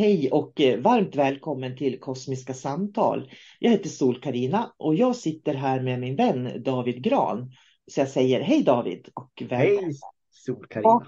Hej 0.00 0.30
och 0.30 0.60
eh, 0.60 0.80
varmt 0.80 1.16
välkommen 1.16 1.76
till 1.76 2.00
Kosmiska 2.00 2.54
samtal. 2.54 3.30
Jag 3.58 3.70
heter 3.70 3.88
sol 3.88 4.20
karina 4.20 4.72
och 4.76 4.94
jag 4.94 5.16
sitter 5.16 5.54
här 5.54 5.80
med 5.80 6.00
min 6.00 6.16
vän 6.16 6.62
David 6.62 7.02
Gran. 7.02 7.52
Så 7.86 8.00
jag 8.00 8.08
säger 8.08 8.40
hej 8.40 8.62
David 8.62 9.08
och 9.14 9.42
välkommen. 9.48 9.84
Hej 9.84 9.94
sol 10.30 10.66
karina 10.66 11.00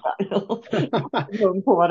på. 1.65 1.85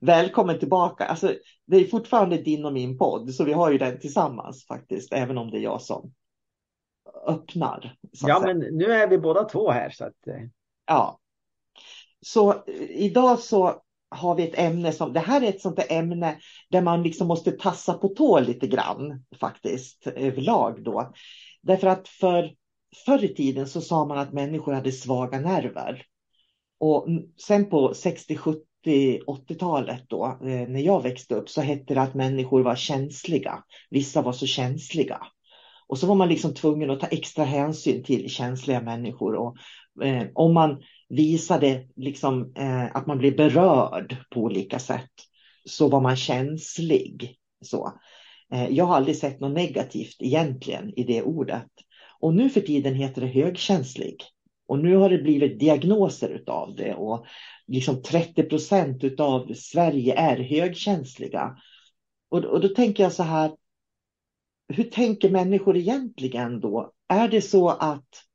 Välkommen 0.00 0.58
tillbaka. 0.58 1.04
Alltså, 1.04 1.34
det 1.66 1.76
är 1.76 1.84
fortfarande 1.84 2.36
din 2.36 2.64
och 2.64 2.72
min 2.72 2.98
podd 2.98 3.34
så 3.34 3.44
vi 3.44 3.52
har 3.52 3.72
ju 3.72 3.78
den 3.78 4.00
tillsammans 4.00 4.66
faktiskt, 4.66 5.12
även 5.12 5.38
om 5.38 5.50
det 5.50 5.58
är 5.58 5.62
jag 5.62 5.82
som 5.82 6.12
öppnar. 7.26 7.96
Ja, 8.10 8.42
men 8.44 8.58
nu 8.58 8.84
är 8.84 9.08
vi 9.08 9.18
båda 9.18 9.44
två 9.44 9.70
här 9.70 9.90
så 9.90 10.04
att. 10.04 10.26
Eh. 10.26 10.42
Ja. 10.86 11.18
Så 12.20 12.52
eh, 12.52 12.90
idag 12.90 13.38
så 13.38 13.82
har 14.08 14.34
vi 14.34 14.48
ett 14.48 14.58
ämne 14.58 14.92
som, 14.92 15.12
det 15.12 15.20
här 15.20 15.42
är 15.42 15.48
ett 15.48 15.60
sånt 15.60 15.76
där 15.76 15.92
ämne 15.92 16.38
där 16.70 16.82
man 16.82 17.02
liksom 17.02 17.28
måste 17.28 17.52
tassa 17.52 17.94
på 17.94 18.08
tå 18.08 18.40
lite 18.40 18.66
grann 18.66 19.24
faktiskt 19.40 20.06
överlag 20.06 20.84
då. 20.84 21.12
Därför 21.62 21.86
att 21.86 22.08
för 22.08 22.54
förr 23.06 23.24
i 23.24 23.34
tiden 23.34 23.68
så 23.68 23.80
sa 23.80 24.04
man 24.04 24.18
att 24.18 24.32
människor 24.32 24.72
hade 24.72 24.92
svaga 24.92 25.40
nerver. 25.40 26.02
Och 26.80 27.06
sen 27.46 27.70
på 27.70 27.94
60, 27.94 28.36
70, 28.36 28.60
80-talet 29.26 30.04
då, 30.08 30.38
eh, 30.42 30.68
när 30.68 30.80
jag 30.80 31.02
växte 31.02 31.34
upp, 31.34 31.48
så 31.48 31.60
hette 31.60 31.94
det 31.94 32.02
att 32.02 32.14
människor 32.14 32.62
var 32.62 32.76
känsliga. 32.76 33.62
Vissa 33.90 34.22
var 34.22 34.32
så 34.32 34.46
känsliga. 34.46 35.20
Och 35.88 35.98
så 35.98 36.06
var 36.06 36.14
man 36.14 36.28
liksom 36.28 36.54
tvungen 36.54 36.90
att 36.90 37.00
ta 37.00 37.06
extra 37.06 37.44
hänsyn 37.44 38.04
till 38.04 38.30
känsliga 38.30 38.80
människor. 38.80 39.34
Och, 39.34 39.56
eh, 40.04 40.26
om 40.34 40.54
man 40.54 40.82
visade 41.08 41.86
liksom, 41.96 42.52
eh, 42.56 42.96
att 42.96 43.06
man 43.06 43.18
blev 43.18 43.36
berörd 43.36 44.16
på 44.30 44.40
olika 44.40 44.78
sätt 44.78 45.10
så 45.64 45.88
var 45.88 46.00
man 46.00 46.16
känslig. 46.16 47.36
Så. 47.60 47.92
Eh, 48.52 48.68
jag 48.68 48.84
har 48.84 48.96
aldrig 48.96 49.16
sett 49.16 49.40
något 49.40 49.54
negativt 49.54 50.16
egentligen 50.18 50.98
i 50.98 51.04
det 51.04 51.22
ordet. 51.22 51.70
Och 52.20 52.34
nu 52.34 52.50
för 52.50 52.60
tiden 52.60 52.94
heter 52.94 53.20
det 53.20 53.26
högkänslig. 53.26 54.16
Och 54.68 54.78
nu 54.78 54.96
har 54.96 55.10
det 55.10 55.18
blivit 55.18 55.60
diagnoser 55.60 56.42
av 56.46 56.74
det 56.76 56.94
och 56.94 57.26
liksom 57.66 58.02
30 58.02 58.42
procent 58.42 59.20
av 59.20 59.54
Sverige 59.54 60.14
är 60.14 60.36
högkänsliga. 60.36 61.56
Och, 62.28 62.44
och 62.44 62.60
då 62.60 62.68
tänker 62.68 63.02
jag 63.02 63.12
så 63.12 63.22
här, 63.22 63.50
hur 64.68 64.84
tänker 64.84 65.30
människor 65.30 65.76
egentligen 65.76 66.60
då? 66.60 66.92
Är 67.08 67.28
det 67.28 67.42
så 67.42 67.68
att 67.68 68.25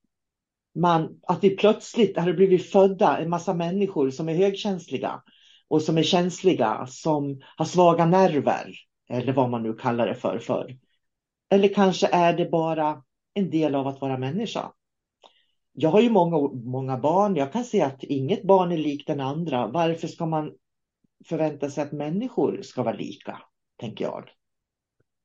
man, 0.76 1.20
att 1.28 1.44
vi 1.44 1.50
plötsligt 1.50 2.18
har 2.18 2.34
blivit 2.34 2.72
födda 2.72 3.18
en 3.18 3.30
massa 3.30 3.54
människor 3.54 4.09
som 4.09 4.30
är 4.30 4.36
högkänsliga 4.36 5.22
och 5.68 5.82
som 5.82 5.98
är 5.98 6.04
känsliga, 6.04 6.88
som 6.88 7.42
har 7.58 7.66
svaga 7.66 8.06
nerver 8.06 8.74
eller 9.09 9.34
vad 9.34 9.50
man 9.50 9.64
nu 9.64 9.74
kallar 9.74 10.08
det 10.08 10.16
för. 10.16 10.40
för. 10.40 10.78
Eller 11.50 11.68
kanske 11.68 12.08
är 12.08 12.34
det 12.34 12.46
bara 12.46 13.03
en 13.34 13.50
del 13.50 13.76
av 13.76 13.88
att 13.88 14.02
vara 14.02 14.18
människa. 14.18 14.72
Jag 15.73 15.90
har 15.90 16.02
ju 16.02 16.09
många, 16.09 16.38
många 16.53 16.97
barn. 16.97 17.35
Jag 17.35 17.53
kan 17.53 17.64
se 17.64 17.82
att 17.82 18.03
inget 18.03 18.44
barn 18.44 18.72
är 18.72 18.78
likt 18.78 19.08
den 19.08 19.20
andra. 19.20 19.67
Varför 19.67 20.08
ska 20.08 20.26
man 20.26 20.52
förvänta 21.26 21.70
sig 21.70 21.84
att 21.84 21.91
människor 21.91 22.62
ska 22.62 22.84
vara 22.84 22.96
lika, 22.96 23.41
tänker 23.78 24.06
jag. 24.06 24.29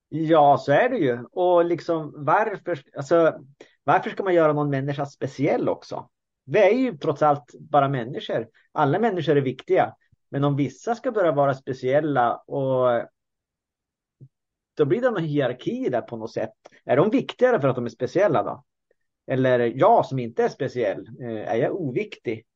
Ja, 0.08 0.58
så 0.60 0.72
är 0.72 0.88
det 0.88 0.98
ju. 0.98 1.24
Och 1.32 1.64
liksom 1.64 2.12
varför, 2.16 2.82
alltså, 2.96 3.32
varför 3.86 4.10
ska 4.10 4.22
man 4.22 4.34
göra 4.34 4.52
någon 4.52 4.70
människa 4.70 5.06
speciell 5.06 5.68
också? 5.68 6.08
Vi 6.44 6.58
är 6.58 6.70
ju 6.70 6.96
trots 6.96 7.22
allt 7.22 7.54
bara 7.60 7.88
människor. 7.88 8.48
Alla 8.72 8.98
människor 8.98 9.36
är 9.36 9.40
viktiga. 9.40 9.94
Men 10.28 10.44
om 10.44 10.56
vissa 10.56 10.94
ska 10.94 11.12
börja 11.12 11.32
vara 11.32 11.54
speciella 11.54 12.36
och 12.36 13.02
då 14.76 14.84
blir 14.84 15.00
det 15.00 15.10
någon 15.10 15.24
hierarki 15.24 15.88
där 15.88 16.00
på 16.00 16.16
något 16.16 16.32
sätt. 16.32 16.52
Är 16.84 16.96
de 16.96 17.10
viktigare 17.10 17.60
för 17.60 17.68
att 17.68 17.76
de 17.76 17.84
är 17.84 17.90
speciella 17.90 18.42
då? 18.42 18.64
Eller 19.26 19.58
jag 19.58 20.06
som 20.06 20.18
inte 20.18 20.44
är 20.44 20.48
speciell, 20.48 21.06
eh, 21.20 21.50
är 21.50 21.56
jag 21.56 21.80
oviktig? 21.80 22.46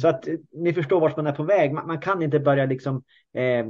Så 0.00 0.08
att 0.08 0.28
eh, 0.28 0.34
ni 0.52 0.72
förstår 0.72 1.00
vart 1.00 1.16
man 1.16 1.26
är 1.26 1.32
på 1.32 1.42
väg. 1.42 1.72
Man, 1.72 1.86
man 1.86 2.00
kan 2.00 2.22
inte 2.22 2.40
börja 2.40 2.66
liksom 2.66 3.02
eh, 3.34 3.66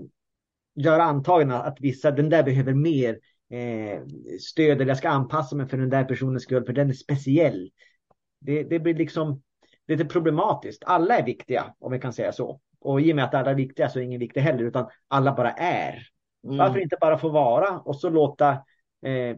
göra 0.74 1.02
antaganden 1.02 1.60
att 1.60 1.80
vissa, 1.80 2.10
den 2.10 2.28
där 2.28 2.42
behöver 2.42 2.74
mer 2.74 3.18
eh, 3.50 4.02
stöd 4.40 4.76
eller 4.80 4.86
jag 4.86 4.98
ska 4.98 5.08
anpassa 5.08 5.56
mig 5.56 5.68
för 5.68 5.76
den 5.76 5.90
där 5.90 6.04
personens 6.04 6.42
skull 6.42 6.64
för 6.64 6.72
den 6.72 6.88
är 6.88 6.94
speciell. 6.94 7.70
Det, 8.40 8.62
det 8.62 8.78
blir 8.78 8.94
liksom 8.94 9.42
lite 9.88 10.04
problematiskt. 10.04 10.82
Alla 10.86 11.18
är 11.18 11.24
viktiga 11.24 11.74
om 11.78 11.92
vi 11.92 11.98
kan 11.98 12.12
säga 12.12 12.32
så. 12.32 12.60
Och 12.80 13.00
i 13.00 13.12
och 13.12 13.16
med 13.16 13.24
att 13.24 13.34
alla 13.34 13.50
är 13.50 13.54
viktiga 13.54 13.88
så 13.88 13.98
är 13.98 14.02
ingen 14.02 14.20
viktig 14.20 14.40
heller 14.40 14.64
utan 14.64 14.86
alla 15.08 15.32
bara 15.32 15.52
är. 15.52 16.06
Mm. 16.44 16.56
Varför 16.56 16.80
inte 16.80 16.96
bara 17.00 17.18
få 17.18 17.28
vara 17.28 17.78
och 17.78 17.96
så 17.96 18.10
låta 18.10 18.50
eh, 19.02 19.36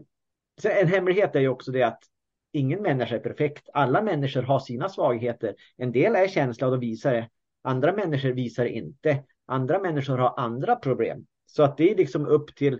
så 0.61 0.69
en 0.69 0.87
hemlighet 0.87 1.35
är 1.35 1.39
ju 1.39 1.47
också 1.47 1.71
det 1.71 1.83
att 1.83 2.03
ingen 2.51 2.81
människa 2.81 3.15
är 3.15 3.19
perfekt. 3.19 3.69
Alla 3.73 4.01
människor 4.01 4.41
har 4.41 4.59
sina 4.59 4.89
svagheter. 4.89 5.55
En 5.77 5.91
del 5.91 6.15
är 6.15 6.27
känsla 6.27 6.67
och 6.67 6.73
de 6.73 6.79
visar 6.79 7.13
det. 7.13 7.29
Andra 7.61 7.93
människor 7.93 8.29
visar 8.29 8.65
inte. 8.65 9.23
Andra 9.45 9.79
människor 9.79 10.17
har 10.17 10.33
andra 10.37 10.75
problem. 10.75 11.25
Så 11.45 11.63
att 11.63 11.77
det 11.77 11.91
är 11.91 11.95
liksom 11.95 12.25
upp 12.27 12.55
till 12.55 12.79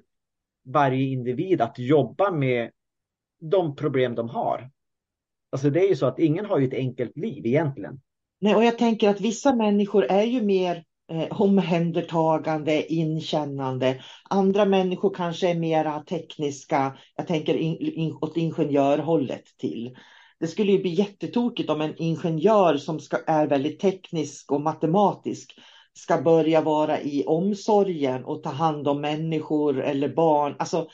varje 0.65 1.05
individ 1.05 1.61
att 1.61 1.79
jobba 1.79 2.31
med 2.31 2.71
de 3.41 3.75
problem 3.75 4.15
de 4.15 4.29
har. 4.29 4.69
Alltså 5.51 5.69
det 5.69 5.79
är 5.79 5.89
ju 5.89 5.95
så 5.95 6.05
att 6.05 6.19
ingen 6.19 6.45
har 6.45 6.59
ju 6.59 6.67
ett 6.67 6.73
enkelt 6.73 7.17
liv 7.17 7.45
egentligen. 7.45 8.01
Nej, 8.41 8.55
och 8.55 8.63
jag 8.63 8.77
tänker 8.77 9.09
att 9.09 9.21
vissa 9.21 9.55
människor 9.55 10.03
är 10.03 10.23
ju 10.23 10.41
mer 10.41 10.83
eh, 11.11 11.41
omhändertagande, 11.41 12.93
inkännande. 12.93 14.03
Andra 14.29 14.65
människor 14.65 15.13
kanske 15.13 15.49
är 15.49 15.55
mera 15.55 15.99
tekniska. 15.99 16.97
Jag 17.15 17.27
tänker 17.27 17.55
in, 17.55 17.77
in, 17.77 18.17
åt 18.21 18.37
ingenjörhållet 18.37 19.43
till. 19.57 19.95
Det 20.39 20.47
skulle 20.47 20.71
ju 20.71 20.81
bli 20.81 20.89
jättetokigt 20.89 21.69
om 21.69 21.81
en 21.81 21.93
ingenjör 21.97 22.77
som 22.77 22.99
ska, 22.99 23.17
är 23.27 23.47
väldigt 23.47 23.79
teknisk 23.79 24.51
och 24.51 24.61
matematisk 24.61 25.59
ska 25.93 26.21
börja 26.21 26.61
vara 26.61 27.01
i 27.01 27.23
omsorgen 27.27 28.25
och 28.25 28.43
ta 28.43 28.49
hand 28.49 28.87
om 28.87 29.01
människor 29.01 29.81
eller 29.81 30.09
barn. 30.09 30.55
Alltså, 30.59 30.87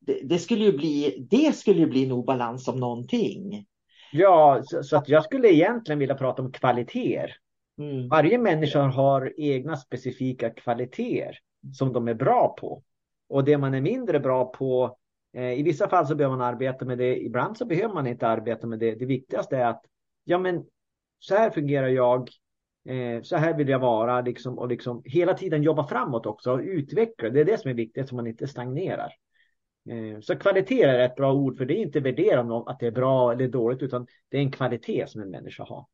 det, 0.00 0.20
det 0.24 0.38
skulle 0.38 0.64
ju 0.64 0.72
bli, 0.72 1.26
det 1.30 1.56
skulle 1.56 1.78
ju 1.78 1.86
bli 1.86 2.04
en 2.04 2.12
obalans 2.12 2.68
om 2.68 2.80
någonting. 2.80 3.66
Ja, 4.12 4.60
så, 4.64 4.82
så, 4.82 4.96
att 4.96 5.08
jag 5.08 5.24
skulle 5.24 5.48
egentligen 5.48 5.98
vilja 5.98 6.14
prata 6.14 6.42
om 6.42 6.52
kvaliteter. 6.52 7.36
Mm. 7.78 8.08
Varje 8.08 8.38
människa 8.38 8.82
har 8.82 9.32
egna 9.36 9.76
specifika 9.76 10.50
kvaliteter 10.50 11.38
som 11.72 11.92
de 11.92 12.08
är 12.08 12.14
bra 12.14 12.56
på. 12.60 12.82
Och 13.28 13.44
det 13.44 13.58
man 13.58 13.74
är 13.74 13.80
mindre 13.80 14.20
bra 14.20 14.44
på, 14.44 14.98
eh, 15.32 15.52
i 15.52 15.62
vissa 15.62 15.88
fall 15.88 16.06
så 16.06 16.14
behöver 16.14 16.36
man 16.36 16.46
arbeta 16.46 16.84
med 16.84 16.98
det, 16.98 17.24
ibland 17.24 17.56
så 17.56 17.64
behöver 17.64 17.94
man 17.94 18.06
inte 18.06 18.28
arbeta 18.28 18.66
med 18.66 18.78
det. 18.78 18.94
Det 18.94 19.06
viktigaste 19.06 19.56
är 19.56 19.66
att, 19.66 19.82
ja 20.24 20.38
men 20.38 20.64
så 21.18 21.34
här 21.34 21.50
fungerar 21.50 21.88
jag, 21.88 22.28
eh, 22.88 23.22
så 23.22 23.36
här 23.36 23.56
vill 23.56 23.68
jag 23.68 23.78
vara, 23.78 24.20
liksom, 24.20 24.58
och 24.58 24.68
liksom 24.68 25.02
hela 25.04 25.34
tiden 25.34 25.62
jobba 25.62 25.86
framåt 25.86 26.26
också 26.26 26.52
och 26.52 26.60
utveckla. 26.60 27.30
Det 27.30 27.40
är 27.40 27.44
det 27.44 27.60
som 27.60 27.70
är 27.70 27.74
viktigt, 27.74 28.08
så 28.08 28.14
man 28.14 28.26
inte 28.26 28.46
stagnerar. 28.46 29.12
Eh, 29.90 30.20
så 30.20 30.36
kvalitet 30.36 30.82
är 30.82 30.98
ett 30.98 31.16
bra 31.16 31.32
ord, 31.32 31.58
för 31.58 31.64
det 31.64 31.74
är 31.74 31.82
inte 31.82 32.00
värdera 32.00 32.40
att 32.66 32.78
det 32.80 32.86
är 32.86 32.90
bra 32.90 33.32
eller 33.32 33.48
dåligt, 33.48 33.82
utan 33.82 34.06
det 34.28 34.36
är 34.36 34.40
en 34.40 34.52
kvalitet 34.52 35.06
som 35.06 35.22
en 35.22 35.30
människa 35.30 35.64
har. 35.64 35.86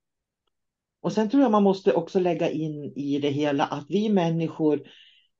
Och 1.00 1.12
sen 1.12 1.30
tror 1.30 1.42
jag 1.42 1.50
man 1.52 1.62
måste 1.62 1.92
också 1.92 2.20
lägga 2.20 2.50
in 2.50 2.92
i 2.96 3.18
det 3.18 3.30
hela 3.30 3.64
att 3.64 3.86
vi 3.88 4.08
människor, 4.08 4.80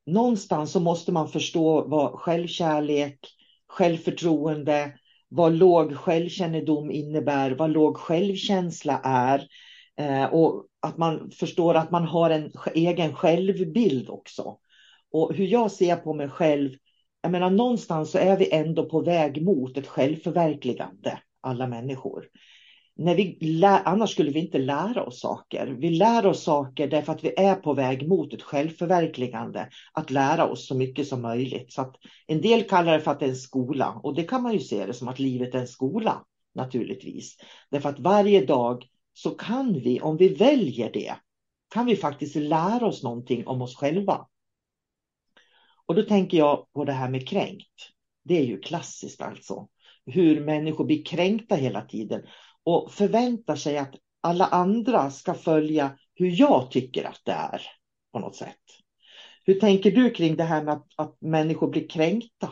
någonstans 0.06 0.72
så 0.72 0.80
måste 0.80 1.12
man 1.12 1.28
förstå 1.28 1.88
vad 1.88 2.12
självkärlek, 2.12 3.18
självförtroende, 3.66 4.92
vad 5.28 5.52
låg 5.52 5.96
självkännedom 5.96 6.90
innebär, 6.90 7.50
vad 7.50 7.70
låg 7.70 7.96
självkänsla 7.96 9.00
är. 9.04 9.48
Eh, 9.96 10.24
och 10.24 10.66
att 10.86 10.98
man 10.98 11.30
förstår 11.30 11.74
att 11.74 11.90
man 11.90 12.04
har 12.04 12.30
en 12.30 12.52
egen 12.74 13.14
självbild 13.14 14.10
också. 14.10 14.58
Och 15.12 15.34
hur 15.34 15.46
jag 15.46 15.70
ser 15.70 15.96
på 15.96 16.14
mig 16.14 16.28
själv, 16.28 16.70
jag 17.22 17.32
menar 17.32 17.50
någonstans 17.50 18.10
så 18.10 18.18
är 18.18 18.36
vi 18.36 18.52
ändå 18.52 18.88
på 18.88 19.00
väg 19.00 19.42
mot 19.42 19.76
ett 19.76 19.86
självförverkligande, 19.86 21.18
alla 21.40 21.66
människor 21.66 22.24
när 22.98 23.14
vi 23.14 23.38
lär, 23.40 23.80
annars 23.84 24.10
skulle 24.10 24.30
vi 24.30 24.40
inte 24.40 24.58
lära 24.58 25.02
oss 25.02 25.20
saker. 25.20 25.66
Vi 25.78 25.90
lär 25.90 26.26
oss 26.26 26.42
saker 26.42 26.88
därför 26.88 27.12
att 27.12 27.24
vi 27.24 27.34
är 27.36 27.54
på 27.54 27.74
väg 27.74 28.08
mot 28.08 28.34
ett 28.34 28.42
självförverkligande. 28.42 29.68
Att 29.92 30.10
lära 30.10 30.46
oss 30.46 30.66
så 30.66 30.74
mycket 30.74 31.08
som 31.08 31.22
möjligt. 31.22 31.72
Så 31.72 31.80
att 31.82 31.96
en 32.26 32.40
del 32.40 32.62
kallar 32.62 32.92
det 32.92 33.00
för 33.00 33.10
att 33.10 33.20
det 33.20 33.26
är 33.26 33.30
en 33.30 33.36
skola 33.36 34.00
och 34.02 34.14
det 34.14 34.22
kan 34.22 34.42
man 34.42 34.52
ju 34.52 34.60
se 34.60 34.86
det 34.86 34.94
som 34.94 35.08
att 35.08 35.18
livet 35.18 35.54
är 35.54 35.58
en 35.58 35.66
skola 35.66 36.24
naturligtvis. 36.54 37.36
Därför 37.70 37.88
att 37.88 38.00
varje 38.00 38.46
dag 38.46 38.84
så 39.16 39.30
kan 39.30 39.72
vi, 39.72 40.00
om 40.00 40.16
vi 40.16 40.28
väljer 40.28 40.92
det, 40.92 41.16
kan 41.68 41.86
vi 41.86 41.96
faktiskt 41.96 42.36
lära 42.36 42.86
oss 42.86 43.02
någonting 43.02 43.46
om 43.46 43.62
oss 43.62 43.76
själva. 43.76 44.26
Och 45.86 45.94
då 45.94 46.02
tänker 46.02 46.38
jag 46.38 46.72
på 46.72 46.84
det 46.84 46.92
här 46.92 47.08
med 47.08 47.28
kränkt. 47.28 47.90
Det 48.24 48.38
är 48.38 48.44
ju 48.44 48.60
klassiskt 48.60 49.20
alltså. 49.20 49.68
Hur 50.06 50.44
människor 50.44 50.84
blir 50.84 51.04
kränkta 51.04 51.54
hela 51.54 51.82
tiden 51.82 52.26
och 52.64 52.92
förväntar 52.92 53.56
sig 53.56 53.78
att 53.78 53.94
alla 54.20 54.46
andra 54.46 55.10
ska 55.10 55.34
följa 55.34 55.98
hur 56.14 56.40
jag 56.40 56.70
tycker 56.70 57.04
att 57.04 57.20
det 57.24 57.32
är 57.32 57.62
på 58.12 58.18
något 58.18 58.36
sätt. 58.36 58.62
Hur 59.44 59.60
tänker 59.60 59.90
du 59.90 60.10
kring 60.10 60.36
det 60.36 60.44
här 60.44 60.64
med 60.64 60.74
att, 60.74 60.86
att 60.96 61.20
människor 61.20 61.68
blir 61.68 61.88
kränkta? 61.88 62.46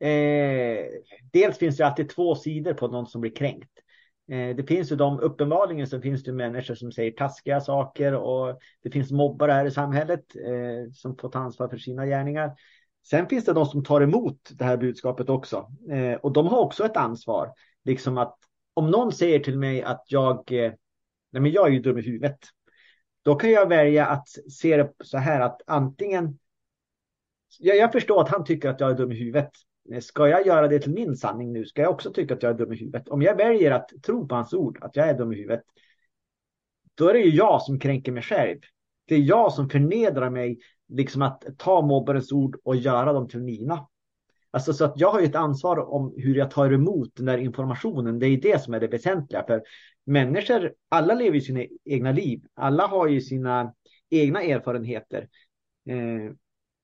Eh, 0.00 0.84
dels 1.32 1.58
finns 1.58 1.76
det 1.76 1.86
alltid 1.86 2.08
två 2.08 2.34
sidor 2.34 2.74
på 2.74 2.88
någon 2.88 3.06
som 3.06 3.20
blir 3.20 3.36
kränkt. 3.36 3.83
Eh, 4.28 4.56
det 4.56 4.68
finns 4.68 4.92
ju 4.92 4.96
de, 4.96 5.20
uppenbarligen 5.20 5.86
så 5.86 6.00
finns 6.00 6.22
det 6.22 6.32
människor 6.32 6.74
som 6.74 6.92
säger 6.92 7.10
taskiga 7.10 7.60
saker 7.60 8.14
och 8.14 8.58
det 8.82 8.90
finns 8.90 9.12
mobbare 9.12 9.52
här 9.52 9.66
i 9.66 9.70
samhället 9.70 10.24
eh, 10.36 10.92
som 10.92 11.16
får 11.16 11.28
ta 11.28 11.38
ansvar 11.38 11.68
för 11.68 11.76
sina 11.76 12.06
gärningar. 12.06 12.52
Sen 13.06 13.28
finns 13.28 13.44
det 13.44 13.52
de 13.52 13.66
som 13.66 13.84
tar 13.84 14.00
emot 14.00 14.50
det 14.52 14.64
här 14.64 14.76
budskapet 14.76 15.28
också 15.28 15.70
eh, 15.90 16.14
och 16.14 16.32
de 16.32 16.46
har 16.46 16.58
också 16.58 16.84
ett 16.84 16.96
ansvar. 16.96 17.52
Liksom 17.84 18.18
att 18.18 18.38
om 18.74 18.90
någon 18.90 19.12
säger 19.12 19.38
till 19.38 19.58
mig 19.58 19.82
att 19.82 20.04
jag, 20.06 20.52
eh, 20.52 20.72
nej 21.30 21.42
men 21.42 21.52
jag 21.52 21.68
är 21.68 21.72
ju 21.72 21.80
dum 21.80 21.98
i 21.98 22.02
huvudet. 22.02 22.38
Då 23.22 23.34
kan 23.34 23.50
jag 23.50 23.68
välja 23.68 24.06
att 24.06 24.28
se 24.52 24.76
det 24.76 24.92
så 25.04 25.18
här 25.18 25.40
att 25.40 25.62
antingen, 25.66 26.38
jag, 27.58 27.76
jag 27.76 27.92
förstår 27.92 28.20
att 28.20 28.28
han 28.28 28.44
tycker 28.44 28.68
att 28.68 28.80
jag 28.80 28.90
är 28.90 28.94
dum 28.94 29.12
i 29.12 29.14
huvudet. 29.14 29.50
Eh, 29.92 30.00
ska 30.00 30.28
jag 30.28 30.46
göra 30.46 30.68
det 30.68 30.78
till 30.78 30.92
min 30.92 31.16
sanning 31.16 31.52
nu? 31.52 31.64
Ska 31.64 31.82
jag 31.82 31.90
också 31.90 32.12
tycka 32.12 32.34
att 32.34 32.42
jag 32.42 32.50
är 32.50 32.58
dum 32.58 32.72
i 32.72 32.76
huvudet? 32.76 33.08
Om 33.08 33.22
jag 33.22 33.36
väljer 33.36 33.70
att 33.70 33.90
tro 34.02 34.28
på 34.28 34.34
hans 34.34 34.52
ord, 34.52 34.78
att 34.80 34.96
jag 34.96 35.08
är 35.08 35.18
dum 35.18 35.32
i 35.32 35.36
huvudet, 35.36 35.62
då 36.94 37.08
är 37.08 37.12
det 37.12 37.20
ju 37.20 37.36
jag 37.36 37.62
som 37.62 37.78
kränker 37.78 38.12
mig 38.12 38.22
själv. 38.22 38.58
Det 39.08 39.14
är 39.14 39.20
jag 39.20 39.52
som 39.52 39.68
förnedrar 39.68 40.30
mig, 40.30 40.58
liksom 40.88 41.22
att 41.22 41.44
ta 41.58 41.82
mobbarens 41.82 42.32
ord 42.32 42.56
och 42.64 42.76
göra 42.76 43.12
dem 43.12 43.28
till 43.28 43.40
mina. 43.40 43.86
Alltså 44.50 44.72
så 44.72 44.84
att 44.84 45.00
jag 45.00 45.12
har 45.12 45.20
ju 45.20 45.26
ett 45.26 45.34
ansvar 45.34 45.76
om 45.90 46.14
hur 46.16 46.34
jag 46.34 46.50
tar 46.50 46.72
emot 46.72 47.16
den 47.16 47.26
där 47.26 47.38
informationen. 47.38 48.18
Det 48.18 48.26
är 48.26 48.40
det 48.40 48.62
som 48.62 48.74
är 48.74 48.80
det 48.80 48.86
väsentliga. 48.86 49.44
För 49.46 49.62
människor, 50.04 50.72
alla 50.88 51.14
lever 51.14 51.34
ju 51.34 51.40
sina 51.40 51.64
egna 51.84 52.12
liv. 52.12 52.42
Alla 52.54 52.86
har 52.86 53.08
ju 53.08 53.20
sina 53.20 53.74
egna 54.10 54.42
erfarenheter. 54.42 55.28
Eh, 55.88 56.34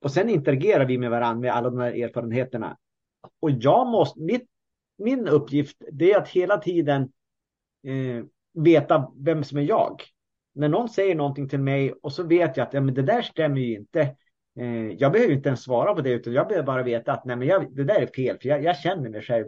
och 0.00 0.11
sen 0.11 0.28
interagerar 0.28 0.85
vi 0.85 0.99
med 0.99 1.11
varandra 1.11 1.40
med 1.40 1.54
alla 1.54 1.71
de 1.71 1.78
här 1.78 2.04
erfarenheterna. 2.04 2.76
Och 3.41 3.50
jag 3.50 3.87
måste, 3.87 4.21
mitt, 4.21 4.47
min 4.99 5.29
uppgift 5.29 5.77
det 5.93 6.12
är 6.12 6.19
att 6.19 6.29
hela 6.29 6.59
tiden 6.59 7.03
eh, 7.87 8.25
veta 8.55 9.12
vem 9.17 9.45
som 9.45 9.59
är 9.59 9.62
jag. 9.62 10.03
När 10.55 10.69
någon 10.69 10.89
säger 10.89 11.15
någonting 11.15 11.49
till 11.49 11.61
mig 11.61 11.93
och 11.93 12.12
så 12.12 12.23
vet 12.23 12.57
jag 12.57 12.67
att 12.67 12.75
ja, 12.75 12.81
men 12.81 12.95
det 12.95 13.03
där 13.03 13.23
stämmer 13.23 13.61
ju 13.61 13.77
inte. 13.77 14.00
Eh, 14.61 14.87
jag 14.99 15.12
behöver 15.12 15.33
inte 15.33 15.49
ens 15.49 15.62
svara 15.62 15.95
på 15.95 16.00
det, 16.00 16.11
utan 16.11 16.33
jag 16.33 16.49
behöver 16.49 16.67
bara 16.67 16.83
veta 16.83 17.12
att 17.12 17.25
nej, 17.25 17.37
men 17.37 17.49
jag, 17.49 17.77
det 17.77 17.85
där 17.85 18.03
är 18.03 18.07
fel, 18.07 18.39
för 18.43 18.49
jag, 18.49 18.65
jag 18.65 18.79
känner 18.79 19.11
mig 19.11 19.23
själv. 19.23 19.47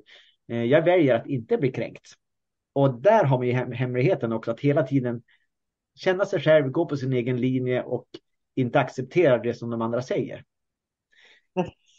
Eh, 0.48 0.64
jag 0.64 0.82
väljer 0.82 1.14
att 1.14 1.26
inte 1.26 1.58
bli 1.58 1.72
kränkt. 1.72 2.12
Och 2.72 3.00
där 3.00 3.24
har 3.24 3.38
vi 3.38 3.52
hem, 3.52 3.72
hemligheten 3.72 4.32
också, 4.32 4.50
att 4.50 4.60
hela 4.60 4.82
tiden 4.82 5.22
känna 5.94 6.24
sig 6.24 6.40
själv, 6.40 6.70
gå 6.70 6.86
på 6.86 6.96
sin 6.96 7.12
egen 7.12 7.40
linje 7.40 7.82
och 7.82 8.06
inte 8.54 8.80
acceptera 8.80 9.38
det 9.38 9.54
som 9.54 9.70
de 9.70 9.82
andra 9.82 10.02
säger. 10.02 10.44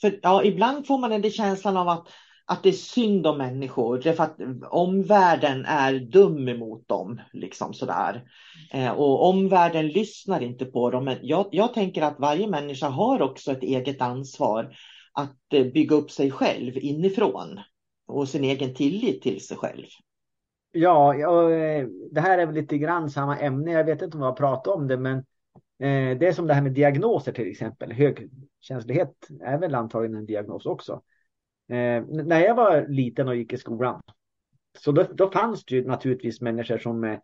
För, 0.04 0.20
ja, 0.22 0.44
ibland 0.44 0.88
får 0.88 0.98
man 0.98 1.10
den 1.10 1.32
känslan 1.32 1.78
av 1.78 1.90
att 1.90 2.08
att 2.46 2.64
det 2.64 2.70
är 2.70 2.74
synd 2.74 3.28
om 3.28 3.38
människor. 3.38 4.00
Det 4.04 4.10
är 4.10 4.14
för 4.14 4.24
att 4.24 4.38
omvärlden 4.70 5.66
är 5.66 6.00
dum 6.00 6.48
emot 6.48 6.88
dem. 6.88 7.22
Liksom 7.34 7.74
sådär. 7.74 8.24
Eh, 8.74 8.92
och 8.92 9.30
omvärlden 9.30 9.88
lyssnar 9.88 10.44
inte 10.44 10.66
på 10.66 10.90
dem. 10.90 11.06
Men 11.06 11.18
jag, 11.22 11.48
jag 11.52 11.74
tänker 11.74 12.02
att 12.02 12.20
varje 12.20 12.48
människa 12.48 12.88
har 12.88 13.22
också 13.22 13.52
ett 13.52 13.64
eget 13.64 14.02
ansvar 14.02 14.76
att 15.14 15.54
eh, 15.54 15.66
bygga 15.66 15.96
upp 15.96 16.12
sig 16.12 16.32
själv 16.32 16.78
inifrån. 16.78 17.60
Och 18.08 18.30
sin 18.30 18.44
egen 18.44 18.74
tillit 18.74 19.22
till 19.22 19.46
sig 19.46 19.58
själv. 19.58 19.86
Ja, 20.72 21.14
eh, 21.16 21.88
det 22.12 22.22
här 22.22 22.38
är 22.38 22.46
väl 22.46 22.56
lite 22.56 22.78
grann 22.78 23.10
samma 23.10 23.40
ämne. 23.40 23.72
Jag 23.72 23.86
vet 23.86 24.02
inte 24.02 24.18
om 24.18 24.24
jag 24.24 24.30
har 24.30 24.36
pratat 24.36 24.76
om 24.76 24.88
det, 24.88 24.98
men 24.98 25.26
Eh, 25.84 26.18
det 26.18 26.28
är 26.28 26.34
som 26.34 26.48
det 26.48 26.54
här 26.54 26.62
med 26.62 26.72
diagnoser 26.72 27.32
till 27.32 27.52
exempel. 27.52 27.92
Högkänslighet 27.92 29.28
är 29.42 29.58
väl 29.58 29.76
antagligen 29.76 30.18
en 30.18 30.26
diagnos 30.26 30.66
också. 30.66 31.02
Eh, 31.70 32.04
när 32.08 32.40
jag 32.40 32.56
var 32.56 32.88
liten 32.88 33.28
och 33.28 33.36
gick 33.36 33.54
i 33.54 33.58
skolan 33.58 34.02
så 34.80 34.92
då, 34.92 35.04
då 35.04 35.32
fanns 35.32 35.66
det 35.66 35.76
ju 35.76 35.88
naturligtvis 35.88 36.42
människor 36.42 36.78
som, 36.78 37.04
eh, 37.04 37.20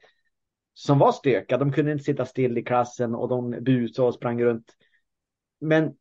som 0.73 0.99
var 0.99 1.11
stökiga. 1.11 1.57
De 1.57 1.71
kunde 1.71 1.91
inte 1.91 2.03
sitta 2.03 2.25
still 2.25 2.57
i 2.57 2.63
klassen 2.63 3.15
och 3.15 3.29
de 3.29 3.49
busade 3.49 4.07
och 4.07 4.13
sprang 4.13 4.43
runt. 4.43 4.75
Men 5.61 5.93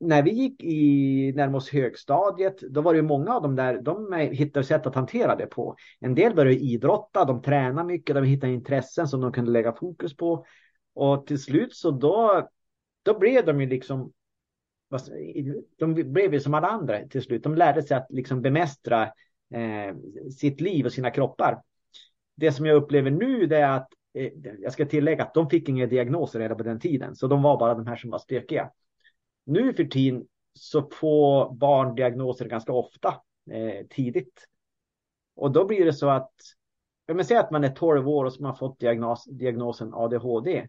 när 0.00 0.22
vi 0.22 0.30
gick 0.30 0.64
i 0.64 1.32
närmast 1.36 1.68
högstadiet, 1.68 2.60
då 2.60 2.80
var 2.80 2.92
det 2.92 2.96
ju 2.96 3.02
många 3.02 3.34
av 3.34 3.42
dem 3.42 3.56
där, 3.56 3.80
de 3.82 4.12
hittade 4.12 4.66
sätt 4.66 4.86
att 4.86 4.94
hantera 4.94 5.36
det 5.36 5.46
på. 5.46 5.76
En 6.00 6.14
del 6.14 6.34
började 6.34 6.60
idrotta, 6.60 7.24
de 7.24 7.42
tränade 7.42 7.86
mycket, 7.86 8.16
de 8.16 8.24
hittade 8.24 8.52
intressen 8.52 9.08
som 9.08 9.20
de 9.20 9.32
kunde 9.32 9.50
lägga 9.50 9.72
fokus 9.72 10.16
på. 10.16 10.46
Och 10.98 11.26
till 11.26 11.42
slut 11.42 11.74
så 11.74 11.90
då, 11.90 12.48
då 13.02 13.18
blev 13.18 13.46
de 13.46 13.60
ju 13.60 13.66
liksom, 13.66 14.12
de 15.78 15.94
blev 15.94 16.34
ju 16.34 16.40
som 16.40 16.54
alla 16.54 16.68
andra 16.68 17.08
till 17.08 17.22
slut. 17.22 17.42
De 17.42 17.54
lärde 17.54 17.82
sig 17.82 17.96
att 17.96 18.06
liksom 18.10 18.42
bemästra 18.42 19.02
eh, 19.54 19.96
sitt 20.38 20.60
liv 20.60 20.86
och 20.86 20.92
sina 20.92 21.10
kroppar. 21.10 21.62
Det 22.34 22.52
som 22.52 22.66
jag 22.66 22.76
upplever 22.76 23.10
nu 23.10 23.46
det 23.46 23.56
är 23.56 23.76
att, 23.76 23.88
eh, 24.14 24.32
jag 24.58 24.72
ska 24.72 24.86
tillägga 24.86 25.24
att 25.24 25.34
de 25.34 25.50
fick 25.50 25.68
inga 25.68 25.86
diagnoser 25.86 26.38
redan 26.38 26.56
på 26.56 26.62
den 26.62 26.80
tiden, 26.80 27.16
så 27.16 27.26
de 27.26 27.42
var 27.42 27.58
bara 27.58 27.74
de 27.74 27.86
här 27.86 27.96
som 27.96 28.10
var 28.10 28.18
stökiga 28.18 28.70
nu 29.44 29.72
för 29.72 29.84
tiden 29.84 30.26
så 30.54 30.90
får 30.90 31.54
barn 31.54 31.94
diagnoser 31.94 32.48
ganska 32.48 32.72
ofta 32.72 33.08
eh, 33.50 33.86
tidigt. 33.90 34.48
Och 35.36 35.52
då 35.52 35.64
blir 35.64 35.84
det 35.84 35.92
så 35.92 36.08
att, 36.08 36.32
om 37.08 37.16
man 37.16 37.24
säger 37.24 37.40
att 37.40 37.50
man 37.50 37.64
är 37.64 37.70
12 37.70 38.08
år 38.08 38.24
och 38.24 38.32
så 38.32 38.38
har 38.38 38.48
man 38.48 38.56
fått 38.56 38.80
diagnos, 38.80 39.24
diagnosen 39.24 39.94
ADHD. 39.94 40.68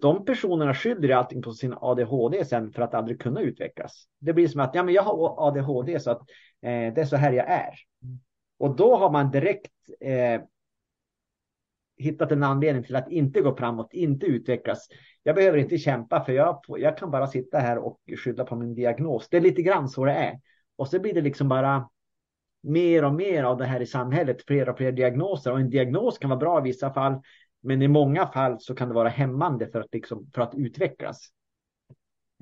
De 0.00 0.24
personerna 0.24 0.74
skyller 0.74 1.14
allting 1.14 1.42
på 1.42 1.52
sin 1.52 1.74
ADHD 1.80 2.44
sen 2.44 2.72
för 2.72 2.82
att 2.82 2.94
aldrig 2.94 3.20
kunna 3.20 3.40
utvecklas. 3.40 4.04
Det 4.18 4.32
blir 4.32 4.48
som 4.48 4.60
att 4.60 4.74
ja, 4.74 4.82
men 4.82 4.94
jag 4.94 5.02
har 5.02 5.48
ADHD 5.48 6.00
så 6.00 6.10
att 6.10 6.20
eh, 6.62 6.94
det 6.94 6.98
är 6.98 7.04
så 7.04 7.16
här 7.16 7.32
jag 7.32 7.50
är. 7.50 7.74
Och 8.58 8.76
då 8.76 8.96
har 8.96 9.10
man 9.10 9.30
direkt 9.30 9.72
eh, 10.00 10.40
hittat 11.96 12.32
en 12.32 12.42
anledning 12.42 12.84
till 12.84 12.96
att 12.96 13.10
inte 13.10 13.40
gå 13.40 13.56
framåt, 13.56 13.92
inte 13.92 14.26
utvecklas. 14.26 14.88
Jag 15.22 15.34
behöver 15.34 15.58
inte 15.58 15.78
kämpa 15.78 16.24
för 16.24 16.32
jag, 16.32 16.64
jag 16.68 16.98
kan 16.98 17.10
bara 17.10 17.26
sitta 17.26 17.58
här 17.58 17.78
och 17.78 18.00
skylla 18.24 18.44
på 18.44 18.56
min 18.56 18.74
diagnos. 18.74 19.28
Det 19.28 19.36
är 19.36 19.40
lite 19.40 19.62
grann 19.62 19.88
så 19.88 20.04
det 20.04 20.12
är. 20.12 20.40
Och 20.76 20.88
så 20.88 21.00
blir 21.00 21.14
det 21.14 21.20
liksom 21.20 21.48
bara 21.48 21.88
mer 22.62 23.04
och 23.04 23.14
mer 23.14 23.44
av 23.44 23.58
det 23.58 23.64
här 23.64 23.80
i 23.80 23.86
samhället, 23.86 24.42
fler 24.46 24.68
och 24.68 24.76
fler 24.76 24.92
diagnoser. 24.92 25.52
Och 25.52 25.60
en 25.60 25.70
diagnos 25.70 26.18
kan 26.18 26.30
vara 26.30 26.40
bra 26.40 26.58
i 26.58 26.62
vissa 26.62 26.92
fall, 26.92 27.20
men 27.62 27.82
i 27.82 27.88
många 27.88 28.26
fall 28.26 28.60
så 28.60 28.74
kan 28.74 28.88
det 28.88 28.94
vara 28.94 29.08
hämmande 29.08 29.68
för 29.70 29.80
att, 29.80 29.94
liksom, 29.94 30.30
för 30.34 30.42
att 30.42 30.54
utvecklas. 30.54 31.28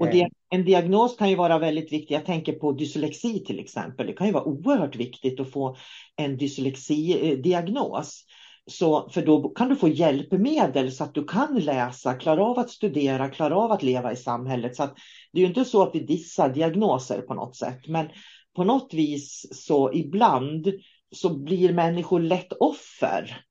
Och 0.01 0.07
det, 0.07 0.29
en 0.51 0.65
diagnos 0.65 1.17
kan 1.17 1.31
ju 1.31 1.37
vara 1.37 1.59
väldigt 1.59 1.93
viktig. 1.93 2.15
Jag 2.15 2.25
tänker 2.25 2.53
på 2.53 2.73
dyslexi 2.73 3.45
till 3.45 3.61
exempel. 3.61 4.07
Det 4.07 4.13
kan 4.13 4.27
ju 4.27 4.33
vara 4.33 4.45
oerhört 4.45 4.97
viktigt 4.97 5.41
att 5.41 5.51
få 5.51 5.77
en 6.17 6.37
dyslexidiagnos. 6.37 8.25
Så, 8.67 9.09
för 9.11 9.27
då 9.27 9.49
kan 9.49 9.69
du 9.69 9.77
få 9.77 9.89
hjälpmedel 9.89 10.93
så 10.93 11.05
att 11.05 11.15
du 11.15 11.25
kan 11.25 11.59
läsa, 11.59 12.15
klara 12.15 12.45
av 12.45 12.59
att 12.59 12.71
studera, 12.71 13.29
klara 13.29 13.57
av 13.57 13.73
att 13.73 13.83
leva 13.83 14.13
i 14.13 14.17
samhället. 14.17 14.77
Så 14.77 14.83
att, 14.83 14.95
det 15.33 15.39
är 15.39 15.43
ju 15.43 15.49
inte 15.49 15.65
så 15.65 15.83
att 15.83 15.95
vi 15.95 16.01
dissar 16.01 16.49
diagnoser 16.49 17.21
på 17.21 17.35
något 17.35 17.57
sätt, 17.57 17.89
men 17.89 18.09
på 18.57 18.65
något 18.65 18.95
vis 18.95 19.47
så 19.53 19.93
ibland 19.93 20.73
så 21.13 21.39
blir 21.39 21.73
människor 21.73 22.21
lätt 22.21 22.53
offer 22.53 23.45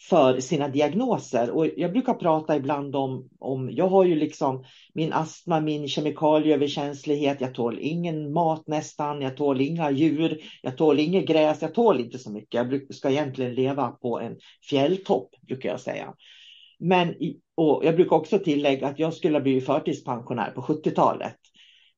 för 0.00 0.40
sina 0.40 0.68
diagnoser. 0.68 1.50
Och 1.50 1.66
jag 1.76 1.92
brukar 1.92 2.14
prata 2.14 2.56
ibland 2.56 2.96
om, 2.96 3.28
om, 3.38 3.70
jag 3.72 3.88
har 3.88 4.04
ju 4.04 4.14
liksom 4.14 4.64
min 4.94 5.12
astma, 5.12 5.60
min 5.60 5.88
kemikalieöverkänslighet, 5.88 7.40
jag 7.40 7.54
tål 7.54 7.78
ingen 7.80 8.32
mat 8.32 8.66
nästan, 8.66 9.22
jag 9.22 9.36
tål 9.36 9.60
inga 9.60 9.90
djur, 9.90 10.40
jag 10.62 10.76
tål 10.76 11.00
inget 11.00 11.26
gräs, 11.26 11.62
jag 11.62 11.74
tål 11.74 12.00
inte 12.00 12.18
så 12.18 12.30
mycket. 12.30 12.54
Jag 12.54 12.94
ska 12.94 13.10
egentligen 13.10 13.54
leva 13.54 13.88
på 13.88 14.20
en 14.20 14.36
fjälltopp, 14.70 15.30
brukar 15.46 15.68
jag 15.68 15.80
säga. 15.80 16.14
Men 16.78 17.14
och 17.56 17.82
jag 17.84 17.96
brukar 17.96 18.16
också 18.16 18.38
tillägga 18.38 18.86
att 18.86 18.98
jag 18.98 19.14
skulle 19.14 19.36
ha 19.36 19.42
blivit 19.42 19.66
förtidspensionär 19.66 20.50
på 20.50 20.60
70-talet. 20.60 21.36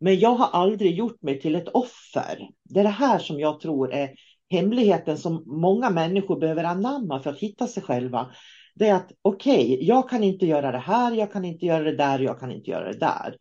Men 0.00 0.18
jag 0.18 0.34
har 0.34 0.60
aldrig 0.60 0.94
gjort 0.94 1.22
mig 1.22 1.40
till 1.40 1.54
ett 1.54 1.68
offer. 1.68 2.48
Det 2.64 2.80
är 2.80 2.84
det 2.84 2.90
här 2.90 3.18
som 3.18 3.40
jag 3.40 3.60
tror 3.60 3.92
är 3.92 4.10
hemligheten 4.50 5.18
som 5.18 5.42
många 5.46 5.90
människor 5.90 6.40
behöver 6.40 6.64
anamma 6.64 7.22
för 7.22 7.30
att 7.30 7.38
hitta 7.38 7.66
sig 7.66 7.82
själva. 7.82 8.30
Det 8.74 8.88
är 8.88 8.94
att 8.94 9.12
okej, 9.22 9.74
okay, 9.74 9.86
jag 9.86 10.10
kan 10.10 10.24
inte 10.24 10.46
göra 10.46 10.72
det 10.72 10.78
här, 10.78 11.12
jag 11.12 11.32
kan 11.32 11.44
inte 11.44 11.66
göra 11.66 11.84
det 11.84 11.96
där, 11.96 12.18
jag 12.18 12.40
kan 12.40 12.52
inte 12.52 12.70
göra 12.70 12.92
det 12.92 12.98
där. 12.98 13.36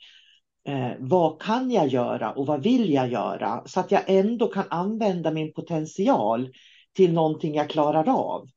Eh, 0.67 0.91
vad 0.99 1.41
kan 1.41 1.71
jag 1.71 1.87
göra 1.87 2.31
och 2.31 2.45
vad 2.45 2.63
vill 2.63 2.93
jag 2.93 3.11
göra? 3.11 3.63
Så 3.65 3.79
att 3.79 3.91
jag 3.91 4.01
ändå 4.07 4.47
kan 4.47 4.63
använda 4.69 5.31
min 5.31 5.53
potential 5.53 6.49
till 6.95 7.13
någonting 7.13 7.55
jag 7.55 7.69
klarar 7.69 8.09
av. 8.09 8.49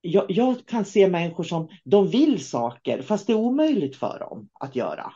Jag, 0.00 0.24
jag, 0.28 0.66
kan 0.66 0.84
se 0.84 1.08
människor 1.08 1.44
som 1.44 1.68
de 1.84 2.08
vill 2.08 2.44
saker 2.44 3.02
fast 3.02 3.26
det 3.26 3.32
är 3.32 3.36
omöjligt 3.36 3.96
för 3.96 4.18
dem 4.18 4.48
att 4.60 4.76
göra. 4.76 5.12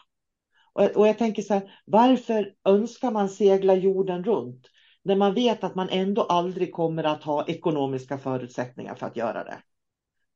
Och, 0.72 0.82
och 0.82 1.08
jag 1.08 1.18
tänker 1.18 1.42
så 1.42 1.54
här, 1.54 1.70
varför 1.84 2.52
önskar 2.64 3.10
man 3.10 3.28
segla 3.28 3.74
jorden 3.74 4.24
runt? 4.24 4.66
När 5.08 5.16
man 5.16 5.34
vet 5.34 5.64
att 5.64 5.74
man 5.74 5.88
ändå 5.88 6.22
aldrig 6.22 6.72
kommer 6.72 7.04
att 7.04 7.22
ha 7.22 7.46
ekonomiska 7.46 8.18
förutsättningar 8.18 8.94
för 8.94 9.06
att 9.06 9.16
göra 9.16 9.44
det. 9.44 9.58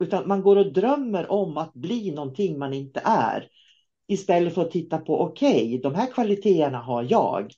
Utan 0.01 0.29
man 0.29 0.43
går 0.43 0.57
och 0.57 0.73
drömmer 0.73 1.33
om 1.33 1.57
att 1.57 1.75
bli 1.75 2.11
någonting 2.11 2.59
man 2.59 2.73
inte 2.73 3.01
är. 3.05 3.49
Istället 4.07 4.55
för 4.55 4.63
att 4.63 4.71
titta 4.71 4.99
på, 4.99 5.21
okej, 5.21 5.67
okay, 5.67 5.79
de 5.79 5.95
här 5.95 6.07
kvaliteterna 6.07 6.79
har 6.79 7.07
jag. 7.11 7.53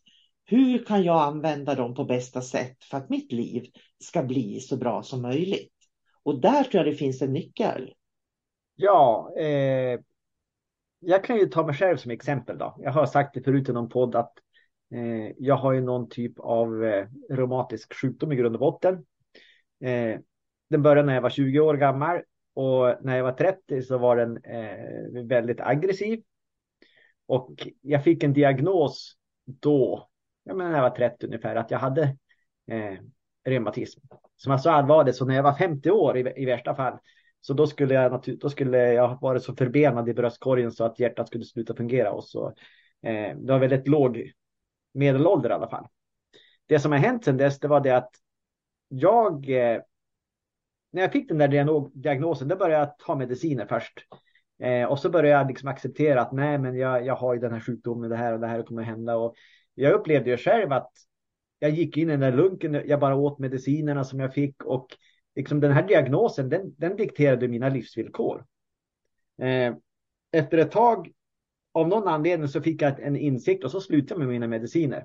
Hur 0.44 0.84
kan 0.84 1.02
jag 1.02 1.22
använda 1.22 1.74
dem 1.74 1.94
på 1.94 2.04
bästa 2.04 2.40
sätt 2.40 2.84
för 2.84 2.96
att 2.96 3.10
mitt 3.10 3.32
liv 3.32 3.66
ska 3.98 4.22
bli 4.22 4.60
så 4.60 4.76
bra 4.76 5.02
som 5.02 5.22
möjligt? 5.22 5.72
Och 6.22 6.40
där 6.40 6.64
tror 6.64 6.84
jag 6.84 6.94
det 6.94 6.98
finns 6.98 7.22
en 7.22 7.32
nyckel. 7.32 7.92
Ja, 8.76 9.32
eh, 9.38 10.00
jag 10.98 11.24
kan 11.24 11.36
ju 11.36 11.46
ta 11.46 11.66
mig 11.66 11.74
själv 11.74 11.96
som 11.96 12.10
exempel. 12.10 12.58
då. 12.58 12.76
Jag 12.78 12.92
har 12.92 13.06
sagt 13.06 13.34
det 13.34 13.42
förut 13.42 13.68
i 13.68 13.72
någon 13.72 13.88
podd 13.88 14.14
att 14.14 14.32
Eh, 14.92 15.32
jag 15.38 15.56
har 15.56 15.72
ju 15.72 15.80
någon 15.80 16.08
typ 16.08 16.38
av 16.38 16.84
eh, 16.84 17.06
reumatisk 17.30 17.94
sjukdom 17.94 18.32
i 18.32 18.36
grund 18.36 18.54
och 18.54 18.60
botten. 18.60 18.94
Eh, 19.80 20.20
den 20.70 20.82
började 20.82 21.06
när 21.06 21.14
jag 21.14 21.22
var 21.22 21.30
20 21.30 21.60
år 21.60 21.74
gammal 21.74 22.20
och 22.54 23.04
när 23.04 23.16
jag 23.16 23.24
var 23.24 23.32
30 23.32 23.82
så 23.82 23.98
var 23.98 24.16
den 24.16 24.36
eh, 24.36 25.24
väldigt 25.24 25.60
aggressiv. 25.60 26.22
Och 27.26 27.66
jag 27.80 28.04
fick 28.04 28.22
en 28.22 28.32
diagnos 28.32 29.16
då, 29.44 30.08
jag 30.44 30.56
menar 30.56 30.70
när 30.70 30.78
jag 30.78 30.90
var 30.90 30.96
30 30.96 31.26
ungefär, 31.26 31.56
att 31.56 31.70
jag 31.70 31.78
hade 31.78 32.02
eh, 32.70 32.94
reumatism. 33.44 34.00
Som 34.36 34.50
var 34.50 34.58
så 34.58 34.70
allvarligt 34.70 35.16
så 35.16 35.24
när 35.24 35.34
jag 35.34 35.42
var 35.42 35.54
50 35.54 35.90
år 35.90 36.18
i, 36.18 36.42
i 36.42 36.44
värsta 36.44 36.74
fall 36.74 36.98
så 37.40 37.52
då 37.54 37.66
skulle 37.66 37.94
jag 37.94 38.38
då 38.40 38.50
skulle 38.50 38.78
jag 38.78 39.18
varit 39.20 39.42
så 39.42 39.54
förbenad 39.54 40.08
i 40.08 40.14
bröstkorgen 40.14 40.72
så 40.72 40.84
att 40.84 41.00
hjärtat 41.00 41.28
skulle 41.28 41.44
sluta 41.44 41.74
fungera 41.74 42.12
och 42.12 42.24
så. 42.24 42.46
Eh, 43.02 43.36
det 43.36 43.52
var 43.52 43.58
väldigt 43.58 43.88
låg 43.88 44.32
medelålder 44.94 45.50
i 45.50 45.52
alla 45.52 45.68
fall. 45.68 45.86
Det 46.66 46.78
som 46.78 46.92
har 46.92 46.98
hänt 46.98 47.24
sedan 47.24 47.36
dess 47.36 47.60
det 47.60 47.68
var 47.68 47.80
det 47.80 47.96
att 47.96 48.10
jag 48.88 49.50
eh, 49.50 49.80
när 50.90 51.02
jag 51.02 51.12
fick 51.12 51.28
den 51.28 51.38
där 51.38 51.88
diagnosen 51.94 52.48
då 52.48 52.56
började 52.56 52.84
jag 52.84 52.98
ta 52.98 53.14
mediciner 53.14 53.66
först. 53.66 54.06
Eh, 54.58 54.84
och 54.84 54.98
så 54.98 55.10
började 55.10 55.38
jag 55.38 55.48
liksom 55.48 55.68
acceptera 55.68 56.22
att 56.22 56.32
nej 56.32 56.58
men 56.58 56.76
jag, 56.76 57.06
jag 57.06 57.14
har 57.14 57.34
ju 57.34 57.40
den 57.40 57.52
här 57.52 57.60
sjukdomen, 57.60 58.10
det 58.10 58.16
här 58.16 58.32
och 58.32 58.40
det 58.40 58.46
här 58.46 58.62
kommer 58.62 58.82
att 58.82 58.88
hända. 58.88 59.16
Och 59.16 59.34
jag 59.74 59.92
upplevde 59.92 60.30
ju 60.30 60.36
själv 60.36 60.72
att 60.72 60.90
jag 61.58 61.70
gick 61.70 61.96
in 61.96 62.08
i 62.08 62.12
den 62.12 62.20
där 62.20 62.32
lunken, 62.32 62.82
jag 62.86 63.00
bara 63.00 63.14
åt 63.14 63.38
medicinerna 63.38 64.04
som 64.04 64.20
jag 64.20 64.34
fick 64.34 64.64
och 64.64 64.86
liksom 65.34 65.60
den 65.60 65.72
här 65.72 65.82
diagnosen 65.82 66.48
den, 66.48 66.74
den 66.76 66.96
dikterade 66.96 67.48
mina 67.48 67.68
livsvillkor. 67.68 68.46
Eh, 69.38 69.74
efter 70.32 70.58
ett 70.58 70.70
tag 70.70 71.12
av 71.74 71.88
någon 71.88 72.08
anledning 72.08 72.48
så 72.48 72.60
fick 72.60 72.82
jag 72.82 73.00
en 73.00 73.16
insikt 73.16 73.64
och 73.64 73.70
så 73.70 73.80
slutade 73.80 74.20
jag 74.20 74.26
med 74.26 74.28
mina 74.28 74.46
mediciner. 74.46 75.04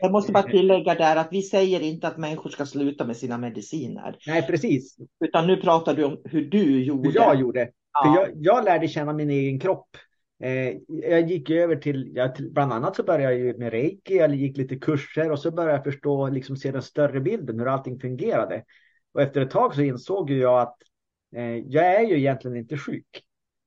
Jag 0.00 0.12
måste 0.12 0.32
bara 0.32 0.42
tillägga 0.42 0.94
där 0.94 1.16
att 1.16 1.28
vi 1.30 1.42
säger 1.42 1.80
inte 1.80 2.08
att 2.08 2.18
människor 2.18 2.50
ska 2.50 2.66
sluta 2.66 3.06
med 3.06 3.16
sina 3.16 3.38
mediciner. 3.38 4.16
Nej, 4.26 4.42
precis. 4.42 4.96
Utan 5.24 5.46
nu 5.46 5.56
pratar 5.56 5.94
du 5.94 6.04
om 6.04 6.20
hur 6.24 6.50
du 6.50 6.84
gjorde. 6.84 7.08
Hur 7.08 7.14
jag 7.16 7.40
gjorde. 7.40 7.70
Ja. 7.92 8.04
För 8.04 8.20
jag, 8.20 8.30
jag 8.36 8.64
lärde 8.64 8.88
känna 8.88 9.12
min 9.12 9.30
egen 9.30 9.60
kropp. 9.60 9.88
Eh, 10.42 10.76
jag 10.86 11.30
gick 11.30 11.50
över 11.50 11.76
till, 11.76 12.10
jag, 12.14 12.30
bland 12.50 12.72
annat 12.72 12.96
så 12.96 13.02
började 13.02 13.36
jag 13.36 13.58
med 13.58 13.72
reiki, 13.72 14.16
jag 14.16 14.34
gick 14.34 14.56
lite 14.56 14.76
kurser 14.76 15.30
och 15.30 15.38
så 15.38 15.50
började 15.50 15.76
jag 15.76 15.84
förstå, 15.84 16.28
liksom 16.28 16.56
se 16.56 16.70
den 16.70 16.82
större 16.82 17.20
bilden, 17.20 17.58
hur 17.58 17.68
allting 17.68 18.00
fungerade. 18.00 18.64
Och 19.14 19.22
efter 19.22 19.40
ett 19.40 19.50
tag 19.50 19.74
så 19.74 19.82
insåg 19.82 20.30
jag 20.30 20.60
att 20.60 20.76
eh, 21.36 21.56
jag 21.56 21.86
är 21.86 22.00
ju 22.00 22.18
egentligen 22.18 22.56
inte 22.56 22.78
sjuk. 22.78 23.22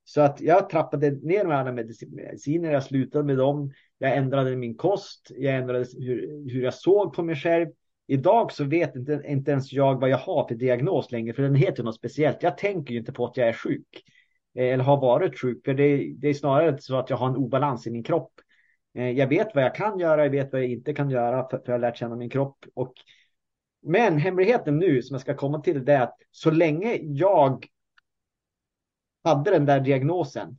Så 0.08 0.20
att 0.20 0.40
jag 0.40 0.70
trappade 0.70 1.10
ner 1.10 1.44
med 1.44 1.58
alla 1.58 1.72
mediciner, 1.72 2.72
jag 2.72 2.82
slutade 2.82 3.24
med 3.24 3.36
dem. 3.36 3.72
Jag 3.98 4.16
ändrade 4.16 4.56
min 4.56 4.74
kost, 4.76 5.30
jag 5.36 5.54
ändrade 5.54 5.86
hur, 5.98 6.50
hur 6.52 6.62
jag 6.62 6.74
såg 6.74 7.14
på 7.14 7.22
mig 7.22 7.36
själv. 7.36 7.68
Idag 8.06 8.52
så 8.52 8.64
vet 8.64 8.96
inte, 8.96 9.22
inte 9.26 9.50
ens 9.50 9.72
jag 9.72 10.00
vad 10.00 10.10
jag 10.10 10.18
har 10.18 10.48
för 10.48 10.54
diagnos 10.54 11.12
längre, 11.12 11.34
för 11.34 11.42
den 11.42 11.54
heter 11.54 11.82
något 11.82 11.94
speciellt. 11.94 12.42
Jag 12.42 12.58
tänker 12.58 12.92
ju 12.92 12.98
inte 12.98 13.12
på 13.12 13.26
att 13.26 13.36
jag 13.36 13.48
är 13.48 13.52
sjuk 13.52 14.02
eh, 14.54 14.72
eller 14.72 14.84
har 14.84 15.00
varit 15.00 15.40
sjuk, 15.40 15.64
för 15.64 15.74
det, 15.74 16.14
det 16.18 16.28
är 16.28 16.34
snarare 16.34 16.78
så 16.78 16.96
att 16.96 17.10
jag 17.10 17.16
har 17.16 17.28
en 17.28 17.36
obalans 17.36 17.86
i 17.86 17.90
min 17.90 18.02
kropp. 18.02 18.32
Eh, 18.94 19.10
jag 19.10 19.26
vet 19.26 19.54
vad 19.54 19.64
jag 19.64 19.74
kan 19.74 19.98
göra, 19.98 20.24
jag 20.24 20.30
vet 20.30 20.52
vad 20.52 20.62
jag 20.62 20.70
inte 20.70 20.94
kan 20.94 21.10
göra, 21.10 21.48
för, 21.48 21.58
för 21.58 21.64
jag 21.66 21.72
har 21.72 21.78
lärt 21.78 21.96
känna 21.96 22.16
min 22.16 22.30
kropp. 22.30 22.64
Och, 22.74 22.92
men 23.82 24.18
hemligheten 24.18 24.78
nu 24.78 25.02
som 25.02 25.14
jag 25.14 25.20
ska 25.20 25.34
komma 25.34 25.60
till 25.60 25.84
det 25.84 25.92
är 25.92 26.02
att 26.02 26.18
så 26.30 26.50
länge 26.50 26.98
jag 27.02 27.66
hade 29.26 29.50
den 29.50 29.66
där 29.66 29.80
diagnosen 29.80 30.58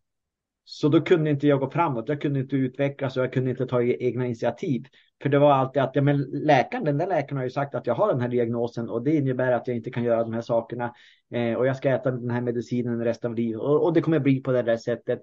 Så 0.64 0.90
då 0.90 1.02
kunde 1.02 1.30
inte 1.30 1.48
jag 1.48 1.60
gå 1.60 1.70
framåt. 1.70 2.10
Jag 2.10 2.22
kunde 2.22 2.40
inte 2.40 2.56
utvecklas 2.56 3.18
och 3.18 3.24
jag 3.24 3.34
kunde 3.34 3.50
inte 3.50 3.66
ta 3.66 3.84
egna 3.84 4.26
initiativ. 4.26 4.86
För 5.22 5.30
det 5.30 5.40
var 5.40 5.52
alltid 5.52 5.82
att 5.82 5.96
ja, 5.96 6.02
men 6.02 6.22
läkaren, 6.22 6.84
den 6.84 6.98
där 6.98 7.08
läkaren 7.08 7.38
har 7.38 7.44
ju 7.44 7.50
sagt 7.50 7.76
att 7.76 7.88
jag 7.88 7.96
har 7.96 8.08
den 8.08 8.22
här 8.22 8.28
diagnosen 8.28 8.90
och 8.90 9.04
det 9.04 9.16
innebär 9.16 9.52
att 9.52 9.68
jag 9.68 9.78
inte 9.78 9.90
kan 9.90 10.04
göra 10.04 10.24
de 10.24 10.34
här 10.34 10.42
sakerna. 10.42 10.96
Eh, 11.34 11.54
och 11.54 11.68
jag 11.68 11.78
ska 11.78 11.90
äta 11.90 12.12
den 12.12 12.30
här 12.30 12.42
medicinen 12.42 13.04
resten 13.04 13.32
av 13.32 13.38
livet 13.38 13.62
och, 13.62 13.84
och 13.84 13.94
det 13.94 14.02
kommer 14.02 14.20
bli 14.20 14.42
på 14.42 14.52
det 14.52 14.62
där 14.62 14.78
sättet. 14.78 15.22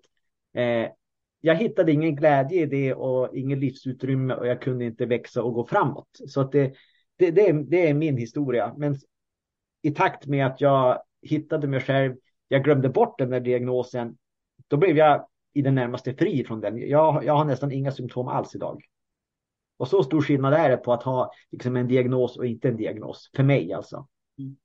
Eh, 0.55 0.89
jag 1.41 1.55
hittade 1.55 1.93
ingen 1.93 2.17
glädje 2.17 2.63
i 2.63 2.67
det 2.67 2.95
och 2.95 3.37
ingen 3.37 3.61
livsutrymme 3.61 4.35
och 4.35 4.47
jag 4.47 4.63
kunde 4.63 4.85
inte 4.85 5.07
växa 5.07 5.43
och 5.43 5.55
gå 5.55 5.67
framåt. 5.67 6.09
Så 6.27 6.41
att 6.41 6.53
det, 6.53 6.75
det, 7.19 7.31
det, 7.31 7.49
är, 7.49 7.53
det 7.53 7.89
är 7.89 7.95
min 7.95 8.17
historia. 8.17 8.75
Men 8.77 8.97
i 9.83 9.91
takt 9.91 10.27
med 10.27 10.47
att 10.47 10.61
jag 10.61 11.03
hittade 11.23 11.67
mig 11.67 11.81
själv, 11.81 12.15
jag 12.49 12.65
glömde 12.65 12.89
bort 12.89 13.19
den 13.19 13.31
där 13.31 13.41
diagnosen, 13.41 14.17
då 14.69 14.77
blev 14.77 14.97
jag 14.97 15.27
i 15.53 15.63
det 15.63 15.71
närmaste 15.71 16.15
fri 16.15 16.45
från 16.45 16.61
den. 16.61 16.89
Jag, 16.89 17.25
jag 17.25 17.37
har 17.37 17.45
nästan 17.45 17.73
inga 17.73 17.93
symptom 17.93 18.29
alls 18.29 18.55
idag. 18.55 18.83
Och 19.77 19.89
så 19.89 20.03
stor 20.03 20.23
skillnad 20.23 20.55
är 20.55 20.71
det 20.71 20.77
på 20.77 20.93
att 20.93 21.03
ha 21.03 21.33
liksom, 21.51 21.77
en 21.77 21.89
diagnos 21.89 22.37
och 22.37 22.47
inte 22.47 22.69
en 22.69 22.77
diagnos. 22.77 23.31
För 23.37 23.43
mig 23.43 23.73
alltså. 23.73 24.07
Mm. 24.39 24.57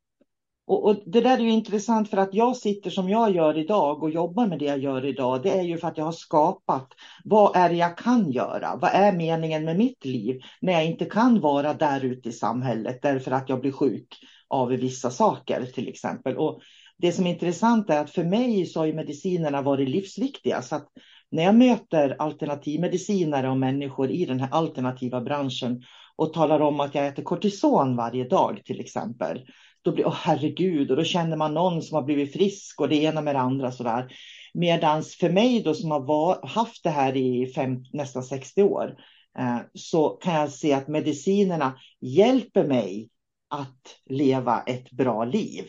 Och, 0.67 0.85
och, 0.85 0.95
Det 1.05 1.21
där 1.21 1.37
är 1.37 1.41
ju 1.41 1.51
intressant 1.51 2.09
för 2.09 2.17
att 2.17 2.33
jag 2.33 2.57
sitter 2.57 2.89
som 2.89 3.09
jag 3.09 3.35
gör 3.35 3.57
idag 3.57 4.03
och 4.03 4.09
jobbar 4.09 4.47
med 4.47 4.59
det 4.59 4.65
jag 4.65 4.79
gör 4.79 5.05
idag. 5.05 5.43
Det 5.43 5.59
är 5.59 5.63
ju 5.63 5.77
för 5.77 5.87
att 5.87 5.97
jag 5.97 6.05
har 6.05 6.11
skapat. 6.11 6.87
Vad 7.23 7.55
är 7.55 7.69
det 7.69 7.75
jag 7.75 7.97
kan 7.97 8.31
göra? 8.31 8.75
Vad 8.81 8.91
är 8.93 9.13
meningen 9.13 9.65
med 9.65 9.77
mitt 9.77 10.05
liv 10.05 10.41
när 10.61 10.73
jag 10.73 10.85
inte 10.85 11.05
kan 11.05 11.39
vara 11.39 11.73
där 11.73 12.05
ute 12.05 12.29
i 12.29 12.31
samhället 12.31 13.01
därför 13.01 13.31
att 13.31 13.49
jag 13.49 13.61
blir 13.61 13.71
sjuk 13.71 14.17
av 14.47 14.69
vissa 14.69 15.09
saker 15.09 15.65
till 15.65 15.87
exempel. 15.87 16.37
Och 16.37 16.61
det 17.01 17.11
som 17.11 17.27
är 17.27 17.31
intressant 17.31 17.89
är 17.89 17.99
att 17.99 18.09
för 18.09 18.23
mig 18.23 18.65
så 18.65 18.79
har 18.79 18.85
ju 18.85 18.93
medicinerna 18.93 19.61
varit 19.61 19.89
livsviktiga. 19.89 20.61
Så 20.61 20.75
att 20.75 20.87
när 21.31 21.43
jag 21.43 21.55
möter 21.55 22.15
alternativmedicinare 22.19 23.49
och 23.49 23.57
människor 23.57 24.11
i 24.11 24.25
den 24.25 24.39
här 24.39 24.49
alternativa 24.51 25.21
branschen 25.21 25.83
och 26.15 26.33
talar 26.33 26.59
om 26.59 26.79
att 26.79 26.95
jag 26.95 27.07
äter 27.07 27.23
kortison 27.23 27.95
varje 27.95 28.27
dag 28.27 28.61
till 28.65 28.79
exempel. 28.79 29.45
Då 29.81 29.91
blir, 29.91 30.07
åh 30.07 30.15
herregud, 30.15 30.91
och 30.91 30.97
då 30.97 31.03
känner 31.03 31.37
man 31.37 31.53
någon 31.53 31.81
som 31.81 31.95
har 31.95 32.03
blivit 32.03 32.33
frisk 32.33 32.81
och 32.81 32.89
det 32.89 32.95
ena 32.95 33.21
med 33.21 33.35
det 33.35 33.39
andra 33.39 33.71
sådär. 33.71 34.13
Medans 34.53 35.15
för 35.15 35.29
mig 35.29 35.61
då 35.63 35.73
som 35.73 35.91
har 35.91 35.99
var, 35.99 36.47
haft 36.47 36.83
det 36.83 36.89
här 36.89 37.17
i 37.17 37.51
fem, 37.55 37.83
nästan 37.93 38.23
60 38.23 38.63
år 38.63 38.95
eh, 39.39 39.57
så 39.73 40.09
kan 40.09 40.33
jag 40.33 40.51
se 40.51 40.73
att 40.73 40.87
medicinerna 40.87 41.79
hjälper 42.01 42.67
mig 42.67 43.09
att 43.49 43.95
leva 44.09 44.61
ett 44.61 44.91
bra 44.91 45.25
liv. 45.25 45.65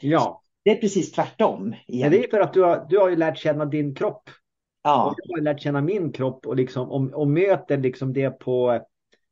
Ja. 0.00 0.43
Det 0.64 0.70
är 0.70 0.76
precis 0.76 1.12
tvärtom. 1.12 1.74
Men 1.88 2.10
det 2.10 2.24
är 2.24 2.30
för 2.30 2.40
att 2.40 2.52
du 2.52 2.62
har, 2.62 2.86
du 2.88 2.98
har 2.98 3.08
ju 3.08 3.16
lärt 3.16 3.38
känna 3.38 3.64
din 3.64 3.94
kropp. 3.94 4.30
Ja. 4.82 5.06
Och 5.06 5.14
jag 5.16 5.36
har 5.36 5.42
lärt 5.42 5.60
känna 5.60 5.80
min 5.80 6.12
kropp 6.12 6.46
och, 6.46 6.56
liksom, 6.56 6.90
och, 6.90 7.20
och 7.20 7.28
möter 7.28 7.78
liksom 7.78 8.12
det 8.12 8.30
på, 8.30 8.80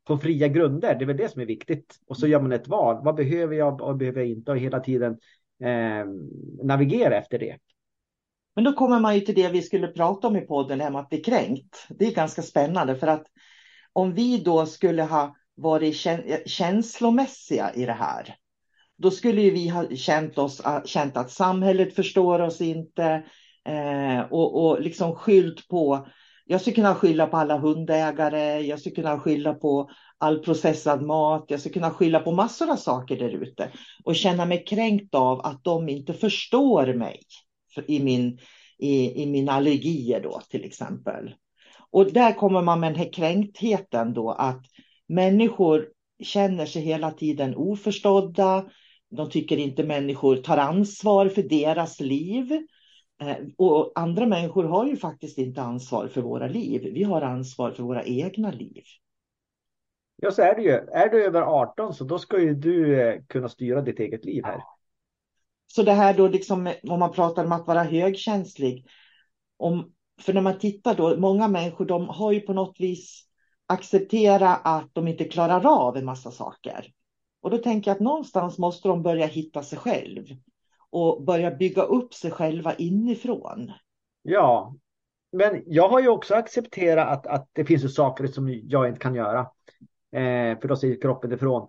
på 0.07 0.19
fria 0.19 0.49
grunder. 0.49 0.95
Det 0.95 1.05
är 1.05 1.07
väl 1.07 1.17
det 1.17 1.33
som 1.33 1.43
är 1.43 1.47
viktigt. 1.47 1.97
Och 2.07 2.17
så 2.17 2.27
gör 2.27 2.41
man 2.41 2.53
ett 2.53 2.69
val. 2.69 3.05
Vad 3.05 3.15
behöver 3.15 3.57
jag 3.57 3.83
och 3.83 3.97
behöver 3.97 4.21
jag 4.21 4.29
inte? 4.29 4.51
Och 4.51 4.59
hela 4.59 4.81
tiden 4.81 5.19
eh, 5.65 6.05
navigera 6.63 7.17
efter 7.17 7.39
det. 7.39 7.59
Men 8.55 8.65
då 8.65 8.73
kommer 8.73 9.01
man 9.01 9.15
ju 9.15 9.21
till 9.21 9.35
det 9.35 9.49
vi 9.49 9.63
skulle 9.63 9.89
prata 9.89 10.29
om 10.29 10.37
i 10.37 10.41
podden, 10.41 10.79
det 10.79 10.85
här 10.85 10.91
med 10.91 11.01
att 11.01 11.09
bli 11.09 11.21
kränkt. 11.21 11.87
Det 11.89 12.07
är 12.07 12.15
ganska 12.15 12.43
spännande 12.43 12.97
för 12.97 13.07
att 13.07 13.27
om 13.93 14.15
vi 14.15 14.39
då 14.39 14.67
skulle 14.67 15.03
ha 15.03 15.37
varit 15.55 15.97
känslomässiga 16.47 17.73
i 17.75 17.87
det 17.87 17.93
här, 17.93 18.35
då 19.03 19.11
skulle 19.11 19.51
vi 19.51 19.69
ha 19.69 19.89
känt, 19.89 20.39
oss, 20.39 20.61
ah, 20.65 20.83
känt 20.85 21.17
att 21.17 21.31
samhället 21.31 21.95
förstår 21.95 22.41
oss 22.41 22.61
inte 22.61 23.25
eh, 23.69 24.21
och, 24.31 24.65
och 24.65 24.81
liksom 24.81 25.15
skyllt 25.15 25.69
på 25.69 26.07
jag 26.45 26.61
skulle 26.61 26.75
kunna 26.75 26.95
skylla 26.95 27.27
på 27.27 27.37
alla 27.37 27.59
hundägare, 27.59 28.61
jag 28.61 28.81
skulle 28.81 28.95
kunna 28.95 29.21
skylla 29.21 29.55
på 29.55 29.91
all 30.19 30.39
processad 30.39 31.03
mat, 31.03 31.45
jag 31.49 31.61
skulle 31.61 31.73
kunna 31.73 31.91
skylla 31.91 32.21
på 32.21 32.33
massor 32.33 32.71
av 32.71 32.77
saker 32.77 33.17
där 33.17 33.31
ute 33.31 33.71
och 34.05 34.17
känna 34.17 34.45
mig 34.45 34.65
kränkt 34.65 35.15
av 35.15 35.41
att 35.41 35.65
de 35.65 35.89
inte 35.89 36.15
förstår 36.15 36.95
mig 36.95 37.21
i, 37.87 38.01
min, 38.01 38.39
i, 38.79 39.23
i 39.23 39.27
mina 39.27 39.53
allergier 39.53 40.21
då 40.21 40.41
till 40.51 40.65
exempel. 40.65 41.35
Och 41.91 42.13
där 42.13 42.33
kommer 42.33 42.63
man 42.63 42.81
med 42.81 42.93
den 42.93 42.99
här 42.99 43.13
kränktheten 43.13 44.15
då 44.15 44.31
att 44.31 44.63
människor 45.09 45.89
känner 46.23 46.67
sig 46.67 46.83
hela 46.83 47.11
tiden 47.11 47.55
oförstådda, 47.57 48.65
de 49.17 49.31
tycker 49.31 49.57
inte 49.57 49.85
människor 49.85 50.37
tar 50.37 50.57
ansvar 50.57 51.29
för 51.29 51.43
deras 51.43 52.01
liv. 52.01 52.53
Eh, 53.23 53.37
och 53.57 53.93
andra 53.95 54.27
människor 54.27 54.65
har 54.65 54.87
ju 54.87 54.97
faktiskt 54.97 55.39
inte 55.39 55.63
ansvar 55.63 56.09
för 56.09 56.21
våra 56.21 56.49
liv. 56.49 56.91
Vi 56.95 57.03
har 57.03 57.23
ansvar 57.23 57.71
för 57.71 57.83
våra 57.83 58.05
egna 58.05 58.51
liv. 58.51 58.83
Ja, 60.17 60.31
så 60.31 60.43
är 60.43 60.55
det 60.55 60.63
ju. 60.63 60.71
Är 60.71 61.09
du 61.09 61.25
över 61.25 61.43
18 61.43 61.95
så 61.95 62.05
då 62.05 62.19
ska 62.19 62.41
ju 62.41 62.55
du 62.55 63.01
eh, 63.01 63.21
kunna 63.29 63.49
styra 63.49 63.81
ditt 63.81 64.01
eget 64.01 64.25
liv 64.25 64.45
här. 64.45 64.63
Så 65.67 65.83
det 65.83 65.93
här 65.93 66.15
då, 66.15 66.29
liksom, 66.29 66.73
om 66.83 66.99
man 66.99 67.13
pratar 67.13 67.45
om 67.45 67.53
att 67.53 67.67
vara 67.67 67.83
högkänslig. 67.83 68.87
Om, 69.57 69.93
för 70.21 70.33
när 70.33 70.41
man 70.41 70.59
tittar 70.59 70.95
då, 70.95 71.17
många 71.17 71.49
människor 71.49 71.85
de 71.85 72.09
har 72.09 72.33
ju 72.33 72.41
på 72.41 72.53
något 72.53 72.81
vis 72.81 73.27
accepterat 73.67 74.61
att 74.65 74.91
de 74.93 75.09
inte 75.09 75.25
klarar 75.25 75.67
av 75.67 75.97
en 75.97 76.05
massa 76.05 76.31
saker. 76.31 76.93
Och 77.43 77.51
då 77.51 77.59
tänker 77.59 77.91
jag 77.91 77.95
att 77.95 78.01
någonstans 78.01 78.59
måste 78.59 78.89
de 78.89 79.03
börja 79.03 79.27
hitta 79.27 79.63
sig 79.63 79.79
själv 79.79 80.27
och 80.91 81.23
börja 81.23 81.51
bygga 81.51 81.83
upp 81.83 82.15
sig 82.15 82.31
själva 82.31 82.75
inifrån. 82.75 83.73
Ja, 84.23 84.75
men 85.33 85.63
jag 85.67 85.89
har 85.89 86.01
ju 86.01 86.09
också 86.09 86.35
accepterat 86.35 87.09
att, 87.09 87.27
att 87.27 87.49
det 87.53 87.65
finns 87.65 87.95
saker 87.95 88.27
som 88.27 88.61
jag 88.65 88.89
inte 88.89 89.01
kan 89.01 89.15
göra. 89.15 89.41
Eh, 90.13 90.59
för 90.61 90.69
då 90.69 90.77
säger 90.77 91.01
kroppen 91.01 91.33
ifrån. 91.33 91.69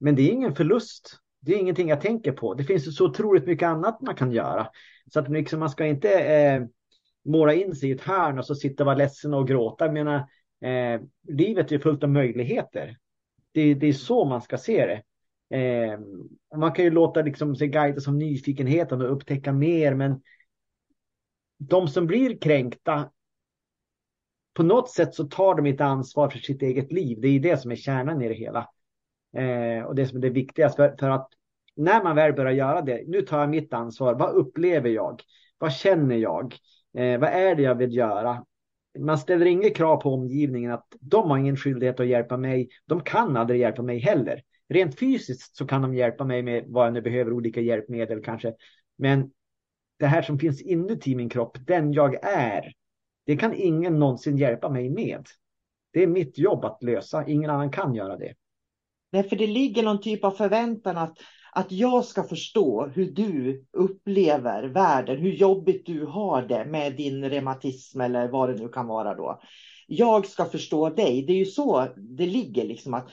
Men 0.00 0.14
det 0.14 0.22
är 0.22 0.32
ingen 0.32 0.54
förlust. 0.54 1.18
Det 1.40 1.54
är 1.54 1.58
ingenting 1.58 1.88
jag 1.88 2.00
tänker 2.00 2.32
på. 2.32 2.54
Det 2.54 2.64
finns 2.64 2.96
så 2.96 3.04
otroligt 3.06 3.46
mycket 3.46 3.66
annat 3.66 4.00
man 4.00 4.14
kan 4.14 4.32
göra. 4.32 4.68
Så 5.12 5.20
att 5.20 5.28
liksom, 5.28 5.60
man 5.60 5.70
ska 5.70 5.86
inte 5.86 6.20
eh, 6.20 6.62
måla 7.24 7.54
in 7.54 7.74
sig 7.74 7.88
i 7.88 7.92
ett 7.92 8.00
hörn 8.00 8.38
och 8.38 8.46
så 8.46 8.54
sitta 8.54 8.82
och 8.82 8.86
vara 8.86 8.96
ledsen 8.96 9.34
och 9.34 9.48
gråta. 9.48 9.84
Jag 9.84 9.94
menar, 9.94 10.16
eh, 10.60 11.00
livet 11.28 11.72
är 11.72 11.78
fullt 11.78 12.02
av 12.02 12.08
möjligheter. 12.08 12.96
Det, 13.52 13.74
det 13.74 13.86
är 13.86 13.92
så 13.92 14.24
man 14.24 14.42
ska 14.42 14.58
se 14.58 14.86
det. 14.86 15.02
Eh, 15.54 15.98
man 16.56 16.72
kan 16.72 16.84
ju 16.84 16.90
låta 16.90 17.22
liksom 17.22 17.56
sig 17.56 17.68
guidas 17.68 18.08
av 18.08 18.14
nyfikenheten 18.14 19.00
och 19.00 19.12
upptäcka 19.12 19.52
mer, 19.52 19.94
men 19.94 20.22
de 21.58 21.88
som 21.88 22.06
blir 22.06 22.38
kränkta, 22.38 23.10
på 24.54 24.62
något 24.62 24.90
sätt 24.90 25.14
så 25.14 25.24
tar 25.24 25.54
de 25.54 25.66
inte 25.66 25.84
ansvar 25.84 26.28
för 26.28 26.38
sitt 26.38 26.62
eget 26.62 26.92
liv. 26.92 27.18
Det 27.20 27.28
är 27.28 27.40
det 27.40 27.56
som 27.56 27.70
är 27.70 27.76
kärnan 27.76 28.22
i 28.22 28.28
det 28.28 28.34
hela. 28.34 28.68
Eh, 29.36 29.84
och 29.84 29.94
det 29.94 30.06
som 30.06 30.18
är 30.18 30.22
det 30.22 30.30
viktigaste. 30.30 30.76
För, 30.76 30.96
för, 30.96 31.10
att 31.10 31.28
när 31.76 32.04
man 32.04 32.16
väl 32.16 32.32
börjar 32.32 32.52
göra 32.52 32.82
det, 32.82 33.04
nu 33.06 33.22
tar 33.22 33.40
jag 33.40 33.50
mitt 33.50 33.72
ansvar. 33.72 34.14
Vad 34.14 34.34
upplever 34.34 34.90
jag? 34.90 35.22
Vad 35.58 35.72
känner 35.72 36.16
jag? 36.16 36.54
Eh, 36.98 37.20
vad 37.20 37.30
är 37.30 37.54
det 37.54 37.62
jag 37.62 37.74
vill 37.74 37.96
göra? 37.96 38.44
Man 38.98 39.18
ställer 39.18 39.46
inget 39.46 39.76
krav 39.76 39.96
på 39.96 40.14
omgivningen 40.14 40.72
att 40.72 40.86
de 41.00 41.30
har 41.30 41.38
ingen 41.38 41.56
skyldighet 41.56 42.00
att 42.00 42.06
hjälpa 42.06 42.36
mig. 42.36 42.68
De 42.86 43.00
kan 43.00 43.36
aldrig 43.36 43.60
hjälpa 43.60 43.82
mig 43.82 43.98
heller. 43.98 44.42
Rent 44.68 44.98
fysiskt 44.98 45.56
så 45.56 45.66
kan 45.66 45.82
de 45.82 45.94
hjälpa 45.94 46.24
mig 46.24 46.42
med 46.42 46.64
vad 46.66 46.86
jag 46.86 46.92
nu 46.92 47.00
behöver, 47.00 47.32
olika 47.32 47.60
hjälpmedel 47.60 48.22
kanske. 48.22 48.54
Men 48.96 49.30
det 49.98 50.06
här 50.06 50.22
som 50.22 50.38
finns 50.38 50.62
inuti 50.62 51.14
min 51.14 51.28
kropp, 51.28 51.58
den 51.66 51.92
jag 51.92 52.24
är, 52.24 52.72
det 53.26 53.36
kan 53.36 53.54
ingen 53.54 53.98
någonsin 53.98 54.38
hjälpa 54.38 54.70
mig 54.70 54.90
med. 54.90 55.26
Det 55.92 56.02
är 56.02 56.06
mitt 56.06 56.38
jobb 56.38 56.64
att 56.64 56.82
lösa, 56.82 57.26
ingen 57.26 57.50
annan 57.50 57.70
kan 57.70 57.94
göra 57.94 58.16
det. 58.16 58.34
Nej, 59.12 59.28
för 59.28 59.36
det 59.36 59.46
ligger 59.46 59.82
någon 59.82 60.00
typ 60.00 60.24
av 60.24 60.30
förväntan 60.30 60.98
att, 60.98 61.18
att 61.52 61.72
jag 61.72 62.04
ska 62.04 62.22
förstå 62.22 62.86
hur 62.86 63.10
du 63.10 63.64
upplever 63.72 64.62
världen, 64.62 65.18
hur 65.18 65.32
jobbigt 65.32 65.86
du 65.86 66.06
har 66.06 66.42
det 66.42 66.64
med 66.64 66.96
din 66.96 67.30
reumatism 67.30 68.00
eller 68.00 68.28
vad 68.28 68.48
det 68.48 68.62
nu 68.62 68.68
kan 68.68 68.86
vara 68.86 69.14
då 69.14 69.40
jag 69.86 70.26
ska 70.26 70.44
förstå 70.44 70.88
dig. 70.88 71.22
Det 71.22 71.32
är 71.32 71.36
ju 71.36 71.44
så 71.44 71.88
det 71.96 72.26
ligger, 72.26 72.64
liksom 72.64 72.94
att 72.94 73.08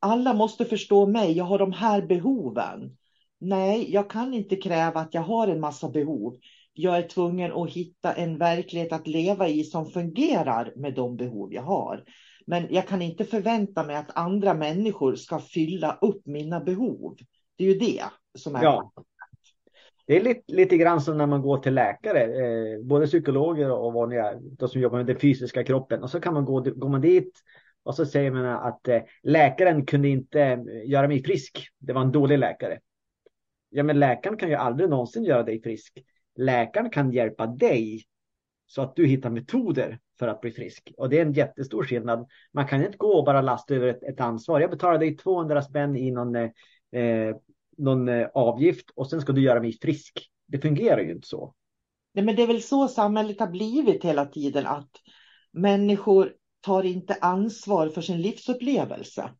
alla 0.00 0.34
måste 0.34 0.64
förstå 0.64 1.06
mig. 1.06 1.32
Jag 1.32 1.44
har 1.44 1.58
de 1.58 1.72
här 1.72 2.02
behoven. 2.02 2.96
Nej, 3.40 3.92
jag 3.92 4.10
kan 4.10 4.34
inte 4.34 4.56
kräva 4.56 5.00
att 5.00 5.14
jag 5.14 5.22
har 5.22 5.48
en 5.48 5.60
massa 5.60 5.88
behov. 5.88 6.36
Jag 6.72 6.98
är 6.98 7.08
tvungen 7.08 7.52
att 7.52 7.70
hitta 7.70 8.12
en 8.12 8.38
verklighet 8.38 8.92
att 8.92 9.06
leva 9.06 9.48
i 9.48 9.64
som 9.64 9.86
fungerar 9.86 10.72
med 10.76 10.94
de 10.94 11.16
behov 11.16 11.52
jag 11.52 11.62
har. 11.62 12.04
Men 12.46 12.66
jag 12.70 12.88
kan 12.88 13.02
inte 13.02 13.24
förvänta 13.24 13.84
mig 13.84 13.96
att 13.96 14.16
andra 14.16 14.54
människor 14.54 15.14
ska 15.14 15.38
fylla 15.38 15.98
upp 16.00 16.26
mina 16.26 16.60
behov. 16.60 17.16
Det 17.56 17.64
är 17.64 17.68
ju 17.68 17.78
det 17.78 18.04
som 18.38 18.56
är 18.56 18.62
ja. 18.62 18.92
Det 20.08 20.16
är 20.16 20.20
lite, 20.20 20.52
lite 20.52 20.76
grann 20.76 21.00
som 21.00 21.18
när 21.18 21.26
man 21.26 21.42
går 21.42 21.58
till 21.58 21.74
läkare, 21.74 22.22
eh, 22.22 22.80
både 22.82 23.06
psykologer 23.06 23.70
och 23.70 23.92
vanliga, 23.92 24.34
de 24.40 24.68
som 24.68 24.80
jobbar 24.80 24.98
med 24.98 25.06
den 25.06 25.18
fysiska 25.18 25.64
kroppen. 25.64 26.02
Och 26.02 26.10
så 26.10 26.20
kan 26.20 26.34
man 26.34 26.44
gå, 26.44 26.60
går 26.60 26.88
man 26.88 27.00
dit 27.00 27.32
och 27.82 27.94
så 27.94 28.06
säger 28.06 28.30
man 28.30 28.46
att 28.46 28.88
eh, 28.88 29.02
läkaren 29.22 29.86
kunde 29.86 30.08
inte 30.08 30.42
eh, 30.42 30.58
göra 30.84 31.08
mig 31.08 31.22
frisk. 31.22 31.68
Det 31.78 31.92
var 31.92 32.00
en 32.00 32.12
dålig 32.12 32.38
läkare. 32.38 32.78
Ja, 33.70 33.82
men 33.82 33.98
läkaren 34.00 34.36
kan 34.36 34.48
ju 34.48 34.54
aldrig 34.54 34.90
någonsin 34.90 35.24
göra 35.24 35.42
dig 35.42 35.62
frisk. 35.62 35.98
Läkaren 36.36 36.90
kan 36.90 37.12
hjälpa 37.12 37.46
dig 37.46 38.04
så 38.66 38.82
att 38.82 38.96
du 38.96 39.06
hittar 39.06 39.30
metoder 39.30 39.98
för 40.18 40.28
att 40.28 40.40
bli 40.40 40.50
frisk. 40.50 40.92
Och 40.96 41.08
det 41.08 41.18
är 41.18 41.22
en 41.22 41.32
jättestor 41.32 41.84
skillnad. 41.84 42.28
Man 42.52 42.66
kan 42.66 42.84
inte 42.84 42.98
gå 42.98 43.12
och 43.18 43.24
bara 43.24 43.42
lasta 43.42 43.74
över 43.74 43.88
ett, 43.88 44.02
ett 44.02 44.20
ansvar. 44.20 44.60
Jag 44.60 44.70
betalar 44.70 44.98
dig 44.98 45.16
200 45.16 45.62
spänn 45.62 45.96
i 45.96 46.10
någon, 46.10 46.36
eh, 46.36 46.50
eh 46.92 47.36
någon 47.78 48.08
eh, 48.08 48.26
avgift 48.34 48.90
och 48.94 49.10
sen 49.10 49.20
ska 49.20 49.32
du 49.32 49.42
göra 49.42 49.60
mig 49.60 49.78
frisk. 49.82 50.30
Det 50.46 50.58
fungerar 50.58 51.00
ju 51.00 51.12
inte 51.12 51.28
så. 51.28 51.54
Nej, 52.14 52.24
men 52.24 52.36
det 52.36 52.42
är 52.42 52.46
väl 52.46 52.62
så 52.62 52.88
samhället 52.88 53.40
har 53.40 53.46
blivit 53.46 54.04
hela 54.04 54.26
tiden 54.26 54.66
att 54.66 54.90
människor 55.52 56.32
tar 56.60 56.82
inte 56.82 57.16
ansvar 57.20 57.88
för 57.88 58.00
sin 58.00 58.22
livsupplevelse. 58.22 59.30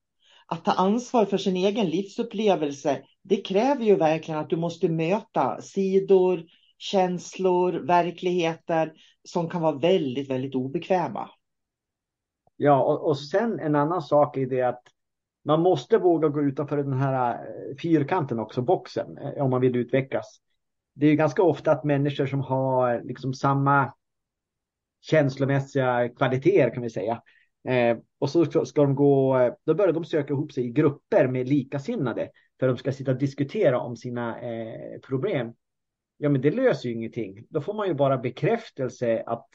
Att 0.46 0.64
ta 0.64 0.72
ansvar 0.72 1.24
för 1.24 1.38
sin 1.38 1.56
egen 1.56 1.86
livsupplevelse, 1.86 3.02
det 3.22 3.36
kräver 3.36 3.84
ju 3.84 3.96
verkligen 3.96 4.40
att 4.40 4.50
du 4.50 4.56
måste 4.56 4.88
möta 4.88 5.60
sidor, 5.60 6.44
känslor, 6.78 7.72
verkligheter 7.72 8.92
som 9.24 9.48
kan 9.48 9.62
vara 9.62 9.78
väldigt, 9.78 10.30
väldigt 10.30 10.54
obekväma. 10.54 11.30
Ja, 12.56 12.82
och, 12.82 13.08
och 13.08 13.18
sen 13.18 13.60
en 13.60 13.74
annan 13.74 14.02
sak 14.02 14.36
är 14.36 14.46
det 14.46 14.62
att 14.62 14.82
man 15.44 15.60
måste 15.60 15.98
våga 15.98 16.28
gå 16.28 16.42
utanför 16.42 16.76
den 16.76 16.92
här 16.92 17.34
eh, 17.34 17.76
fyrkanten 17.82 18.38
också, 18.38 18.62
boxen, 18.62 19.18
eh, 19.18 19.44
om 19.44 19.50
man 19.50 19.60
vill 19.60 19.76
utvecklas. 19.76 20.40
Det 20.94 21.06
är 21.06 21.14
ganska 21.14 21.42
ofta 21.42 21.72
att 21.72 21.84
människor 21.84 22.26
som 22.26 22.40
har 22.40 23.02
liksom 23.02 23.34
samma 23.34 23.92
känslomässiga 25.00 26.08
kvaliteter 26.08 26.74
kan 26.74 26.82
vi 26.82 26.90
säga. 26.90 27.22
Eh, 27.68 27.98
och 28.18 28.30
så 28.30 28.64
ska 28.64 28.82
de 28.82 28.94
gå, 28.94 29.38
eh, 29.38 29.54
då 29.64 29.74
börjar 29.74 29.92
de 29.92 30.04
söka 30.04 30.32
ihop 30.32 30.52
sig 30.52 30.66
i 30.66 30.70
grupper 30.70 31.28
med 31.28 31.48
likasinnade 31.48 32.30
för 32.60 32.68
att 32.68 32.76
de 32.76 32.80
ska 32.80 32.92
sitta 32.92 33.10
och 33.10 33.18
diskutera 33.18 33.80
om 33.80 33.96
sina 33.96 34.40
eh, 34.40 35.00
problem. 35.00 35.52
Ja, 36.16 36.28
men 36.28 36.40
det 36.40 36.50
löser 36.50 36.88
ju 36.88 36.94
ingenting. 36.94 37.46
Då 37.50 37.60
får 37.60 37.74
man 37.74 37.88
ju 37.88 37.94
bara 37.94 38.18
bekräftelse 38.18 39.22
att, 39.26 39.46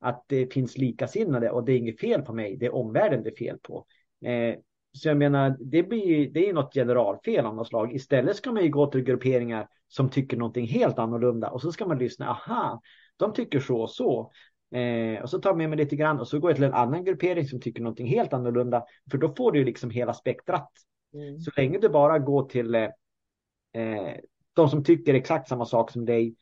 att 0.00 0.24
det 0.26 0.52
finns 0.52 0.78
likasinnade 0.78 1.50
och 1.50 1.64
det 1.64 1.72
är 1.72 1.76
inget 1.76 2.00
fel 2.00 2.22
på 2.22 2.32
mig. 2.32 2.56
Det 2.56 2.66
är 2.66 2.74
omvärlden 2.74 3.22
det 3.22 3.30
är 3.30 3.36
fel 3.36 3.58
på. 3.62 3.86
Eh, 4.24 4.56
så 4.92 5.08
jag 5.08 5.16
menar, 5.16 5.56
det 5.60 5.82
blir 5.82 6.30
det 6.30 6.48
är 6.48 6.52
något 6.52 6.74
generalfel 6.74 7.46
av 7.46 7.54
något 7.56 7.68
slag. 7.68 7.94
Istället 7.94 8.36
ska 8.36 8.52
man 8.52 8.62
ju 8.62 8.68
gå 8.68 8.86
till 8.86 9.02
grupperingar 9.02 9.68
som 9.88 10.10
tycker 10.10 10.36
någonting 10.36 10.66
helt 10.66 10.98
annorlunda 10.98 11.50
och 11.50 11.60
så 11.60 11.72
ska 11.72 11.86
man 11.86 11.98
lyssna. 11.98 12.28
Aha, 12.28 12.80
de 13.16 13.32
tycker 13.32 13.60
så 13.60 13.80
och 13.80 13.90
så. 13.90 14.32
Eh, 14.74 15.22
och 15.22 15.30
så 15.30 15.38
tar 15.38 15.50
jag 15.50 15.56
med 15.56 15.68
mig 15.68 15.78
lite 15.78 15.96
grann 15.96 16.20
och 16.20 16.28
så 16.28 16.38
går 16.38 16.50
jag 16.50 16.56
till 16.56 16.64
en 16.64 16.74
annan 16.74 17.04
gruppering 17.04 17.46
som 17.46 17.60
tycker 17.60 17.82
någonting 17.82 18.06
helt 18.06 18.32
annorlunda. 18.32 18.84
För 19.10 19.18
då 19.18 19.34
får 19.34 19.52
du 19.52 19.58
ju 19.58 19.64
liksom 19.64 19.90
hela 19.90 20.14
spektrat. 20.14 20.70
Mm. 21.14 21.40
Så 21.40 21.50
länge 21.56 21.78
du 21.78 21.88
bara 21.88 22.18
går 22.18 22.42
till 22.42 22.74
eh, 22.74 22.82
eh, 23.72 24.16
de 24.52 24.68
som 24.68 24.84
tycker 24.84 25.14
exakt 25.14 25.48
samma 25.48 25.66
sak 25.66 25.90
som 25.90 26.04
dig, 26.04 26.34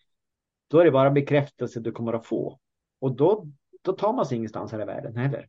då 0.68 0.78
är 0.78 0.84
det 0.84 0.90
bara 0.90 1.10
bekräftelse 1.10 1.80
du 1.80 1.92
kommer 1.92 2.12
att 2.12 2.26
få. 2.26 2.58
Och 3.00 3.16
då, 3.16 3.46
då 3.82 3.92
tar 3.92 4.12
man 4.12 4.26
sig 4.26 4.36
ingenstans 4.36 4.72
här 4.72 4.82
i 4.82 4.84
världen 4.84 5.16
heller. 5.16 5.48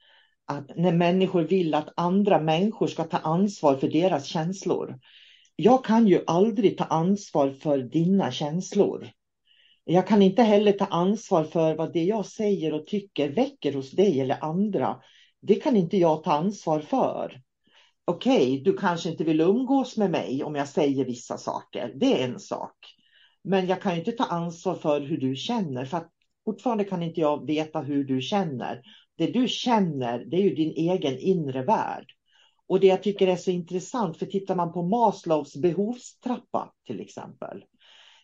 att 0.51 0.77
när 0.77 0.91
människor 0.91 1.43
vill 1.43 1.73
att 1.73 1.93
andra 1.95 2.41
människor 2.41 2.87
ska 2.87 3.03
ta 3.03 3.17
ansvar 3.17 3.75
för 3.75 3.87
deras 3.87 4.25
känslor. 4.25 4.99
Jag 5.55 5.85
kan 5.85 6.07
ju 6.07 6.23
aldrig 6.27 6.77
ta 6.77 6.83
ansvar 6.83 7.49
för 7.49 7.77
dina 7.77 8.31
känslor. 8.31 9.09
Jag 9.83 10.07
kan 10.07 10.21
inte 10.21 10.43
heller 10.43 10.71
ta 10.71 10.85
ansvar 10.85 11.43
för 11.43 11.75
vad 11.75 11.93
det 11.93 12.03
jag 12.03 12.25
säger 12.25 12.73
och 12.73 12.85
tycker 12.85 13.29
väcker 13.29 13.73
hos 13.73 13.91
dig 13.91 14.21
eller 14.21 14.43
andra. 14.43 14.97
Det 15.41 15.55
kan 15.55 15.75
inte 15.75 15.97
jag 15.97 16.23
ta 16.23 16.31
ansvar 16.31 16.79
för. 16.79 17.41
Okej, 18.05 18.51
okay, 18.51 18.63
du 18.63 18.77
kanske 18.77 19.09
inte 19.09 19.23
vill 19.23 19.41
umgås 19.41 19.97
med 19.97 20.11
mig 20.11 20.43
om 20.43 20.55
jag 20.55 20.67
säger 20.67 21.05
vissa 21.05 21.37
saker. 21.37 21.93
Det 21.95 22.21
är 22.21 22.27
en 22.27 22.39
sak. 22.39 22.75
Men 23.43 23.67
jag 23.67 23.81
kan 23.81 23.97
inte 23.97 24.11
ta 24.11 24.23
ansvar 24.23 24.75
för 24.75 25.01
hur 25.01 25.17
du 25.17 25.35
känner. 25.35 25.85
För 25.85 25.97
att 25.97 26.09
fortfarande 26.45 26.83
kan 26.83 27.03
inte 27.03 27.21
jag 27.21 27.45
veta 27.47 27.81
hur 27.81 28.03
du 28.03 28.21
känner 28.21 28.81
det 29.21 29.39
du 29.39 29.47
känner, 29.47 30.25
det 30.25 30.37
är 30.37 30.41
ju 30.41 30.55
din 30.55 30.91
egen 30.91 31.19
inre 31.19 31.63
värld. 31.63 32.05
Och 32.67 32.79
det 32.79 32.87
jag 32.87 33.03
tycker 33.03 33.27
är 33.27 33.35
så 33.35 33.51
intressant, 33.51 34.17
för 34.17 34.25
tittar 34.25 34.55
man 34.55 34.73
på 34.73 34.83
Maslows 34.83 35.55
behovstrappa 35.55 36.73
till 36.87 36.99
exempel. 36.99 37.63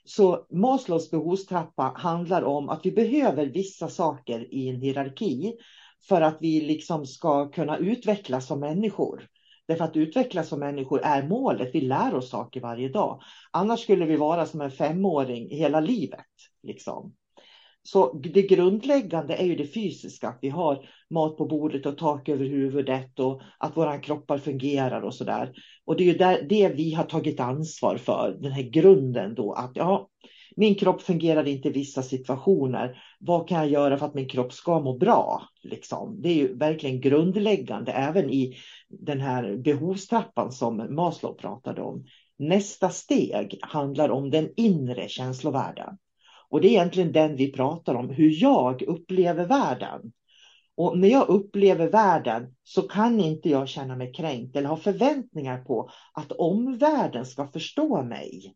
Så 0.06 0.46
Maslows 0.52 1.12
behovstrappa 1.12 1.94
handlar 1.96 2.42
om 2.42 2.70
att 2.70 2.86
vi 2.86 2.92
behöver 2.92 3.46
vissa 3.46 3.90
saker 3.90 4.54
i 4.54 4.70
en 4.70 4.82
hierarki 4.82 5.54
för 6.08 6.22
att 6.22 6.38
vi 6.42 6.62
liksom 6.62 7.06
ska 7.06 7.52
kunna 7.52 7.78
utvecklas 7.78 8.48
som 8.48 8.60
människor. 8.60 9.28
Därför 9.68 9.84
att 9.84 9.98
utvecklas 9.98 10.50
som 10.50 10.60
människor 10.60 11.02
är 11.04 11.28
målet. 11.28 11.70
Vi 11.74 11.82
lär 11.82 12.16
oss 12.16 12.30
saker 12.30 12.62
varje 12.62 12.90
dag. 12.90 13.22
Annars 13.52 13.80
skulle 13.80 14.06
vi 14.06 14.16
vara 14.16 14.46
som 14.46 14.62
en 14.62 14.72
femåring 14.72 15.50
hela 15.50 15.80
livet. 15.80 16.26
Liksom. 16.64 17.14
Så 17.90 18.14
det 18.14 18.42
grundläggande 18.42 19.36
är 19.36 19.46
ju 19.46 19.56
det 19.56 19.68
fysiska, 19.68 20.28
att 20.28 20.40
vi 20.42 20.50
har 20.50 20.90
mat 21.10 21.38
på 21.38 21.46
bordet 21.46 21.86
och 21.86 21.98
tak 21.98 22.30
över 22.30 22.46
huvudet 22.46 23.20
och 23.20 23.42
att 23.58 23.78
våra 23.78 23.98
kroppar 23.98 24.38
fungerar 24.38 25.02
och 25.02 25.14
så 25.14 25.24
där. 25.24 25.54
Och 25.86 25.96
det 25.96 26.04
är 26.04 26.06
ju 26.06 26.18
där, 26.18 26.46
det 26.50 26.70
vi 26.70 26.94
har 26.94 27.04
tagit 27.04 27.40
ansvar 27.40 27.98
för, 27.98 28.38
den 28.40 28.52
här 28.52 28.64
grunden 28.64 29.36
då 29.36 29.54
att 29.54 29.72
ja, 29.74 30.10
min 30.56 30.76
kropp 30.76 31.02
fungerar 31.02 31.48
inte 31.48 31.68
i 31.68 31.72
vissa 31.72 32.04
situationer. 32.04 33.04
Vad 33.20 33.48
kan 33.48 33.58
jag 33.58 33.70
göra 33.70 33.98
för 33.98 34.06
att 34.06 34.16
min 34.16 34.30
kropp 34.30 34.54
ska 34.54 34.80
må 34.80 34.98
bra? 34.98 35.42
Liksom. 35.64 36.22
Det 36.22 36.30
är 36.30 36.36
ju 36.36 36.58
verkligen 36.58 37.02
grundläggande 37.02 37.92
även 37.92 38.30
i 38.30 38.56
den 38.90 39.22
här 39.22 39.58
behovstrappan 39.58 40.52
som 40.52 40.96
Maslow 40.96 41.34
pratade 41.34 41.82
om. 41.82 42.06
Nästa 42.40 42.90
steg 42.90 43.60
handlar 43.62 44.10
om 44.10 44.30
den 44.30 44.50
inre 44.56 45.08
känslovärlden. 45.08 45.98
Och 46.50 46.62
det 46.62 46.68
är 46.68 46.72
egentligen 46.72 47.12
den 47.12 47.36
vi 47.36 47.52
pratar 47.52 47.96
om, 47.96 48.10
hur 48.10 48.42
jag 48.42 48.82
upplever 48.82 49.46
världen. 49.46 50.12
Och 50.76 50.98
när 50.98 51.08
jag 51.08 51.30
upplever 51.30 51.90
världen 51.90 52.56
så 52.64 52.82
kan 52.82 53.20
inte 53.20 53.50
jag 53.50 53.68
känna 53.68 53.96
mig 53.96 54.14
kränkt 54.14 54.56
eller 54.56 54.70
ha 54.70 54.78
förväntningar 54.78 55.64
på 55.64 55.90
att 56.14 56.32
omvärlden 56.32 57.26
ska 57.26 57.48
förstå 57.48 58.04
mig. 58.04 58.56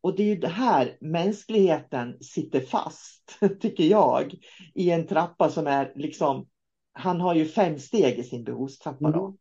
Och 0.00 0.16
det 0.16 0.22
är 0.22 0.26
ju 0.26 0.36
det 0.36 0.48
här 0.48 0.96
mänskligheten 1.00 2.16
sitter 2.20 2.60
fast, 2.60 3.38
tycker 3.60 3.84
jag, 3.84 4.34
i 4.74 4.90
en 4.90 5.06
trappa 5.06 5.50
som 5.50 5.66
är 5.66 5.92
liksom, 5.96 6.46
han 6.92 7.20
har 7.20 7.34
ju 7.34 7.44
fem 7.44 7.78
steg 7.78 8.18
i 8.18 8.22
sin 8.22 8.44
behovstrappa. 8.44 9.10
Då. 9.10 9.24
Mm. 9.24 9.36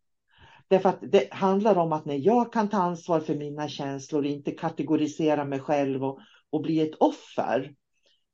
Därför 0.67 0.89
att 0.89 0.99
det 1.01 1.33
handlar 1.33 1.75
om 1.75 1.93
att 1.93 2.05
när 2.05 2.15
jag 2.15 2.53
kan 2.53 2.69
ta 2.69 2.77
ansvar 2.77 3.19
för 3.19 3.35
mina 3.35 3.69
känslor, 3.69 4.25
inte 4.25 4.51
kategorisera 4.51 5.45
mig 5.45 5.59
själv 5.59 6.03
och, 6.03 6.19
och 6.49 6.61
bli 6.61 6.79
ett 6.79 6.95
offer, 6.95 7.73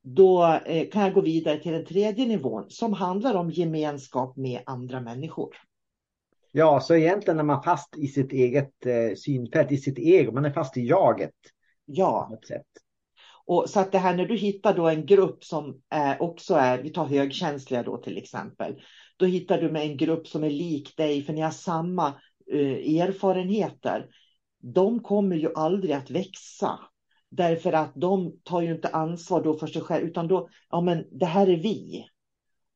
då 0.02 0.60
eh, 0.66 0.88
kan 0.88 1.02
jag 1.02 1.14
gå 1.14 1.20
vidare 1.20 1.58
till 1.58 1.72
den 1.72 1.84
tredje 1.84 2.26
nivån 2.26 2.70
som 2.70 2.92
handlar 2.92 3.34
om 3.34 3.50
gemenskap 3.50 4.36
med 4.36 4.60
andra 4.66 5.00
människor. 5.00 5.56
Ja, 6.52 6.80
så 6.80 6.94
egentligen 6.94 7.38
är 7.38 7.44
man 7.44 7.62
fast 7.62 7.96
i 7.96 8.06
sitt 8.06 8.32
eget 8.32 8.86
eh, 8.86 9.14
synfält, 9.16 9.72
i 9.72 9.76
sitt 9.76 9.98
ego, 9.98 10.32
man 10.32 10.44
är 10.44 10.52
fast 10.52 10.76
i 10.76 10.86
jaget. 10.86 11.34
Ja. 11.84 12.38
Och 13.46 13.64
så 13.70 13.80
att 13.80 13.92
det 13.92 13.98
här 13.98 14.16
när 14.16 14.26
du 14.26 14.36
hittar 14.36 14.74
då 14.74 14.88
en 14.88 15.06
grupp 15.06 15.44
som 15.44 15.82
är, 15.88 16.22
också 16.22 16.54
är, 16.54 16.82
vi 16.82 16.90
tar 16.90 17.06
högkänsliga 17.06 17.82
då 17.82 17.96
till 17.96 18.18
exempel, 18.18 18.82
då 19.16 19.26
hittar 19.26 19.60
du 19.60 19.70
med 19.70 19.82
en 19.82 19.96
grupp 19.96 20.28
som 20.28 20.44
är 20.44 20.50
lik 20.50 20.96
dig 20.96 21.22
för 21.22 21.32
ni 21.32 21.40
har 21.40 21.50
samma 21.50 22.08
uh, 22.52 23.00
erfarenheter. 23.00 24.06
De 24.62 25.02
kommer 25.02 25.36
ju 25.36 25.54
aldrig 25.54 25.92
att 25.92 26.10
växa 26.10 26.78
Därför 27.36 27.72
att 27.72 27.92
de 27.94 28.40
tar 28.42 28.60
ju 28.60 28.74
inte 28.74 28.88
ansvar 28.88 29.44
då 29.44 29.54
för 29.54 29.66
sig 29.66 29.82
själv, 29.82 30.06
utan 30.06 30.28
då, 30.28 30.48
ja 30.70 30.80
men 30.80 31.18
det 31.18 31.26
här 31.26 31.46
är 31.46 31.56
vi. 31.56 32.06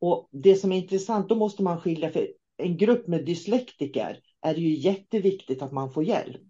Och 0.01 0.29
det 0.33 0.55
som 0.55 0.73
är 0.73 0.77
intressant, 0.77 1.29
då 1.29 1.35
måste 1.35 1.63
man 1.63 1.81
skilja, 1.81 2.11
för 2.11 2.29
en 2.57 2.77
grupp 2.77 3.07
med 3.07 3.25
dyslektiker 3.25 4.21
är 4.41 4.55
det 4.55 4.61
ju 4.61 4.77
jätteviktigt 4.79 5.63
att 5.63 5.73
man 5.73 5.93
får 5.93 6.05
hjälp. 6.05 6.43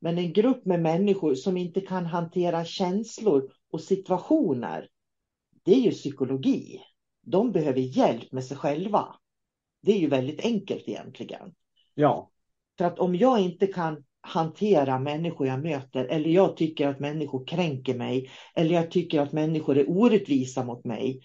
Men 0.00 0.18
en 0.18 0.32
grupp 0.32 0.64
med 0.64 0.82
människor 0.82 1.34
som 1.34 1.56
inte 1.56 1.80
kan 1.80 2.06
hantera 2.06 2.64
känslor 2.64 3.52
och 3.70 3.80
situationer, 3.80 4.88
det 5.62 5.72
är 5.72 5.80
ju 5.80 5.90
psykologi. 5.90 6.80
De 7.22 7.52
behöver 7.52 7.80
hjälp 7.80 8.32
med 8.32 8.44
sig 8.44 8.56
själva. 8.56 9.16
Det 9.82 9.92
är 9.92 9.98
ju 9.98 10.08
väldigt 10.08 10.44
enkelt 10.44 10.88
egentligen. 10.88 11.54
Ja. 11.94 12.30
För 12.78 12.84
att 12.84 12.98
om 12.98 13.14
jag 13.14 13.40
inte 13.40 13.66
kan 13.66 14.04
hantera 14.22 14.98
människor 14.98 15.46
jag 15.46 15.62
möter 15.62 16.04
eller 16.04 16.30
jag 16.30 16.56
tycker 16.56 16.88
att 16.88 17.00
människor 17.00 17.46
kränker 17.46 17.94
mig 17.94 18.30
eller 18.54 18.74
jag 18.74 18.90
tycker 18.90 19.20
att 19.20 19.32
människor 19.32 19.78
är 19.78 19.90
orättvisa 19.90 20.64
mot 20.64 20.84
mig. 20.84 21.20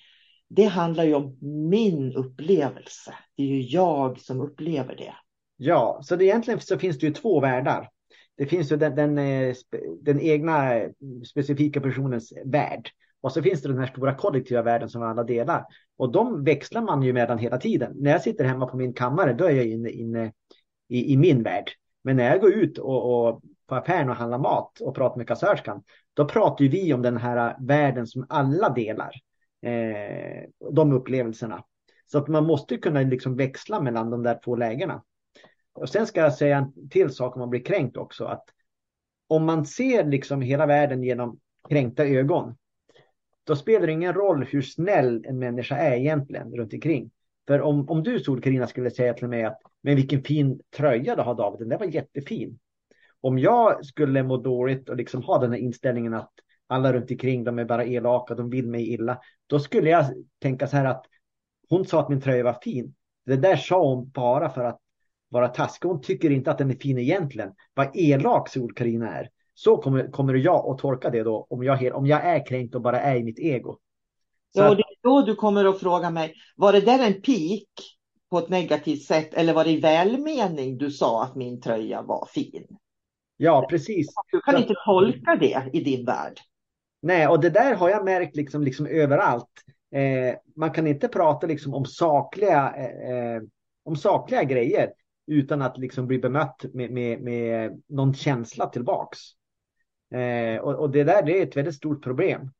Det 0.49 0.65
handlar 0.65 1.03
ju 1.03 1.13
om 1.13 1.37
min 1.69 2.13
upplevelse. 2.13 3.13
Det 3.35 3.43
är 3.43 3.47
ju 3.47 3.61
jag 3.61 4.19
som 4.19 4.41
upplever 4.41 4.95
det. 4.95 5.13
Ja, 5.57 6.01
så 6.03 6.15
det 6.15 6.25
egentligen 6.25 6.59
så 6.59 6.79
finns 6.79 6.99
det 6.99 7.05
ju 7.05 7.13
två 7.13 7.39
världar. 7.39 7.89
Det 8.37 8.45
finns 8.45 8.71
ju 8.71 8.77
den, 8.77 8.95
den, 8.95 9.17
eh, 9.17 9.55
den 10.01 10.21
egna 10.21 10.73
mm, 10.73 10.93
specifika 11.25 11.81
personens 11.81 12.33
värld. 12.45 12.89
Och 13.21 13.31
så 13.31 13.41
finns 13.41 13.61
det 13.61 13.69
den 13.69 13.79
här 13.79 13.87
stora 13.87 14.15
kollektiva 14.15 14.61
världen 14.61 14.89
som 14.89 15.03
alla 15.03 15.23
delar. 15.23 15.65
Och 15.97 16.11
de 16.11 16.43
växlar 16.43 16.81
man 16.81 17.03
ju 17.03 17.13
mellan 17.13 17.37
hela 17.37 17.57
tiden. 17.57 17.93
När 17.95 18.11
jag 18.11 18.21
sitter 18.21 18.45
hemma 18.45 18.67
på 18.67 18.77
min 18.77 18.93
kammare, 18.93 19.33
då 19.33 19.45
är 19.45 19.51
jag 19.51 19.65
inne, 19.65 19.89
inne 19.89 20.31
i, 20.89 21.13
i 21.13 21.17
min 21.17 21.43
värld. 21.43 21.71
Men 22.07 22.15
när 22.15 22.29
jag 22.29 22.41
går 22.41 22.53
ut 22.53 22.77
och, 22.77 23.27
och 23.27 23.41
på 23.67 23.75
affären 23.75 24.09
och 24.09 24.15
handlar 24.15 24.37
mat 24.37 24.81
och 24.81 24.95
pratar 24.95 25.17
med 25.17 25.27
kassörskan, 25.27 25.83
då 26.13 26.25
pratar 26.25 26.63
ju 26.63 26.69
vi 26.69 26.93
om 26.93 27.01
den 27.01 27.17
här 27.17 27.55
världen 27.59 28.07
som 28.07 28.25
alla 28.29 28.69
delar. 28.69 29.11
Eh, 29.61 30.49
de 30.71 30.93
upplevelserna. 30.93 31.63
Så 32.05 32.17
att 32.17 32.27
man 32.27 32.43
måste 32.45 32.77
kunna 32.77 33.01
liksom 33.01 33.35
växla 33.35 33.81
mellan 33.81 34.09
de 34.09 34.23
där 34.23 34.39
två 34.43 34.55
lägena. 34.55 35.03
Och 35.73 35.89
sen 35.89 36.07
ska 36.07 36.21
jag 36.21 36.33
säga 36.33 36.57
en 36.57 36.89
till 36.89 37.09
sak 37.09 37.35
om 37.35 37.39
man 37.39 37.49
blir 37.49 37.63
kränkt 37.63 37.97
också. 37.97 38.25
Att 38.25 38.45
om 39.27 39.45
man 39.45 39.65
ser 39.65 40.05
liksom 40.05 40.41
hela 40.41 40.65
världen 40.65 41.03
genom 41.03 41.39
kränkta 41.69 42.05
ögon, 42.05 42.55
då 43.43 43.55
spelar 43.55 43.87
det 43.87 43.93
ingen 43.93 44.13
roll 44.13 44.43
hur 44.43 44.61
snäll 44.61 45.25
en 45.27 45.39
människa 45.39 45.77
är 45.77 45.97
egentligen 45.97 46.53
runt 46.53 46.73
omkring. 46.73 47.11
För 47.47 47.61
om, 47.61 47.89
om 47.89 48.03
du 48.03 48.19
sol 48.19 48.41
Carina 48.41 48.67
skulle 48.67 48.91
säga 48.91 49.13
till 49.13 49.27
mig 49.27 49.43
att 49.43 49.59
men 49.81 49.95
vilken 49.95 50.23
fin 50.23 50.61
tröja 50.77 51.15
du 51.15 51.21
har 51.21 51.35
David, 51.35 51.59
den 51.59 51.69
där 51.69 51.77
var 51.77 51.85
jättefin. 51.85 52.59
Om 53.21 53.39
jag 53.39 53.85
skulle 53.85 54.23
må 54.23 54.37
dåligt 54.37 54.89
och 54.89 54.97
liksom 54.97 55.23
ha 55.23 55.39
den 55.39 55.51
här 55.51 55.59
inställningen 55.59 56.13
att 56.13 56.31
alla 56.67 56.93
runt 56.93 57.11
omkring 57.11 57.43
de 57.43 57.59
är 57.59 57.65
bara 57.65 57.85
elaka, 57.85 58.35
de 58.35 58.49
vill 58.49 58.67
mig 58.67 58.93
illa. 58.93 59.19
Då 59.47 59.59
skulle 59.59 59.89
jag 59.89 60.05
tänka 60.41 60.67
så 60.67 60.77
här 60.77 60.85
att 60.85 61.05
hon 61.69 61.85
sa 61.85 61.99
att 61.99 62.09
min 62.09 62.21
tröja 62.21 62.43
var 62.43 62.57
fin. 62.63 62.95
Det 63.25 63.35
där 63.35 63.55
sa 63.55 63.95
hon 63.95 64.09
bara 64.09 64.49
för 64.49 64.63
att 64.63 64.79
vara 65.29 65.47
taskig. 65.47 65.89
Hon 65.89 66.01
tycker 66.01 66.29
inte 66.29 66.51
att 66.51 66.57
den 66.57 66.71
är 66.71 66.75
fin 66.75 66.97
egentligen. 66.97 67.51
Vad 67.73 67.89
elak 67.93 68.49
sol 68.49 68.73
Carina 68.73 69.13
är. 69.13 69.29
Så 69.53 69.77
kommer, 69.77 70.11
kommer 70.11 70.33
jag 70.33 70.65
att 70.69 70.77
tolka 70.77 71.09
det 71.09 71.23
då 71.23 71.47
om 71.49 71.63
jag, 71.63 71.95
om 71.95 72.07
jag 72.07 72.25
är 72.25 72.45
kränkt 72.45 72.75
och 72.75 72.81
bara 72.81 73.01
är 73.01 73.15
i 73.15 73.23
mitt 73.23 73.39
ego. 73.39 73.79
Så 74.55 74.61
ja, 74.61 74.75
det 74.75 74.81
är 74.81 75.03
då 75.03 75.21
du 75.21 75.35
kommer 75.35 75.65
att 75.65 75.79
fråga 75.79 76.09
mig, 76.09 76.33
var 76.55 76.73
det 76.73 76.81
där 76.81 76.99
en 76.99 77.21
pik 77.21 77.69
på 78.29 78.37
ett 78.37 78.49
negativt 78.49 79.03
sätt 79.03 79.33
eller 79.33 79.53
var 79.53 79.63
det 79.63 79.71
i 79.71 79.79
välmening 79.79 80.77
du 80.77 80.91
sa 80.91 81.23
att 81.23 81.35
min 81.35 81.61
tröja 81.61 82.01
var 82.01 82.25
fin? 82.33 82.67
Ja, 83.37 83.67
precis. 83.69 84.07
Du 84.31 84.41
kan 84.41 84.57
inte 84.57 84.73
tolka 84.85 85.35
det 85.35 85.69
i 85.73 85.83
din 85.83 86.05
värld. 86.05 86.39
Nej, 87.01 87.27
och 87.27 87.39
det 87.39 87.49
där 87.49 87.75
har 87.75 87.89
jag 87.89 88.05
märkt 88.05 88.35
liksom, 88.35 88.63
liksom 88.63 88.85
överallt. 88.87 89.49
Eh, 89.91 90.35
man 90.55 90.71
kan 90.71 90.87
inte 90.87 91.07
prata 91.07 91.47
liksom 91.47 91.73
om 91.73 91.85
sakliga, 91.85 92.73
eh, 92.75 93.41
om 93.83 93.95
sakliga 93.95 94.43
grejer 94.43 94.91
utan 95.27 95.61
att 95.61 95.77
liksom 95.77 96.07
bli 96.07 96.19
bemött 96.19 96.65
med, 96.73 96.91
med, 96.91 97.21
med 97.21 97.81
någon 97.87 98.13
känsla 98.13 98.65
tillbaks. 98.65 99.19
Eh, 100.13 100.61
och, 100.61 100.75
och, 100.75 100.89
det 100.89 101.03
där 101.03 101.23
det 101.23 101.39
är 101.39 101.43
ett 101.43 101.57
väldigt 101.57 101.75
stort 101.75 102.03
problem 102.03 102.51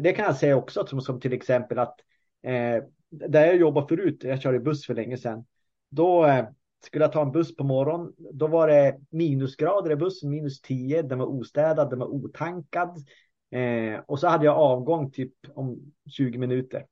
det 0.00 0.12
kan 0.12 0.24
jag 0.24 0.36
säga 0.36 0.56
också, 0.56 0.86
som, 0.86 1.00
som 1.00 1.20
till 1.20 1.32
exempel 1.32 1.78
att 1.78 2.00
eh, 2.42 2.84
där 3.10 3.46
jag 3.46 3.56
jobbade 3.56 3.88
förut, 3.88 4.24
jag 4.24 4.42
körde 4.42 4.60
buss 4.60 4.86
för 4.86 4.94
länge 4.94 5.16
sedan, 5.16 5.44
då 5.90 6.26
eh, 6.26 6.46
skulle 6.84 7.04
jag 7.04 7.12
ta 7.12 7.22
en 7.22 7.32
buss 7.32 7.56
på 7.56 7.64
morgonen. 7.64 8.12
Då 8.32 8.46
var 8.46 8.68
det 8.68 8.96
minusgrader 9.10 9.90
i 9.90 9.96
bussen, 9.96 10.30
minus 10.30 10.60
10, 10.60 11.02
den 11.02 11.18
var 11.18 11.26
ostädad, 11.26 11.90
den 11.90 11.98
var 11.98 12.06
otankad. 12.06 13.04
Eh, 13.50 14.00
och 14.06 14.20
så 14.20 14.28
hade 14.28 14.44
jag 14.44 14.56
avgång 14.56 15.10
typ 15.10 15.32
om 15.54 15.92
20 16.10 16.38
minuter. 16.38 16.86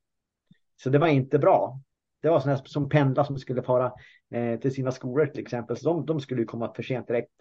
Så 0.82 0.90
det 0.90 0.98
var 0.98 1.08
inte 1.08 1.38
bra. 1.38 1.80
Det 2.20 2.28
var 2.30 2.40
sådana 2.40 2.58
som 2.64 2.88
pendlar 2.88 3.24
som 3.24 3.38
skulle 3.38 3.62
fara 3.62 3.92
eh, 4.30 4.60
till 4.60 4.74
sina 4.74 4.92
skolor 4.92 5.26
till 5.26 5.42
exempel. 5.42 5.76
Så 5.76 5.88
de, 5.88 6.06
de 6.06 6.20
skulle 6.20 6.44
komma 6.44 6.74
för 6.74 6.82
sent 6.82 7.06
direkt. 7.06 7.32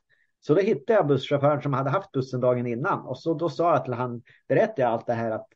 Så 0.46 0.54
då 0.54 0.62
hittade 0.62 0.94
jag 1.00 1.08
busschauffören 1.08 1.62
som 1.62 1.74
hade 1.74 1.90
haft 1.90 2.12
bussen 2.12 2.42
dagen 2.42 2.68
innan 2.68 3.02
och 3.02 3.20
så 3.20 3.34
då 3.34 3.50
sa 3.50 3.74
jag 3.74 3.84
till 3.84 3.94
han, 3.94 4.22
berättade 4.48 4.82
jag 4.82 4.92
allt 4.92 5.08
det 5.08 5.14
här 5.14 5.32
att 5.32 5.48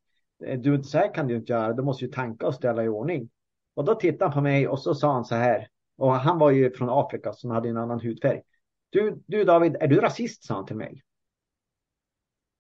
eh, 0.46 0.60
du, 0.60 0.84
så 0.84 0.98
här 0.98 1.14
kan 1.14 1.28
du 1.28 1.36
inte 1.36 1.52
göra, 1.52 1.74
du 1.74 1.84
måste 1.84 2.06
ju 2.06 2.12
tanka 2.12 2.48
och 2.48 2.56
ställa 2.56 2.84
i 2.84 2.88
ordning. 2.88 3.30
Och 3.74 3.86
då 3.86 3.96
tittade 3.96 4.26
han 4.26 4.34
på 4.34 4.42
mig 4.42 4.68
och 4.68 4.80
så 4.80 4.96
sa 4.96 5.14
han 5.14 5.26
så 5.26 5.36
här, 5.36 5.68
och 5.98 6.14
han 6.14 6.40
var 6.40 6.52
ju 6.52 6.72
från 6.72 6.90
Afrika 6.90 7.34
som 7.34 7.52
hade 7.52 7.70
en 7.70 7.78
annan 7.78 8.00
hudfärg. 8.00 8.42
Du, 8.90 9.24
du 9.28 9.44
David, 9.44 9.78
är 9.80 9.88
du 9.88 10.00
rasist? 10.00 10.44
sa 10.44 10.56
han 10.56 10.66
till 10.66 10.76
mig. 10.76 11.04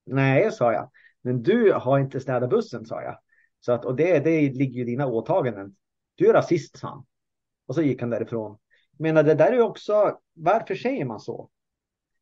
Nej, 0.05 0.51
sa 0.51 0.73
jag. 0.73 0.91
Men 1.21 1.43
du 1.43 1.73
har 1.73 1.99
inte 1.99 2.19
städat 2.19 2.49
bussen, 2.49 2.85
sa 2.85 3.01
jag. 3.01 3.19
Så 3.59 3.71
att, 3.71 3.85
och 3.85 3.95
det, 3.95 4.19
det 4.19 4.49
ligger 4.49 4.75
ju 4.75 4.81
i 4.81 4.85
dina 4.85 5.07
åtaganden. 5.07 5.75
Du 6.15 6.29
är 6.29 6.33
rasist, 6.33 6.77
sa 6.77 6.87
han. 6.87 7.05
Och 7.67 7.75
så 7.75 7.81
gick 7.81 8.01
han 8.01 8.09
därifrån. 8.09 8.57
Men 8.97 9.15
det 9.15 9.35
där 9.35 9.51
är 9.51 9.59
också, 9.59 10.19
varför 10.33 10.75
säger 10.75 11.05
man 11.05 11.19
så? 11.19 11.49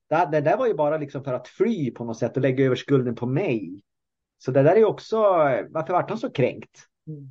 Det, 0.09 0.29
det 0.31 0.41
där 0.41 0.57
var 0.57 0.67
ju 0.67 0.73
bara 0.73 0.97
liksom 0.97 1.23
för 1.23 1.33
att 1.33 1.47
fly 1.47 1.91
på 1.91 2.03
något 2.03 2.17
sätt 2.17 2.35
och 2.35 2.41
lägga 2.41 2.65
över 2.65 2.75
skulden 2.75 3.15
på 3.15 3.25
mig. 3.25 3.81
Så 4.37 4.51
det 4.51 4.63
där 4.63 4.75
är 4.75 4.85
också, 4.85 5.17
varför 5.69 5.93
vart 5.93 6.09
han 6.09 6.19
så 6.19 6.29
kränkt? 6.29 6.87
Mm. 7.07 7.29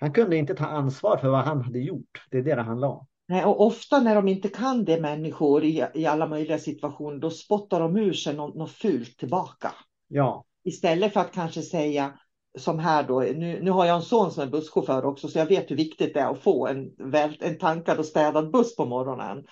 Han 0.00 0.12
kunde 0.12 0.36
inte 0.36 0.54
ta 0.54 0.66
ansvar 0.66 1.16
för 1.16 1.28
vad 1.28 1.44
han 1.44 1.60
hade 1.60 1.78
gjort. 1.78 2.26
Det 2.30 2.38
är 2.38 2.42
det 2.42 2.54
det 2.54 2.62
handlar 2.62 2.88
om. 2.88 3.06
Nej, 3.28 3.44
och 3.44 3.66
ofta 3.66 4.00
när 4.00 4.14
de 4.14 4.28
inte 4.28 4.48
kan 4.48 4.84
det 4.84 5.00
människor 5.00 5.64
i, 5.64 5.86
i 5.94 6.06
alla 6.06 6.26
möjliga 6.26 6.58
situationer, 6.58 7.18
då 7.18 7.30
spottar 7.30 7.80
de 7.80 7.96
ur 7.96 8.12
sig 8.12 8.34
något, 8.34 8.54
något 8.54 8.72
fult 8.72 9.18
tillbaka. 9.18 9.72
Ja. 10.08 10.44
Istället 10.64 11.12
för 11.12 11.20
att 11.20 11.32
kanske 11.32 11.62
säga, 11.62 12.18
som 12.58 12.78
här 12.78 13.02
då, 13.02 13.20
nu, 13.20 13.60
nu 13.62 13.70
har 13.70 13.86
jag 13.86 13.96
en 13.96 14.02
son 14.02 14.30
som 14.30 14.42
är 14.42 14.46
busschaufför 14.46 15.04
också, 15.04 15.28
så 15.28 15.38
jag 15.38 15.46
vet 15.46 15.70
hur 15.70 15.76
viktigt 15.76 16.14
det 16.14 16.20
är 16.20 16.30
att 16.30 16.42
få 16.42 16.66
en, 16.66 16.90
en 17.40 17.58
tankad 17.58 17.98
och 17.98 18.06
städad 18.06 18.50
buss 18.50 18.76
på 18.76 18.84
morgonen. 18.84 19.44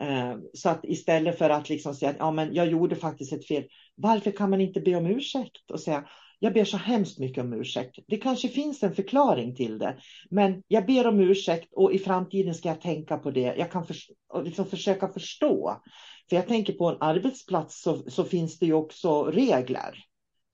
Eh, 0.00 0.36
så 0.54 0.68
att 0.68 0.84
istället 0.84 1.38
för 1.38 1.50
att 1.50 1.68
liksom 1.68 1.94
säga 1.94 2.10
att 2.10 2.16
ja, 2.18 2.30
men 2.30 2.54
jag 2.54 2.66
gjorde 2.66 2.96
faktiskt 2.96 3.32
ett 3.32 3.48
fel. 3.48 3.64
Varför 3.94 4.30
kan 4.30 4.50
man 4.50 4.60
inte 4.60 4.80
be 4.80 4.96
om 4.96 5.06
ursäkt 5.06 5.70
och 5.70 5.80
säga 5.80 6.04
jag 6.40 6.52
ber 6.52 6.64
så 6.64 6.76
hemskt 6.76 7.18
mycket 7.18 7.44
om 7.44 7.52
ursäkt. 7.52 7.98
Det 8.06 8.16
kanske 8.16 8.48
finns 8.48 8.82
en 8.82 8.94
förklaring 8.94 9.54
till 9.54 9.78
det, 9.78 9.96
men 10.30 10.62
jag 10.68 10.86
ber 10.86 11.06
om 11.06 11.20
ursäkt 11.20 11.72
och 11.72 11.92
i 11.92 11.98
framtiden 11.98 12.54
ska 12.54 12.68
jag 12.68 12.80
tänka 12.80 13.18
på 13.18 13.30
det. 13.30 13.54
Jag 13.58 13.70
kan 13.70 13.86
för, 13.86 13.96
liksom 14.44 14.66
försöka 14.66 15.08
förstå. 15.08 15.82
För 16.28 16.36
jag 16.36 16.46
tänker 16.46 16.72
på 16.72 16.88
en 16.88 16.96
arbetsplats 17.00 17.82
så, 17.82 18.10
så 18.10 18.24
finns 18.24 18.58
det 18.58 18.66
ju 18.66 18.72
också 18.72 19.24
regler. 19.24 20.04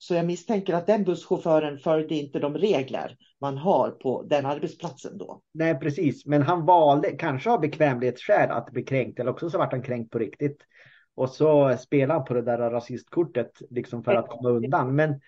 Så 0.07 0.15
jag 0.15 0.27
misstänker 0.27 0.75
att 0.75 0.87
den 0.87 1.05
busschauffören 1.05 1.79
följde 1.79 2.15
inte 2.15 2.39
de 2.39 2.55
regler 2.55 3.17
man 3.41 3.57
har 3.57 3.91
på 3.91 4.23
den 4.23 4.47
arbetsplatsen 4.47 5.19
då. 5.19 5.41
Nej, 5.55 5.79
precis. 5.79 6.27
Men 6.27 6.43
han 6.43 6.67
valde, 6.67 7.11
kanske 7.11 7.51
av 7.51 7.61
bekvämlighetsskäl, 7.61 8.51
att 8.51 8.71
bli 8.71 8.83
kränkt. 8.83 9.21
Eller 9.21 9.31
också 9.31 9.51
så 9.51 9.59
vart 9.59 9.73
han 9.73 9.83
kränkt 9.83 10.11
på 10.11 10.19
riktigt. 10.19 10.59
Och 11.15 11.31
så 11.31 11.77
spelade 11.77 12.19
han 12.19 12.25
på 12.25 12.35
det 12.35 12.43
där 12.43 12.59
rasistkortet 12.59 13.51
liksom 13.71 14.05
för 14.05 14.15
att 14.15 14.29
komma 14.29 14.49
undan. 14.49 14.95
Men 14.95 15.21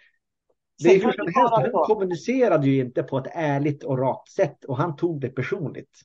det 0.83 0.89
är 0.89 0.95
hur 0.95 1.13
som 1.13 1.27
helst, 1.35 1.73
han 1.75 1.85
kommunicerade 1.85 2.67
ju 2.67 2.81
inte 2.81 3.03
på 3.03 3.19
ett 3.19 3.31
ärligt 3.35 3.85
och 3.85 3.99
rakt 3.99 4.31
sätt 4.31 4.65
och 4.65 4.77
han 4.77 4.97
tog 4.97 5.21
det 5.21 5.29
personligt. 5.29 6.01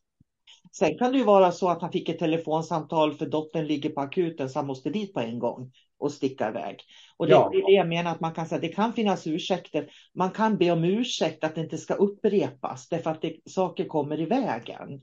Sen 0.71 0.97
kan 0.97 1.11
det 1.11 1.17
ju 1.17 1.23
vara 1.23 1.51
så 1.51 1.69
att 1.69 1.81
han 1.81 1.91
fick 1.91 2.09
ett 2.09 2.19
telefonsamtal 2.19 3.13
för 3.13 3.25
dottern 3.25 3.65
ligger 3.65 3.89
på 3.89 4.01
akuten 4.01 4.49
så 4.49 4.59
han 4.59 4.67
måste 4.67 4.89
dit 4.89 5.13
på 5.13 5.19
en 5.19 5.39
gång 5.39 5.71
och 5.99 6.11
sticka 6.11 6.49
iväg. 6.49 6.79
Och 7.17 7.27
det, 7.27 7.31
ja. 7.31 7.49
det 7.51 7.57
är 7.57 7.65
det 7.65 7.71
jag 7.71 7.87
menar 7.87 8.11
att 8.11 8.19
man 8.19 8.33
kan 8.33 8.45
säga, 8.45 8.61
det 8.61 8.67
kan 8.67 8.93
finnas 8.93 9.27
ursäkter. 9.27 9.91
Man 10.13 10.31
kan 10.31 10.57
be 10.57 10.71
om 10.71 10.83
ursäkt 10.83 11.43
att 11.43 11.55
det 11.55 11.61
inte 11.61 11.77
ska 11.77 11.93
upprepas 11.93 12.89
därför 12.89 13.11
att 13.11 13.21
det, 13.21 13.35
saker 13.45 13.85
kommer 13.85 14.19
i 14.19 14.25
vägen. 14.25 15.01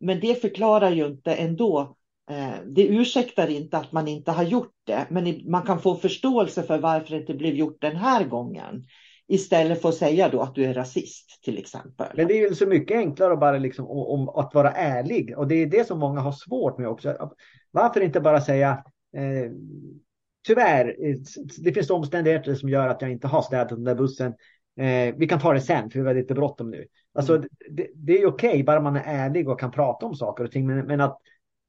Men 0.00 0.20
det 0.20 0.40
förklarar 0.40 0.90
ju 0.90 1.06
inte 1.06 1.34
ändå 1.34 1.96
eh, 2.30 2.54
det 2.66 2.86
ursäktar 2.86 3.48
inte 3.48 3.78
att 3.78 3.92
man 3.92 4.08
inte 4.08 4.32
har 4.32 4.44
gjort 4.44 4.74
det, 4.86 5.06
men 5.10 5.50
man 5.50 5.62
kan 5.62 5.82
få 5.82 5.94
förståelse 5.94 6.62
för 6.62 6.78
varför 6.78 7.10
det 7.10 7.20
inte 7.20 7.34
blev 7.34 7.54
gjort 7.54 7.80
den 7.80 7.96
här 7.96 8.24
gången. 8.24 8.86
Istället 9.30 9.82
för 9.82 9.88
att 9.88 9.94
säga 9.94 10.28
då 10.28 10.40
att 10.40 10.54
du 10.54 10.64
är 10.64 10.74
rasist 10.74 11.42
till 11.44 11.58
exempel. 11.58 12.06
Men 12.16 12.26
det 12.26 12.34
är 12.34 12.48
ju 12.48 12.54
så 12.54 12.66
mycket 12.66 12.96
enklare 12.96 13.32
att 13.32 13.40
bara 13.40 13.58
liksom 13.58 13.86
om, 13.86 14.28
att 14.28 14.54
vara 14.54 14.72
ärlig 14.72 15.38
och 15.38 15.48
det 15.48 15.54
är 15.54 15.66
det 15.66 15.86
som 15.86 15.98
många 15.98 16.20
har 16.20 16.32
svårt 16.32 16.78
med 16.78 16.88
också. 16.88 17.30
Varför 17.70 18.00
inte 18.00 18.20
bara 18.20 18.40
säga 18.40 18.84
eh, 19.16 19.52
tyvärr, 20.46 20.96
eh, 21.06 21.16
det 21.58 21.72
finns 21.72 21.90
omständigheter 21.90 22.54
som 22.54 22.68
gör 22.68 22.88
att 22.88 23.02
jag 23.02 23.10
inte 23.10 23.26
har 23.26 23.42
städat 23.42 23.68
den 23.68 23.84
där 23.84 23.94
bussen. 23.94 24.34
Eh, 24.76 25.14
vi 25.16 25.28
kan 25.28 25.40
ta 25.40 25.52
det 25.52 25.60
sen, 25.60 25.90
för 25.90 26.00
vi 26.00 26.06
har 26.06 26.14
lite 26.14 26.34
bråttom 26.34 26.70
nu. 26.70 26.86
Alltså, 27.14 27.36
mm. 27.36 27.48
det, 27.70 27.86
det, 27.94 28.12
är 28.12 28.26
okej, 28.26 28.50
okay, 28.50 28.62
bara 28.62 28.80
man 28.80 28.96
är 28.96 29.02
ärlig 29.06 29.48
och 29.48 29.60
kan 29.60 29.70
prata 29.70 30.06
om 30.06 30.14
saker 30.14 30.44
och 30.44 30.50
ting. 30.50 30.66
Men, 30.66 30.86
men 30.86 31.00
att 31.00 31.18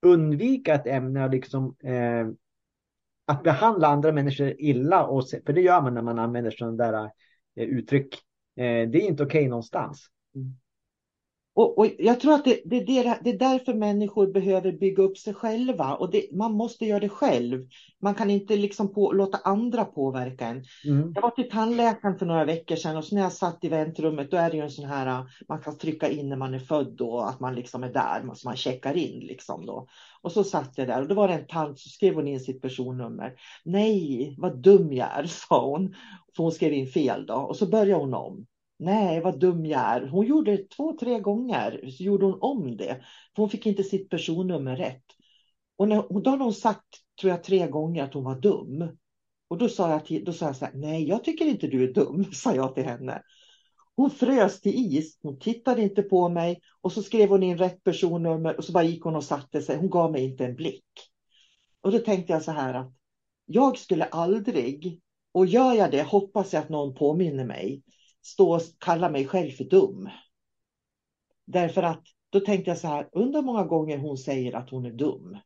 undvika 0.01 0.73
ett 0.73 0.87
ämne 0.87 1.23
och 1.23 1.31
liksom 1.31 1.75
eh, 1.83 2.27
att 3.25 3.43
behandla 3.43 3.87
andra 3.87 4.11
människor 4.11 4.53
illa, 4.57 5.05
och, 5.05 5.29
för 5.45 5.53
det 5.53 5.61
gör 5.61 5.81
man 5.81 5.93
när 5.93 6.01
man 6.01 6.19
använder 6.19 6.51
sådana 6.51 6.91
där 6.91 7.11
uttryck. 7.55 8.13
Eh, 8.55 8.89
det 8.89 8.97
är 8.97 9.07
inte 9.07 9.23
okej 9.23 9.39
okay 9.39 9.49
någonstans. 9.49 10.07
Mm. 10.35 10.55
Och, 11.53 11.77
och, 11.77 11.87
jag 11.99 12.19
tror 12.19 12.33
att 12.33 12.45
det, 12.45 12.61
det, 12.65 12.79
det, 12.79 13.17
det 13.21 13.29
är 13.29 13.37
därför 13.37 13.73
människor 13.73 14.27
behöver 14.27 14.71
bygga 14.71 15.03
upp 15.03 15.17
sig 15.17 15.33
själva. 15.33 15.95
Och 15.95 16.11
det, 16.11 16.25
man 16.31 16.53
måste 16.53 16.85
göra 16.85 16.99
det 16.99 17.09
själv. 17.09 17.67
Man 18.01 18.15
kan 18.15 18.29
inte 18.29 18.55
liksom 18.55 18.93
på, 18.93 19.11
låta 19.11 19.37
andra 19.43 19.85
påverka 19.85 20.45
en. 20.45 20.63
Mm. 20.85 21.11
Jag 21.15 21.21
var 21.21 21.29
till 21.29 21.49
tandläkaren 21.49 22.19
för 22.19 22.25
några 22.25 22.45
veckor 22.45 22.75
sedan 22.75 22.97
och 22.97 23.05
så 23.05 23.15
när 23.15 23.21
jag 23.21 23.31
satt 23.31 23.63
i 23.63 23.69
väntrummet 23.69 24.31
då 24.31 24.37
är 24.37 24.49
det 24.49 24.57
ju 24.57 24.63
en 24.63 24.69
sån 24.69 24.85
här, 24.85 25.23
man 25.47 25.61
kan 25.61 25.77
trycka 25.77 26.09
in 26.09 26.29
när 26.29 26.37
man 26.37 26.53
är 26.53 26.59
född 26.59 27.01
och 27.01 27.29
att 27.29 27.39
man 27.39 27.55
liksom 27.55 27.83
är 27.83 27.93
där, 27.93 28.33
så 28.33 28.47
man 28.47 28.57
checkar 28.57 28.97
in 28.97 29.19
liksom 29.19 29.65
då. 29.65 29.87
Och 30.21 30.31
så 30.31 30.43
satt 30.43 30.77
jag 30.77 30.87
där 30.87 31.01
och 31.01 31.07
då 31.07 31.15
var 31.15 31.27
det 31.27 31.33
en 31.33 31.47
tant 31.47 31.79
som 31.79 31.89
skrev 31.89 32.13
hon 32.13 32.27
in 32.27 32.39
sitt 32.39 32.61
personnummer. 32.61 33.33
Nej, 33.65 34.35
vad 34.37 34.57
dum 34.57 34.93
jag 34.93 35.07
är, 35.19 35.23
sa 35.49 35.65
hon. 35.65 35.95
För 36.35 36.43
hon 36.43 36.51
skrev 36.51 36.73
in 36.73 36.87
fel 36.87 37.25
då. 37.25 37.33
Och 37.33 37.57
så 37.57 37.65
började 37.65 38.01
hon 38.01 38.13
om. 38.13 38.45
Nej, 38.79 39.21
vad 39.21 39.39
dum 39.39 39.65
jag 39.65 39.81
är. 39.81 40.07
Hon 40.07 40.25
gjorde 40.25 40.51
det 40.51 40.69
två, 40.69 40.97
tre 40.99 41.19
gånger. 41.19 41.89
Så 41.97 42.03
gjorde 42.03 42.25
hon 42.25 42.37
om 42.41 42.77
det. 42.77 43.03
För 43.35 43.43
hon 43.43 43.49
fick 43.49 43.65
inte 43.65 43.83
sitt 43.83 44.09
personnummer 44.09 44.75
rätt. 44.75 45.03
Och 45.75 45.87
när, 45.87 46.21
då 46.21 46.29
har 46.29 46.37
hon 46.37 46.53
sagt, 46.53 46.87
tror 47.21 47.31
jag, 47.31 47.43
tre 47.43 47.67
gånger 47.67 48.03
att 48.03 48.13
hon 48.13 48.23
var 48.23 48.39
dum. 48.39 48.97
Och 49.47 49.57
då 49.57 49.69
sa 49.69 49.91
jag, 49.91 50.05
till, 50.05 50.25
då 50.25 50.33
sa 50.33 50.45
jag 50.45 50.55
så 50.55 50.65
här, 50.65 50.73
nej, 50.73 51.07
jag 51.07 51.23
tycker 51.23 51.45
inte 51.45 51.67
du 51.67 51.83
är 51.83 51.93
dum, 51.93 52.25
sa 52.33 52.55
jag 52.55 52.75
till 52.75 52.83
henne. 52.83 53.21
Hon 53.95 54.11
frös 54.11 54.61
till 54.61 54.95
is, 54.95 55.19
hon 55.21 55.39
tittade 55.39 55.81
inte 55.81 56.01
på 56.03 56.29
mig 56.29 56.61
och 56.81 56.91
så 56.91 57.03
skrev 57.03 57.29
hon 57.29 57.43
in 57.43 57.57
rätt 57.57 57.83
personnummer 57.83 58.57
och 58.57 58.63
så 58.63 58.71
bara 58.71 58.83
gick 58.83 59.03
hon 59.03 59.15
och 59.15 59.23
satte 59.23 59.61
sig. 59.61 59.77
Hon 59.77 59.89
gav 59.89 60.11
mig 60.11 60.23
inte 60.23 60.45
en 60.45 60.55
blick. 60.55 60.85
Och 61.81 61.91
då 61.91 61.99
tänkte 61.99 62.33
jag 62.33 62.43
så 62.43 62.51
här 62.51 62.73
att 62.73 62.93
jag 63.45 63.77
skulle 63.77 64.05
aldrig, 64.05 65.01
och 65.31 65.45
gör 65.45 65.73
jag 65.73 65.91
det 65.91 66.03
hoppas 66.03 66.53
jag 66.53 66.63
att 66.63 66.69
någon 66.69 66.93
påminner 66.93 67.45
mig, 67.45 67.83
stå 68.21 68.55
och 68.55 68.61
kalla 68.79 69.09
mig 69.09 69.27
själv 69.27 69.51
för 69.51 69.63
dum. 69.63 70.09
Därför 71.45 71.83
att 71.83 72.03
då 72.29 72.39
tänkte 72.39 72.71
jag 72.71 72.77
så 72.77 72.87
här, 72.87 73.09
undrar 73.11 73.41
många 73.41 73.63
gånger 73.63 73.97
hon 73.97 74.17
säger 74.17 74.55
att 74.55 74.69
hon 74.69 74.85
är 74.85 74.91
dum. 74.91 75.37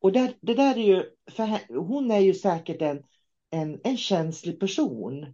Och 0.00 0.12
det, 0.12 0.34
det 0.40 0.54
där 0.54 0.78
är 0.78 0.82
ju, 0.82 1.04
för 1.30 1.74
hon 1.78 2.10
är 2.10 2.18
ju 2.18 2.34
säkert 2.34 2.82
en, 2.82 3.02
en, 3.50 3.80
en 3.84 3.96
känslig 3.96 4.60
person. 4.60 5.26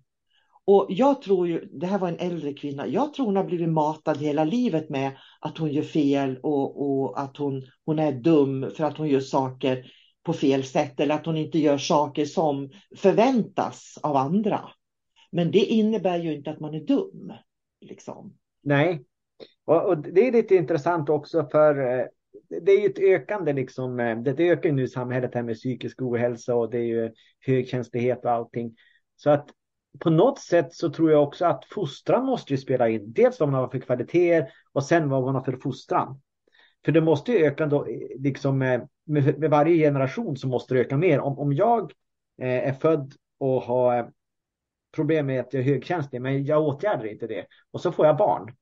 Och 0.67 0.87
jag 0.89 1.23
tror 1.23 1.49
ju, 1.49 1.69
det 1.73 1.87
här 1.87 1.99
var 1.99 2.09
en 2.09 2.19
äldre 2.19 2.53
kvinna, 2.53 2.87
jag 2.87 3.15
tror 3.15 3.27
hon 3.27 3.37
har 3.37 3.45
blivit 3.45 3.69
matad 3.69 4.17
hela 4.17 4.45
livet 4.45 4.91
med 4.91 5.17
att 5.41 5.59
hon 5.59 5.73
gör 5.73 5.83
fel 5.83 6.39
och, 6.43 6.83
och 6.83 7.21
att 7.21 7.37
hon, 7.37 7.63
hon 7.85 7.99
är 7.99 8.13
dum 8.13 8.71
för 8.77 8.85
att 8.85 8.99
hon 8.99 9.09
gör 9.09 9.21
saker 9.21 9.85
på 10.25 10.33
fel 10.33 10.65
sätt 10.65 11.01
eller 11.01 11.15
att 11.15 11.27
hon 11.27 11.37
inte 11.37 11.59
gör 11.59 11.79
saker 11.79 12.25
som 12.25 12.71
förväntas 12.97 13.99
av 14.03 14.17
andra. 14.17 14.61
Men 15.31 15.51
det 15.51 15.59
innebär 15.59 16.19
ju 16.19 16.35
inte 16.35 16.51
att 16.51 16.61
man 16.61 16.75
är 16.75 16.81
dum. 16.81 17.33
Liksom. 17.81 18.37
Nej, 18.63 19.05
och, 19.65 19.87
och 19.87 19.99
det 19.99 20.29
är 20.29 20.33
lite 20.33 20.55
intressant 20.55 21.09
också 21.09 21.49
för 21.53 21.99
eh, 21.99 22.07
det 22.63 22.73
är 22.73 22.81
ju 22.81 22.87
ett 22.87 22.99
ökande 22.99 23.53
liksom, 23.53 24.01
eh, 24.01 24.19
det, 24.19 24.33
det 24.33 24.49
ökar 24.49 24.69
ju 24.69 24.75
nu 24.75 24.83
i 24.83 24.89
samhället 24.89 25.35
här 25.35 25.43
med 25.43 25.57
psykisk 25.57 26.03
ohälsa 26.03 26.55
och 26.55 26.71
det 26.71 26.79
är 26.79 26.87
ju 26.87 27.13
högkänslighet 27.41 28.25
och 28.25 28.31
allting. 28.31 28.77
Så 29.17 29.31
att 29.31 29.49
på 29.99 30.11
något 30.11 30.39
sätt 30.39 30.75
så 30.75 30.91
tror 30.91 31.11
jag 31.11 31.23
också 31.23 31.47
att 31.47 31.65
fostran 31.65 32.27
måste 32.27 32.53
ju 32.53 32.59
spela 32.59 32.89
in. 32.89 33.13
Dels 33.13 33.41
vad 33.41 33.49
man 33.49 33.61
har 33.61 33.69
för 33.69 33.79
kvaliteter 33.79 34.53
och 34.73 34.85
sen 34.85 35.09
vad 35.09 35.23
man 35.23 35.35
har 35.35 35.43
för 35.43 35.57
fostran. 35.57 36.21
För 36.85 36.93
det 36.93 37.01
måste 37.01 37.33
ju 37.33 37.39
öka 37.45 37.67
då, 37.67 37.87
eh, 37.87 37.99
liksom 38.19 38.63
eh, 38.63 38.83
med, 39.05 39.39
med 39.39 39.51
varje 39.51 39.77
generation 39.77 40.37
så 40.37 40.49
måste 40.49 40.75
det 40.75 40.81
öka 40.81 40.97
mer. 40.97 41.21
Om, 41.21 41.39
om 41.39 41.53
jag 41.53 41.93
eh, 42.43 42.69
är 42.69 42.73
född 42.73 43.13
och 43.39 43.63
har 43.63 44.11
problem 44.95 45.27
med 45.27 45.41
att 45.41 45.53
jag 45.53 45.61
är 45.61 45.67
högkänslig, 45.67 46.23
men 46.23 46.45
jag 46.45 46.63
åtgärdar 46.63 47.07
inte 47.07 47.27
det. 47.27 47.47
Och 47.71 47.81
så 47.81 47.93
får 47.93 48.07
jag 48.07 48.17
barn. 48.17 48.55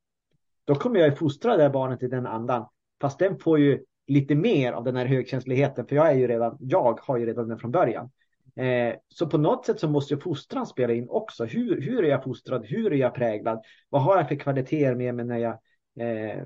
Då 0.65 0.75
kommer 0.75 1.01
jag 1.01 1.19
fostra 1.19 1.57
det 1.57 1.71
barnet 1.71 2.03
i 2.03 2.09
den 2.09 2.27
andan. 2.27 2.67
Fast 3.01 3.19
den 3.19 3.39
får 3.39 3.59
ju 3.59 3.85
lite 4.07 4.35
mer 4.35 4.73
av 4.73 4.85
den 4.85 4.97
här 4.97 5.07
högkänsligheten, 5.07 5.87
för 5.87 5.97
jag 5.97 6.11
är 6.11 6.15
ju 6.15 6.27
redan, 6.27 6.57
jag 6.61 7.01
har 7.03 7.17
ju 7.17 7.27
redan 7.27 7.49
den 7.49 7.59
från 7.59 7.71
början. 7.71 8.11
Eh, 8.57 8.95
så 9.09 9.27
på 9.27 9.39
något 9.39 9.67
sätt 9.67 9.81
så 9.81 9.89
måste 9.89 10.15
ju 10.15 10.21
fostran 10.21 10.67
spela 10.67 10.93
in 10.93 11.09
också. 11.09 11.45
Hur, 11.45 11.81
hur 11.81 12.05
är 12.05 12.09
jag 12.09 12.25
fostrad? 12.25 12.67
Hur 12.67 12.93
är 12.93 12.97
jag 12.97 13.15
präglad? 13.15 13.65
Vad 13.89 14.03
har 14.03 14.17
jag 14.17 14.29
för 14.29 14.35
kvaliteter 14.35 14.95
med 14.95 15.15
mig 15.15 15.25
när 15.25 15.39
jag, 15.39 15.53
eh, 16.01 16.45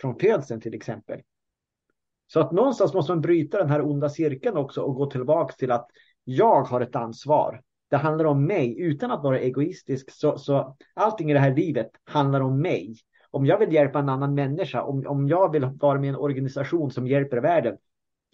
från 0.00 0.18
födseln 0.18 0.60
till 0.60 0.74
exempel? 0.74 1.20
Så 2.26 2.40
att 2.40 2.52
någonstans 2.52 2.94
måste 2.94 3.12
man 3.12 3.20
bryta 3.20 3.58
den 3.58 3.70
här 3.70 3.86
onda 3.86 4.08
cirkeln 4.08 4.56
också 4.56 4.80
och 4.80 4.94
gå 4.94 5.06
tillbaka 5.06 5.54
till 5.54 5.70
att 5.70 5.86
jag 6.24 6.62
har 6.62 6.80
ett 6.80 6.96
ansvar 6.96 7.60
det 7.94 7.98
handlar 7.98 8.24
om 8.24 8.46
mig 8.46 8.80
utan 8.80 9.10
att 9.10 9.22
vara 9.22 9.38
egoistisk. 9.40 10.10
Så, 10.10 10.38
så 10.38 10.76
allting 10.94 11.30
i 11.30 11.32
det 11.32 11.40
här 11.40 11.54
livet 11.54 11.90
handlar 12.04 12.40
om 12.40 12.60
mig. 12.60 12.96
Om 13.30 13.46
jag 13.46 13.58
vill 13.58 13.72
hjälpa 13.72 13.98
en 13.98 14.08
annan 14.08 14.34
människa, 14.34 14.82
om, 14.82 15.06
om 15.06 15.28
jag 15.28 15.52
vill 15.52 15.64
vara 15.64 15.98
med 15.98 16.06
i 16.06 16.08
en 16.08 16.16
organisation 16.16 16.90
som 16.90 17.06
hjälper 17.06 17.36
världen, 17.36 17.76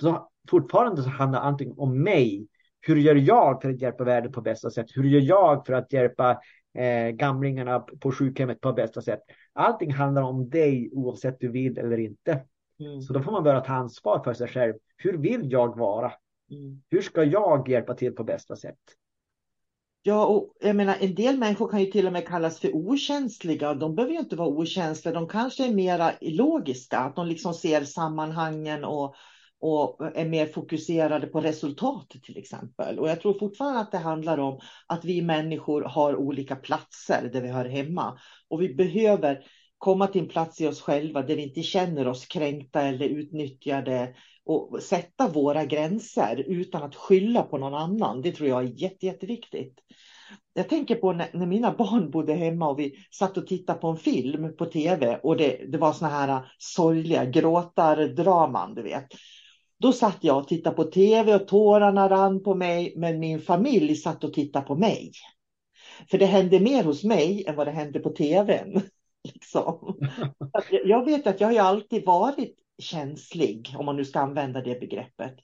så 0.01 0.31
fortfarande 0.51 1.03
så 1.03 1.09
handlar 1.09 1.41
allting 1.41 1.75
om 1.77 2.03
mig. 2.03 2.47
Hur 2.81 2.97
gör 2.97 3.15
jag 3.15 3.63
för 3.63 3.71
att 3.71 3.83
hjälpa 3.83 4.05
världen 4.05 4.33
på 4.33 4.41
bästa 4.41 4.71
sätt? 4.71 4.87
Hur 4.95 5.05
gör 5.05 5.21
jag 5.21 5.67
för 5.67 5.73
att 5.73 5.93
hjälpa 5.93 6.41
eh, 6.75 7.09
gamlingarna 7.11 7.81
på 7.81 8.13
sjukhemmet 8.13 8.61
på 8.61 8.73
bästa 8.73 9.03
sätt? 9.03 9.21
Allting 9.53 9.93
handlar 9.93 10.23
om 10.23 10.51
dig 10.51 10.91
oavsett 10.93 11.41
du 11.41 11.49
vill 11.49 11.79
eller 11.79 11.99
inte. 11.99 12.45
Mm. 12.81 13.03
Så 13.03 13.13
då 13.13 13.23
får 13.23 13.33
man 13.33 13.45
börja 13.45 13.61
ta 13.61 13.73
ansvar 13.73 14.25
för 14.25 14.35
sig 14.35 14.49
själv. 14.49 14.75
Hur 14.97 15.19
vill 15.19 15.53
jag 15.53 15.79
vara? 15.79 16.13
Mm. 16.51 16.83
Hur 16.91 17.03
ska 17.03 17.25
jag 17.25 17.69
hjälpa 17.69 17.95
till 17.95 18.13
på 18.13 18.25
bästa 18.25 18.57
sätt? 18.57 18.79
Ja, 20.03 20.27
och 20.27 20.55
jag 20.61 20.77
menar 20.77 20.97
en 21.01 21.15
del 21.15 21.39
människor 21.39 21.69
kan 21.69 21.81
ju 21.81 21.87
till 21.87 22.07
och 22.07 22.13
med 22.13 22.29
kallas 22.29 22.61
för 22.61 22.77
okänsliga. 22.77 23.75
De 23.75 23.95
behöver 23.95 24.15
ju 24.15 24.21
inte 24.21 24.37
vara 24.37 24.49
okänsliga. 24.49 25.15
De 25.15 25.29
kanske 25.29 25.67
är 25.67 25.75
mera 25.75 26.13
logiska, 26.21 26.99
att 26.99 27.17
de 27.17 27.27
liksom 27.27 27.55
ser 27.55 27.85
sammanhangen 27.85 28.85
och, 28.85 29.15
och 29.61 30.17
är 30.17 30.29
mer 30.29 30.47
fokuserade 30.47 31.27
på 31.27 31.41
resultat, 31.41 32.11
till 32.23 32.39
exempel. 32.39 32.99
Och 32.99 33.09
jag 33.09 33.21
tror 33.21 33.39
fortfarande 33.39 33.81
att 33.81 33.93
det 33.93 33.99
handlar 33.99 34.39
om 34.39 34.61
att 34.87 35.05
vi 35.05 35.23
människor 35.23 35.83
har 35.83 36.17
olika 36.17 36.57
platser 36.57 37.31
där 37.33 37.41
vi 37.41 37.49
hör 37.49 37.65
hemma. 37.65 38.19
Och 38.49 38.63
vi 38.63 38.75
behöver 38.75 39.45
komma 39.79 40.07
till 40.07 40.21
en 40.21 40.29
plats 40.29 40.61
i 40.61 40.67
oss 40.67 40.81
själva 40.81 41.23
där 41.23 41.37
vi 41.37 41.43
inte 41.43 41.63
känner 41.63 42.09
oss 42.09 42.27
kränkta 42.27 42.83
eller 42.83 43.07
utnyttjade 43.07 44.15
och 44.45 44.83
sätta 44.83 45.29
våra 45.29 45.65
gränser 45.65 46.45
utan 46.47 46.83
att 46.83 46.95
skylla 46.95 47.43
på 47.43 47.59
någon 47.59 47.75
annan. 47.75 48.23
Det 48.23 48.33
tror 48.33 48.49
jag 48.49 48.65
är 48.65 48.83
jätte, 48.83 49.07
jätteviktigt. 49.07 49.79
Jag 50.55 50.69
tänker 50.69 50.95
på 50.95 51.13
när, 51.13 51.29
när, 51.33 51.47
mina 51.47 51.73
barn 51.73 52.11
bodde 52.11 52.35
hemma 52.35 52.69
och 52.69 52.79
vi 52.79 52.95
satt 53.11 53.37
och 53.37 53.47
tittade 53.47 53.79
på 53.79 53.89
en 53.89 53.97
film 53.97 54.57
på 54.57 54.67
tv 54.67 55.21
och 55.23 55.37
det, 55.37 55.73
det 55.73 55.79
var 55.79 55.93
såna 55.93 56.11
här 56.11 56.53
sorgliga 56.59 57.25
gråtardraman, 57.25 58.75
du 58.75 58.83
vet. 58.83 59.07
Då 59.81 59.93
satt 59.93 60.19
jag 60.21 60.39
och 60.39 60.49
tittade 60.49 60.77
på 60.77 60.85
tv 60.85 61.35
och 61.35 61.49
tårarna 61.49 62.09
rann 62.09 62.43
på 62.43 62.55
mig, 62.55 62.95
men 62.97 63.21
min 63.21 63.41
familj 63.41 63.97
satt 63.97 64.25
och 64.25 64.33
tittade 64.33 64.67
på 64.67 64.75
mig. 64.75 65.13
För 66.11 66.19
det 66.19 66.27
hände 66.27 66.61
mer 66.61 66.85
hos 66.85 67.05
mig 67.05 67.45
än 67.47 67.57
vad 67.57 67.67
det 67.67 67.71
hände 67.71 68.01
på 68.01 68.11
tvn. 68.11 68.83
Liksom. 69.35 69.99
Jag 70.85 71.05
vet 71.05 71.27
att 71.27 71.41
jag 71.41 71.53
har 71.53 71.61
alltid 71.61 72.05
varit 72.05 72.57
känslig, 72.83 73.75
om 73.79 73.87
man 73.87 73.97
nu 73.97 74.05
ska 74.05 74.21
använda 74.21 74.61
det 74.61 74.81
begreppet. 74.81 75.35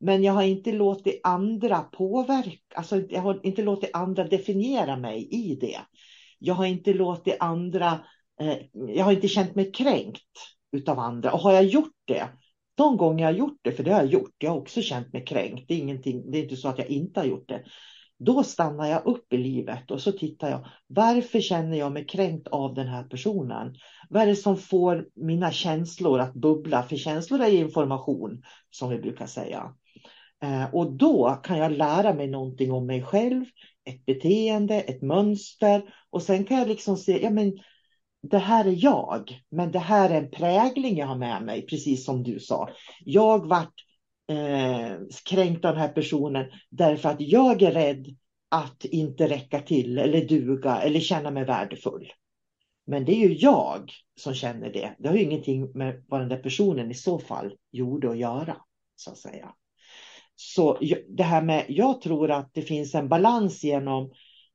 Men 0.00 0.22
jag 0.22 0.32
har 0.32 0.42
inte 0.42 0.72
låtit 0.72 1.20
andra 1.22 1.80
påverka, 1.80 2.58
alltså 2.74 3.02
jag 3.08 3.22
har 3.22 3.40
inte 3.46 3.62
låtit 3.62 3.90
andra 3.92 4.24
definiera 4.24 4.96
mig 4.96 5.28
i 5.30 5.56
det. 5.60 5.78
Jag 6.38 6.54
har 6.54 6.66
inte 6.66 6.92
låtit 6.92 7.36
andra, 7.40 8.00
eh, 8.40 8.56
jag 8.72 9.04
har 9.04 9.12
inte 9.12 9.28
känt 9.28 9.54
mig 9.54 9.72
kränkt 9.72 10.22
utav 10.72 10.98
andra. 10.98 11.32
Och 11.32 11.40
har 11.40 11.52
jag 11.52 11.64
gjort 11.64 11.94
det, 12.04 12.28
de 12.76 12.96
gånger 12.96 13.24
jag 13.24 13.32
har 13.32 13.38
gjort 13.38 13.58
det, 13.62 13.72
för 13.72 13.84
det 13.84 13.92
har 13.92 14.00
jag 14.00 14.12
gjort, 14.12 14.34
jag 14.38 14.50
har 14.50 14.58
också 14.58 14.82
känt 14.82 15.12
mig 15.12 15.24
kränkt. 15.24 15.64
Det 15.68 15.74
är, 15.74 15.78
ingenting, 15.78 16.30
det 16.30 16.38
är 16.38 16.42
inte 16.42 16.56
så 16.56 16.68
att 16.68 16.78
jag 16.78 16.88
inte 16.88 17.20
har 17.20 17.26
gjort 17.26 17.48
det. 17.48 17.62
Då 18.18 18.42
stannar 18.42 18.86
jag 18.86 19.06
upp 19.06 19.32
i 19.32 19.36
livet 19.36 19.90
och 19.90 20.00
så 20.00 20.12
tittar 20.12 20.50
jag. 20.50 20.66
Varför 20.86 21.40
känner 21.40 21.78
jag 21.78 21.92
mig 21.92 22.06
kränkt 22.06 22.48
av 22.48 22.74
den 22.74 22.86
här 22.86 23.04
personen? 23.04 23.74
Vad 24.08 24.22
är 24.22 24.26
det 24.26 24.36
som 24.36 24.56
får 24.56 25.08
mina 25.14 25.52
känslor 25.52 26.20
att 26.20 26.34
bubbla? 26.34 26.82
För 26.82 26.96
känslor 26.96 27.40
är 27.40 27.52
information, 27.52 28.42
som 28.70 28.90
vi 28.90 28.98
brukar 28.98 29.26
säga. 29.26 29.74
Eh, 30.42 30.74
och 30.74 30.92
då 30.92 31.40
kan 31.42 31.58
jag 31.58 31.72
lära 31.72 32.14
mig 32.14 32.26
någonting 32.26 32.72
om 32.72 32.86
mig 32.86 33.02
själv, 33.02 33.44
ett 33.84 34.06
beteende, 34.06 34.80
ett 34.80 35.02
mönster. 35.02 35.82
Och 36.10 36.22
sen 36.22 36.44
kan 36.44 36.58
jag 36.58 36.68
liksom 36.68 36.96
se, 36.96 37.22
ja 37.22 37.30
men 37.30 37.58
det 38.22 38.38
här 38.38 38.64
är 38.64 38.84
jag, 38.84 39.42
men 39.50 39.72
det 39.72 39.78
här 39.78 40.10
är 40.10 40.14
en 40.14 40.30
prägling 40.30 40.96
jag 40.96 41.06
har 41.06 41.18
med 41.18 41.42
mig, 41.42 41.66
precis 41.66 42.04
som 42.04 42.22
du 42.22 42.40
sa. 42.40 42.68
Jag 43.04 43.46
vart 43.46 43.74
eh, 44.28 44.98
kränkt 45.24 45.64
av 45.64 45.72
den 45.72 45.80
här 45.80 45.92
personen 45.92 46.46
därför 46.70 47.08
att 47.08 47.20
jag 47.20 47.62
är 47.62 47.72
rädd 47.72 48.06
att 48.48 48.84
inte 48.84 49.28
räcka 49.28 49.60
till 49.60 49.98
eller 49.98 50.28
duga 50.28 50.80
eller 50.80 51.00
känna 51.00 51.30
mig 51.30 51.44
värdefull. 51.44 52.12
Men 52.86 53.04
det 53.04 53.12
är 53.12 53.28
ju 53.28 53.34
jag 53.34 53.92
som 54.20 54.34
känner 54.34 54.72
det. 54.72 54.96
Det 54.98 55.08
har 55.08 55.16
ju 55.16 55.22
ingenting 55.22 55.70
med 55.72 56.04
vad 56.08 56.20
den 56.20 56.28
där 56.28 56.42
personen 56.42 56.90
i 56.90 56.94
så 56.94 57.18
fall 57.18 57.54
gjorde 57.72 58.10
att 58.10 58.18
göra, 58.18 58.56
så 58.96 59.10
att 59.10 59.18
säga. 59.18 59.54
Så 60.36 60.78
det 61.08 61.22
här 61.22 61.42
med, 61.42 61.64
jag 61.68 62.00
tror 62.00 62.30
att 62.30 62.54
det 62.54 62.62
finns 62.62 62.94
en 62.94 63.08
balans 63.08 63.64
genom 63.64 64.10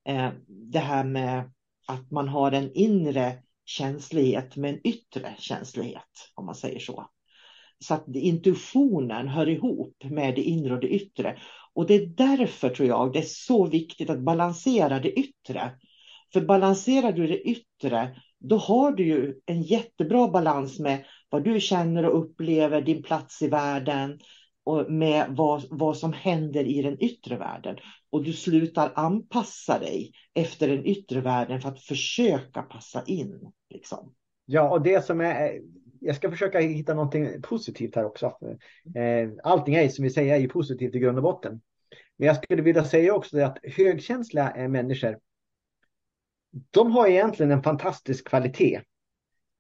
eh, 0.08 0.30
det 0.48 0.80
här 0.80 1.04
med 1.04 1.52
att 1.88 2.12
man 2.12 2.28
har 2.28 2.52
en 2.52 2.72
inre 2.74 3.34
känslighet 3.78 4.56
med 4.56 4.74
en 4.74 4.88
yttre 4.88 5.36
känslighet, 5.40 6.32
om 6.36 6.46
man 6.46 6.56
säger 6.56 6.80
så. 6.80 7.10
Så 7.80 7.94
att 7.94 8.16
intuitionen 8.16 9.28
hör 9.28 9.50
ihop 9.50 10.04
med 10.04 10.36
det 10.36 10.42
inre 10.42 10.74
och 10.74 10.80
det 10.80 10.88
yttre. 10.88 11.38
Och 11.74 11.88
det 11.88 11.96
är 11.96 12.06
därför 12.06 12.70
tror 12.70 12.88
jag 12.88 13.14
det 13.14 13.20
är 13.20 13.24
så 13.28 13.66
viktigt 13.66 14.10
att 14.10 14.24
balansera 14.24 15.00
det 15.00 15.12
yttre. 15.12 15.72
För 16.34 16.42
balanserar 16.42 17.12
du 17.12 17.28
det 17.28 17.42
yttre, 17.42 18.16
då 18.40 18.58
har 18.58 18.92
du 18.92 19.06
ju 19.06 19.36
en 19.46 19.62
jättebra 19.62 20.28
balans 20.28 20.80
med 20.80 21.06
vad 21.30 21.44
du 21.44 21.60
känner 21.60 22.06
och 22.06 22.20
upplever, 22.20 22.82
din 22.82 23.04
plats 23.04 23.42
i 23.42 23.48
världen 23.48 24.20
och 24.64 24.92
med 24.92 25.26
vad, 25.30 25.64
vad 25.70 25.98
som 25.98 26.14
händer 26.14 26.64
i 26.64 26.82
den 26.82 27.04
yttre 27.04 27.38
världen. 27.38 27.78
Och 28.12 28.24
du 28.24 28.34
slutar 28.34 28.92
anpassa 28.96 29.80
dig 29.80 30.12
efter 30.34 30.68
den 30.68 30.86
yttre 30.86 31.22
världen 31.22 31.62
för 31.62 31.70
att 31.70 31.82
försöka 31.82 32.62
passa 32.62 33.04
in. 33.06 33.52
Liksom. 33.70 34.14
Ja, 34.46 34.70
och 34.70 34.82
det 34.82 35.06
som 35.06 35.22
är 35.22 35.62
jag 36.02 36.16
ska 36.16 36.32
försöka 36.32 36.60
hitta 36.60 36.94
någonting 36.94 37.42
positivt 37.42 37.96
här 37.96 38.06
också. 38.06 38.26
Eh, 38.96 39.30
allting 39.44 39.76
är 39.76 39.90
som 39.90 40.04
vi 40.04 40.10
säger 40.10 40.36
är 40.36 40.40
ju 40.40 40.50
positivt 40.50 40.96
i 40.96 41.00
grund 41.00 41.18
och 41.18 41.24
botten. 41.24 41.62
Men 42.18 42.28
jag 42.28 42.44
skulle 42.44 42.62
vilja 42.62 42.84
säga 42.84 43.14
också 43.14 43.40
att 43.40 43.58
högkänsliga 43.64 44.54
eh, 44.56 44.68
människor, 44.68 45.20
de 46.72 46.92
har 46.92 47.08
egentligen 47.08 47.52
en 47.52 47.64
fantastisk 47.64 48.28
kvalitet. 48.28 48.82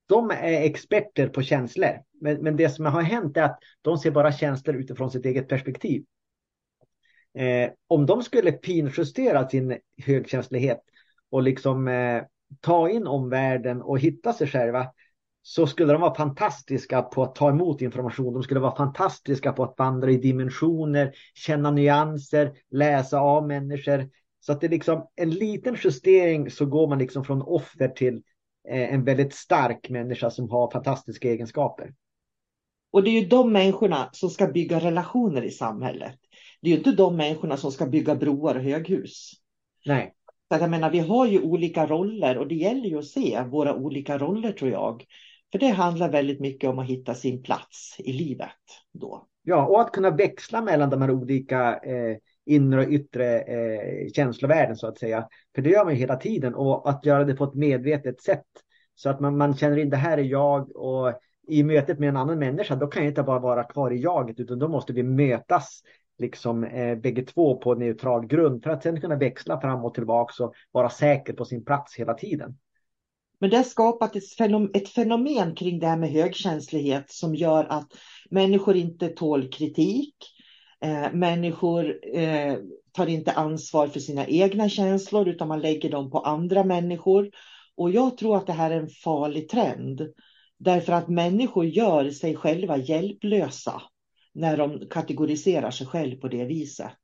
De 0.07 0.31
är 0.31 0.61
experter 0.61 1.27
på 1.27 1.41
känslor. 1.41 2.03
Men, 2.21 2.43
men 2.43 2.57
det 2.57 2.69
som 2.69 2.85
har 2.85 3.01
hänt 3.01 3.37
är 3.37 3.43
att 3.43 3.59
de 3.81 3.97
ser 3.97 4.11
bara 4.11 4.31
känslor 4.31 4.75
utifrån 4.75 5.11
sitt 5.11 5.25
eget 5.25 5.47
perspektiv. 5.47 6.05
Eh, 7.33 7.69
om 7.87 8.05
de 8.05 8.23
skulle 8.23 8.51
pinjustera 8.51 9.49
sin 9.49 9.77
högkänslighet 9.97 10.81
och 11.29 11.43
liksom 11.43 11.87
eh, 11.87 12.23
ta 12.59 12.89
in 12.89 13.07
omvärlden 13.07 13.81
och 13.81 13.99
hitta 13.99 14.33
sig 14.33 14.47
själva 14.47 14.87
så 15.41 15.67
skulle 15.67 15.93
de 15.93 16.01
vara 16.01 16.15
fantastiska 16.15 17.01
på 17.01 17.23
att 17.23 17.35
ta 17.35 17.49
emot 17.49 17.81
information. 17.81 18.33
De 18.33 18.43
skulle 18.43 18.59
vara 18.59 18.75
fantastiska 18.75 19.51
på 19.51 19.63
att 19.63 19.75
vandra 19.77 20.11
i 20.11 20.17
dimensioner, 20.17 21.11
känna 21.33 21.71
nyanser, 21.71 22.51
läsa 22.71 23.19
av 23.19 23.47
människor. 23.47 24.09
Så 24.39 24.51
att 24.51 24.61
det 24.61 24.67
är 24.67 24.71
liksom 24.71 25.07
en 25.15 25.29
liten 25.29 25.77
justering 25.83 26.51
så 26.51 26.65
går 26.65 26.87
man 26.87 26.99
liksom 26.99 27.23
från 27.23 27.41
offer 27.41 27.87
till 27.87 28.21
eh, 28.69 28.93
en 28.93 29.03
väldigt 29.03 29.33
stark 29.33 29.89
människa 29.89 30.29
som 30.29 30.49
har 30.49 30.71
fantastiska 30.71 31.29
egenskaper. 31.29 31.93
Och 32.91 33.03
det 33.03 33.09
är 33.09 33.21
ju 33.21 33.27
de 33.27 33.53
människorna 33.53 34.09
som 34.11 34.29
ska 34.29 34.47
bygga 34.47 34.79
relationer 34.79 35.41
i 35.41 35.51
samhället. 35.51 36.19
Det 36.61 36.67
är 36.67 36.71
ju 36.71 36.77
inte 36.77 36.91
de 36.91 37.15
människorna 37.17 37.57
som 37.57 37.71
ska 37.71 37.85
bygga 37.85 38.15
broar 38.15 38.55
och 38.55 38.61
höghus. 38.61 39.31
Nej. 39.85 40.13
Så 40.51 40.57
jag 40.59 40.69
menar, 40.69 40.91
vi 40.91 40.99
har 40.99 41.27
ju 41.27 41.41
olika 41.41 41.85
roller 41.85 42.37
och 42.37 42.47
det 42.47 42.55
gäller 42.55 42.89
ju 42.89 42.99
att 42.99 43.05
se 43.05 43.43
våra 43.43 43.75
olika 43.75 44.17
roller 44.17 44.51
tror 44.51 44.71
jag. 44.71 45.05
För 45.51 45.59
det 45.59 45.67
handlar 45.67 46.11
väldigt 46.11 46.39
mycket 46.39 46.69
om 46.69 46.79
att 46.79 46.87
hitta 46.87 47.13
sin 47.13 47.43
plats 47.43 47.95
i 47.99 48.13
livet 48.13 48.49
då. 48.93 49.27
Ja, 49.43 49.67
och 49.67 49.81
att 49.81 49.91
kunna 49.91 50.09
växla 50.09 50.61
mellan 50.61 50.89
de 50.89 51.01
här 51.01 51.11
olika 51.11 51.77
eh, 51.77 52.17
inre 52.45 52.85
och 52.85 52.91
yttre 52.91 53.39
eh, 53.39 54.11
känslovärlden 54.15 54.75
så 54.75 54.87
att 54.87 54.97
säga. 54.97 55.27
För 55.55 55.61
det 55.61 55.69
gör 55.69 55.83
man 55.85 55.93
ju 55.93 55.99
hela 55.99 56.15
tiden 56.15 56.55
och 56.55 56.89
att 56.89 57.05
göra 57.05 57.23
det 57.23 57.33
på 57.33 57.43
ett 57.43 57.53
medvetet 57.53 58.21
sätt. 58.21 58.45
Så 58.95 59.09
att 59.09 59.19
man, 59.19 59.37
man 59.37 59.57
känner 59.57 59.77
in 59.77 59.89
det 59.89 59.97
här 59.97 60.17
är 60.17 60.23
jag 60.23 60.75
och 60.75 61.13
i 61.47 61.63
mötet 61.63 61.99
med 61.99 62.09
en 62.09 62.17
annan 62.17 62.39
människa 62.39 62.75
då 62.75 62.87
kan 62.87 63.03
jag 63.03 63.11
inte 63.11 63.23
bara 63.23 63.39
vara 63.39 63.63
kvar 63.63 63.91
i 63.91 64.01
jaget 64.01 64.39
utan 64.39 64.59
då 64.59 64.67
måste 64.67 64.93
vi 64.93 65.03
mötas 65.03 65.81
liksom 66.21 66.63
eh, 66.63 66.95
bägge 66.95 67.21
två 67.21 67.55
på 67.55 67.75
neutral 67.75 68.27
grund 68.27 68.63
för 68.63 68.69
att 68.69 68.83
sen 68.83 69.01
kunna 69.01 69.15
växla 69.15 69.61
fram 69.61 69.85
och 69.85 69.93
tillbaka 69.93 70.43
och 70.43 70.53
vara 70.71 70.89
säker 70.89 71.33
på 71.33 71.45
sin 71.45 71.65
plats 71.65 71.95
hela 71.95 72.13
tiden. 72.13 72.57
Men 73.39 73.49
det 73.49 73.57
har 73.57 73.63
skapat 73.63 74.15
ett 74.15 74.29
fenomen, 74.29 74.71
ett 74.73 74.89
fenomen 74.89 75.55
kring 75.55 75.79
det 75.79 75.87
här 75.87 75.97
med 75.97 76.09
högkänslighet 76.09 77.11
som 77.11 77.35
gör 77.35 77.65
att 77.69 77.87
människor 78.29 78.75
inte 78.75 79.07
tål 79.07 79.49
kritik. 79.49 80.15
Eh, 80.81 81.13
människor 81.13 81.99
eh, 82.15 82.57
tar 82.91 83.07
inte 83.07 83.31
ansvar 83.31 83.87
för 83.87 83.99
sina 83.99 84.27
egna 84.27 84.69
känslor 84.69 85.27
utan 85.27 85.47
man 85.47 85.61
lägger 85.61 85.91
dem 85.91 86.11
på 86.11 86.19
andra 86.19 86.63
människor. 86.63 87.29
Och 87.75 87.91
jag 87.91 88.17
tror 88.17 88.37
att 88.37 88.47
det 88.47 88.53
här 88.53 88.71
är 88.71 88.79
en 88.79 88.89
farlig 88.89 89.49
trend. 89.49 90.01
Därför 90.57 90.93
att 90.93 91.07
människor 91.07 91.65
gör 91.65 92.09
sig 92.09 92.35
själva 92.35 92.77
hjälplösa 92.77 93.81
när 94.33 94.57
de 94.57 94.87
kategoriserar 94.89 95.71
sig 95.71 95.87
själv 95.87 96.15
på 96.15 96.27
det 96.27 96.45
viset. 96.45 96.97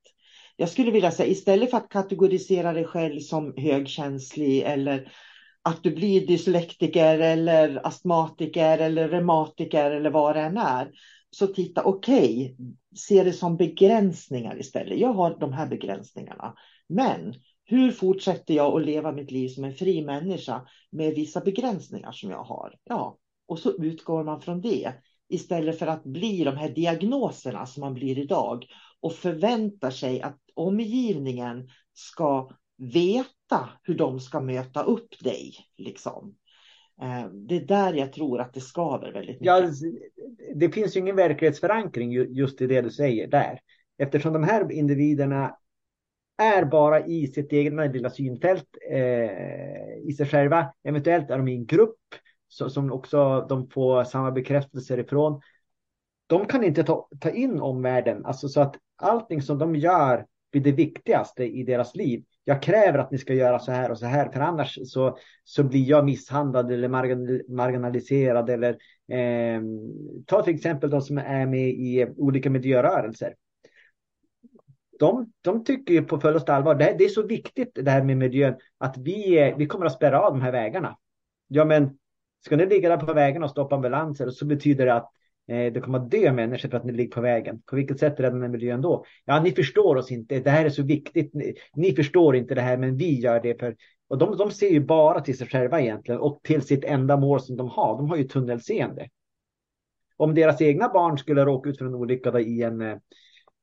Jag 0.56 0.70
skulle 0.70 0.92
vilja 0.92 1.12
säga 1.12 1.30
istället 1.30 1.72
för 1.72 1.78
att 1.78 1.90
kategorisera 1.90 2.74
dig 2.74 2.86
själv 2.86 3.20
som 3.20 3.54
högkänslig 3.58 4.62
eller 4.62 5.12
att 5.62 5.84
du 5.84 5.96
blir 5.96 6.28
dyslektiker 6.28 7.20
eller 7.20 7.88
astmatiker 7.88 8.78
eller 8.78 9.10
reumatiker 9.10 9.92
eller 9.92 10.10
vad 10.10 10.36
det 10.36 10.42
än 10.42 10.58
är. 10.58 10.92
Så 11.30 11.48
titta, 11.48 11.84
okej, 11.84 12.56
okay, 12.56 12.56
se 12.96 13.24
det 13.24 13.34
som 13.34 13.58
begränsningar 13.58 14.60
istället. 14.60 15.00
Jag 15.00 15.14
har 15.14 15.40
de 15.40 15.54
här 15.54 15.68
begränsningarna. 15.68 16.56
Men 16.90 17.34
hur 17.66 17.92
fortsätter 17.92 18.54
jag 18.54 18.76
att 18.76 18.86
leva 18.86 19.12
mitt 19.12 19.32
liv 19.32 19.50
som 19.50 19.64
en 19.64 19.74
fri 19.74 20.06
människa 20.06 20.68
med 20.92 21.16
vissa 21.16 21.42
begränsningar 21.42 22.12
som 22.12 22.30
jag 22.30 22.44
har? 22.44 22.76
Ja, 22.84 23.18
och 23.48 23.60
så 23.60 23.84
utgår 23.84 24.24
man 24.24 24.42
från 24.42 24.62
det 24.62 24.94
istället 25.30 25.80
för 25.80 25.88
att 25.88 26.04
bli 26.04 26.44
de 26.44 26.58
här 26.58 26.70
diagnoserna 26.70 27.66
som 27.66 27.82
man 27.82 27.94
blir 27.94 28.20
idag 28.20 28.66
och 29.02 29.14
förväntar 29.14 29.92
sig 29.92 30.22
att 30.22 30.40
omgivningen 30.54 31.70
ska 31.94 32.50
veta 32.78 33.70
hur 33.84 33.96
de 33.96 34.20
ska 34.20 34.40
möta 34.40 34.84
upp 34.84 35.24
dig. 35.24 35.54
Liksom. 35.78 36.36
Eh, 37.02 37.30
det 37.32 37.56
är 37.56 37.66
där 37.66 37.94
jag 37.94 38.14
tror 38.14 38.40
att 38.40 38.54
det 38.54 38.62
skaver 38.62 39.12
väldigt 39.12 39.42
mycket. 39.42 39.46
Ja, 39.46 39.72
det 40.56 40.70
finns 40.70 40.96
ju 40.96 41.00
ingen 41.00 41.16
verklighetsförankring 41.16 42.12
just 42.12 42.62
i 42.62 42.68
det 42.68 42.82
du 42.82 42.90
säger 42.90 43.28
där. 43.28 43.60
Eftersom 43.98 44.34
de 44.34 44.44
här 44.44 44.72
individerna 44.72 45.58
är 46.38 46.66
bara 46.66 47.06
i 47.06 47.28
sitt 47.28 47.54
egna 47.54 47.86
lilla 47.86 48.10
synfält 48.10 48.78
eh, 48.92 50.08
i 50.08 50.14
sig 50.18 50.28
själva. 50.28 50.74
Eventuellt 50.84 51.30
är 51.30 51.38
de 51.38 51.48
i 51.48 51.56
en 51.56 51.66
grupp 51.66 52.00
så, 52.48 52.70
som 52.70 52.92
också 52.92 53.46
de 53.50 53.70
får 53.70 54.04
samma 54.04 54.32
bekräftelser 54.32 54.98
ifrån. 55.00 55.42
De 56.28 56.46
kan 56.46 56.64
inte 56.64 56.84
ta, 56.84 57.10
ta 57.20 57.30
in 57.30 57.62
omvärlden, 57.62 58.26
alltså 58.26 58.50
så 58.50 58.62
att 58.62 58.76
allting 58.96 59.42
som 59.42 59.58
de 59.58 59.76
gör 59.76 60.26
blir 60.52 60.62
det 60.62 60.72
viktigaste 60.72 61.44
i 61.44 61.64
deras 61.64 61.96
liv. 61.96 62.24
Jag 62.44 62.62
kräver 62.62 63.00
att 63.00 63.12
ni 63.12 63.18
ska 63.18 63.34
göra 63.34 63.60
så 63.60 63.72
här 63.72 63.92
och 63.92 64.00
så 64.00 64.06
här, 64.06 64.30
för 64.32 64.40
annars 64.40 64.80
så, 64.86 65.18
så 65.44 65.64
blir 65.64 65.90
jag 65.90 66.06
misshandlad 66.06 66.72
eller 66.72 66.88
marginaliserad. 67.56 68.50
Eller, 68.50 68.70
eh, 69.12 69.62
ta 70.26 70.44
till 70.44 70.56
exempel 70.56 70.90
de 70.90 71.02
som 71.02 71.18
är 71.18 71.46
med 71.46 71.70
i 71.70 72.08
olika 72.18 72.50
miljörörelser. 72.50 73.36
De, 75.00 75.32
de 75.42 75.64
tycker 75.64 75.94
ju 75.94 76.04
på 76.04 76.20
fullaste 76.20 76.54
allvar, 76.54 76.76
det, 76.76 76.96
det 76.98 77.06
är 77.06 77.10
så 77.10 77.28
viktigt 77.28 77.72
det 77.74 77.92
här 77.92 78.04
med 78.04 78.18
miljön, 78.18 78.56
att 78.78 78.98
vi, 78.98 79.54
vi 79.58 79.66
kommer 79.66 79.86
att 79.86 79.94
spärra 79.94 80.22
av 80.22 80.34
de 80.34 80.42
här 80.42 80.52
vägarna. 80.52 80.98
Ja, 81.48 81.66
men 81.66 81.98
ska 82.46 82.56
ni 82.56 82.66
ligga 82.66 82.90
där 82.90 82.98
på 82.98 83.14
vägen 83.14 83.44
och 83.44 83.50
stoppa 83.50 83.76
ambulanser 83.76 84.30
så 84.30 84.46
betyder 84.46 84.86
det 84.86 84.94
att 84.94 85.12
Eh, 85.50 85.74
det 85.74 85.82
kommer 85.82 86.00
att 86.00 86.12
dö 86.12 86.32
människor 86.32 86.70
för 86.70 86.78
att 86.78 86.84
ni 86.84 86.92
ligger 86.92 87.12
på 87.12 87.22
vägen. 87.22 87.62
På 87.62 87.76
vilket 87.76 88.00
sätt 88.00 88.20
räddar 88.20 88.38
ni 88.38 88.48
miljön 88.48 88.82
då? 88.82 89.06
Ja, 89.26 89.40
ni 89.40 89.52
förstår 89.52 89.96
oss 89.96 90.12
inte. 90.12 90.40
Det 90.40 90.50
här 90.50 90.66
är 90.66 90.70
så 90.70 90.84
viktigt. 90.84 91.34
Ni, 91.34 91.56
ni 91.76 91.96
förstår 91.96 92.36
inte 92.36 92.56
det 92.56 92.62
här, 92.62 92.78
men 92.78 92.98
vi 92.98 93.20
gör 93.20 93.40
det. 93.40 93.60
För... 93.60 93.76
Och 94.08 94.18
de, 94.18 94.38
de 94.38 94.52
ser 94.52 94.70
ju 94.70 94.80
bara 94.80 95.22
till 95.22 95.38
sig 95.38 95.48
själva 95.48 95.82
egentligen 95.82 96.22
och 96.22 96.40
till 96.44 96.62
sitt 96.62 96.84
enda 96.84 97.18
mål 97.18 97.42
som 97.42 97.58
de 97.58 97.70
har. 97.70 97.98
De 97.98 98.10
har 98.10 98.18
ju 98.18 98.24
tunnelseende. 98.24 99.10
Om 100.18 100.36
deras 100.36 100.62
egna 100.62 100.90
barn 100.90 101.18
skulle 101.18 101.46
råka 101.46 101.70
ut 101.70 101.78
för 101.78 101.86
en 101.86 101.96
olycka 101.96 102.40
i 102.40 102.64
en... 102.64 102.82
Eh, 102.82 102.98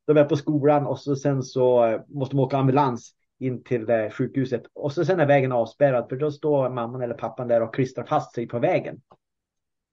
de 0.06 0.16
är 0.16 0.24
på 0.24 0.36
skolan 0.36 0.86
och 0.86 0.98
så 0.98 1.16
sen 1.16 1.42
så 1.42 1.86
eh, 1.86 2.00
måste 2.08 2.36
de 2.36 2.40
åka 2.40 2.56
ambulans 2.56 3.14
in 3.38 3.64
till 3.64 4.10
sjukhuset. 4.10 4.62
Och 4.72 4.92
så 4.92 5.04
sen 5.04 5.20
är 5.20 5.26
vägen 5.26 5.52
avspärrad 5.52 6.08
för 6.08 6.16
då 6.16 6.30
står 6.30 6.70
mamman 6.70 7.02
eller 7.02 7.14
pappan 7.14 7.48
där 7.48 7.60
och 7.60 7.74
klistrar 7.74 8.04
fast 8.04 8.34
sig 8.34 8.48
på 8.48 8.58
vägen. 8.58 9.00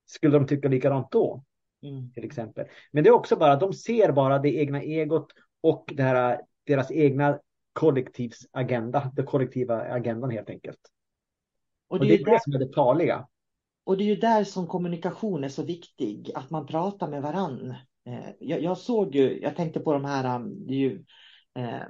Skulle 0.05 0.37
de 0.37 0.47
tycka 0.47 0.67
likadant 0.67 1.11
då? 1.11 1.43
Mm. 1.83 2.11
Till 2.13 2.23
exempel. 2.23 2.65
Men 2.91 3.03
det 3.03 3.09
är 3.09 3.13
också 3.13 3.35
bara, 3.35 3.55
de 3.55 3.73
ser 3.73 4.11
bara 4.11 4.39
det 4.39 4.55
egna 4.55 4.81
egot 4.81 5.27
och 5.61 5.93
det 5.95 6.03
här, 6.03 6.41
deras 6.63 6.91
egna 6.91 7.39
kollektivsagenda, 7.73 9.11
den 9.15 9.25
kollektiva 9.25 9.81
agendan 9.81 10.29
helt 10.29 10.49
enkelt. 10.49 10.79
Och 11.87 11.99
det, 11.99 12.03
och 12.03 12.07
det 12.07 12.13
är, 12.13 12.25
det 12.25 12.31
där, 12.31 12.39
som 12.39 12.53
är 12.53 12.59
det 12.59 12.73
farliga. 12.75 13.27
Och 13.83 13.97
det 13.97 14.03
är 14.03 14.05
ju 14.05 14.15
där 14.15 14.43
som 14.43 14.67
kommunikation 14.67 15.43
är 15.43 15.49
så 15.49 15.63
viktig, 15.63 16.31
att 16.35 16.49
man 16.49 16.65
pratar 16.65 17.07
med 17.07 17.21
varann. 17.21 17.75
Eh, 18.05 18.29
jag, 18.39 18.63
jag 18.63 18.77
såg 18.77 19.15
ju, 19.15 19.41
jag 19.41 19.55
tänkte 19.55 19.79
på 19.79 19.93
de 19.93 20.05
här, 20.05 20.39
det 20.39 20.73
är 20.73 20.77
ju 20.77 21.03
eh, 21.55 21.81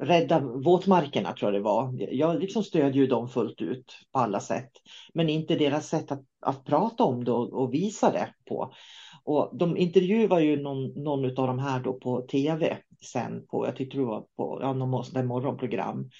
rädda 0.00 0.40
våtmarkerna 0.40 1.32
tror 1.32 1.52
jag 1.52 1.60
det 1.60 1.64
var. 1.64 2.14
Jag 2.14 2.40
liksom 2.40 2.64
stödjer 2.64 3.02
ju 3.02 3.06
dem 3.06 3.28
fullt 3.28 3.60
ut 3.60 3.96
på 4.12 4.18
alla 4.18 4.40
sätt. 4.40 4.70
Men 5.14 5.28
inte 5.28 5.54
deras 5.54 5.88
sätt 5.88 6.12
att, 6.12 6.22
att 6.40 6.64
prata 6.64 7.04
om 7.04 7.24
det 7.24 7.32
och, 7.32 7.52
och 7.52 7.74
visa 7.74 8.12
det 8.12 8.28
på. 8.48 8.72
Och 9.24 9.50
de 9.58 9.76
intervjuar 9.76 10.40
ju 10.40 10.62
någon, 10.62 11.02
någon 11.04 11.24
av 11.24 11.46
de 11.46 11.58
här 11.58 11.80
då 11.80 11.92
på 11.92 12.20
tv 12.20 12.78
sen 13.04 13.46
på, 13.46 13.66
jag 13.66 13.76
tyckte 13.76 13.96
det 13.96 14.04
var 14.04 14.24
på 14.36 14.58
ja, 14.62 14.72
någon 14.72 15.26
morgonprogram. 15.26 16.10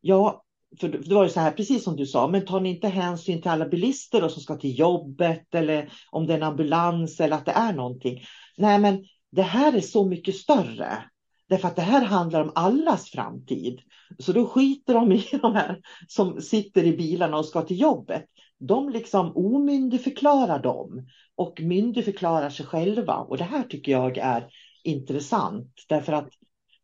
Ja, 0.00 0.44
för 0.80 0.88
det 0.88 1.14
var 1.14 1.24
ju 1.24 1.30
så 1.30 1.40
här, 1.40 1.50
precis 1.50 1.84
som 1.84 1.96
du 1.96 2.06
sa, 2.06 2.28
men 2.28 2.46
tar 2.46 2.60
ni 2.60 2.70
inte 2.70 2.88
hänsyn 2.88 3.42
till 3.42 3.50
alla 3.50 3.68
bilister 3.68 4.20
då, 4.20 4.28
som 4.28 4.42
ska 4.42 4.56
till 4.56 4.78
jobbet 4.78 5.54
eller 5.54 5.92
om 6.10 6.26
det 6.26 6.32
är 6.32 6.36
en 6.36 6.42
ambulans 6.42 7.20
eller 7.20 7.36
att 7.36 7.46
det 7.46 7.52
är 7.52 7.72
någonting. 7.72 8.20
Nej, 8.56 8.78
men 8.78 9.04
det 9.30 9.42
här 9.42 9.76
är 9.76 9.80
så 9.80 10.04
mycket 10.04 10.34
större. 10.34 11.04
Därför 11.48 11.68
att 11.68 11.76
det 11.76 11.82
här 11.82 12.04
handlar 12.04 12.42
om 12.42 12.52
allas 12.54 13.10
framtid. 13.10 13.80
Så 14.18 14.32
då 14.32 14.46
skiter 14.46 14.94
de 14.94 15.12
i 15.12 15.24
de 15.42 15.54
här 15.54 15.80
som 16.08 16.40
sitter 16.40 16.84
i 16.84 16.96
bilarna 16.96 17.36
och 17.36 17.46
ska 17.46 17.62
till 17.62 17.80
jobbet. 17.80 18.24
De 18.58 18.90
liksom 18.90 19.36
omyndigförklarar 19.36 20.62
dem 20.62 21.06
och 21.36 21.60
myndigförklarar 21.60 22.50
sig 22.50 22.66
själva. 22.66 23.16
Och 23.16 23.38
det 23.38 23.44
här 23.44 23.62
tycker 23.62 23.92
jag 23.92 24.18
är 24.18 24.48
intressant. 24.84 25.72
Därför 25.88 26.12
att 26.12 26.28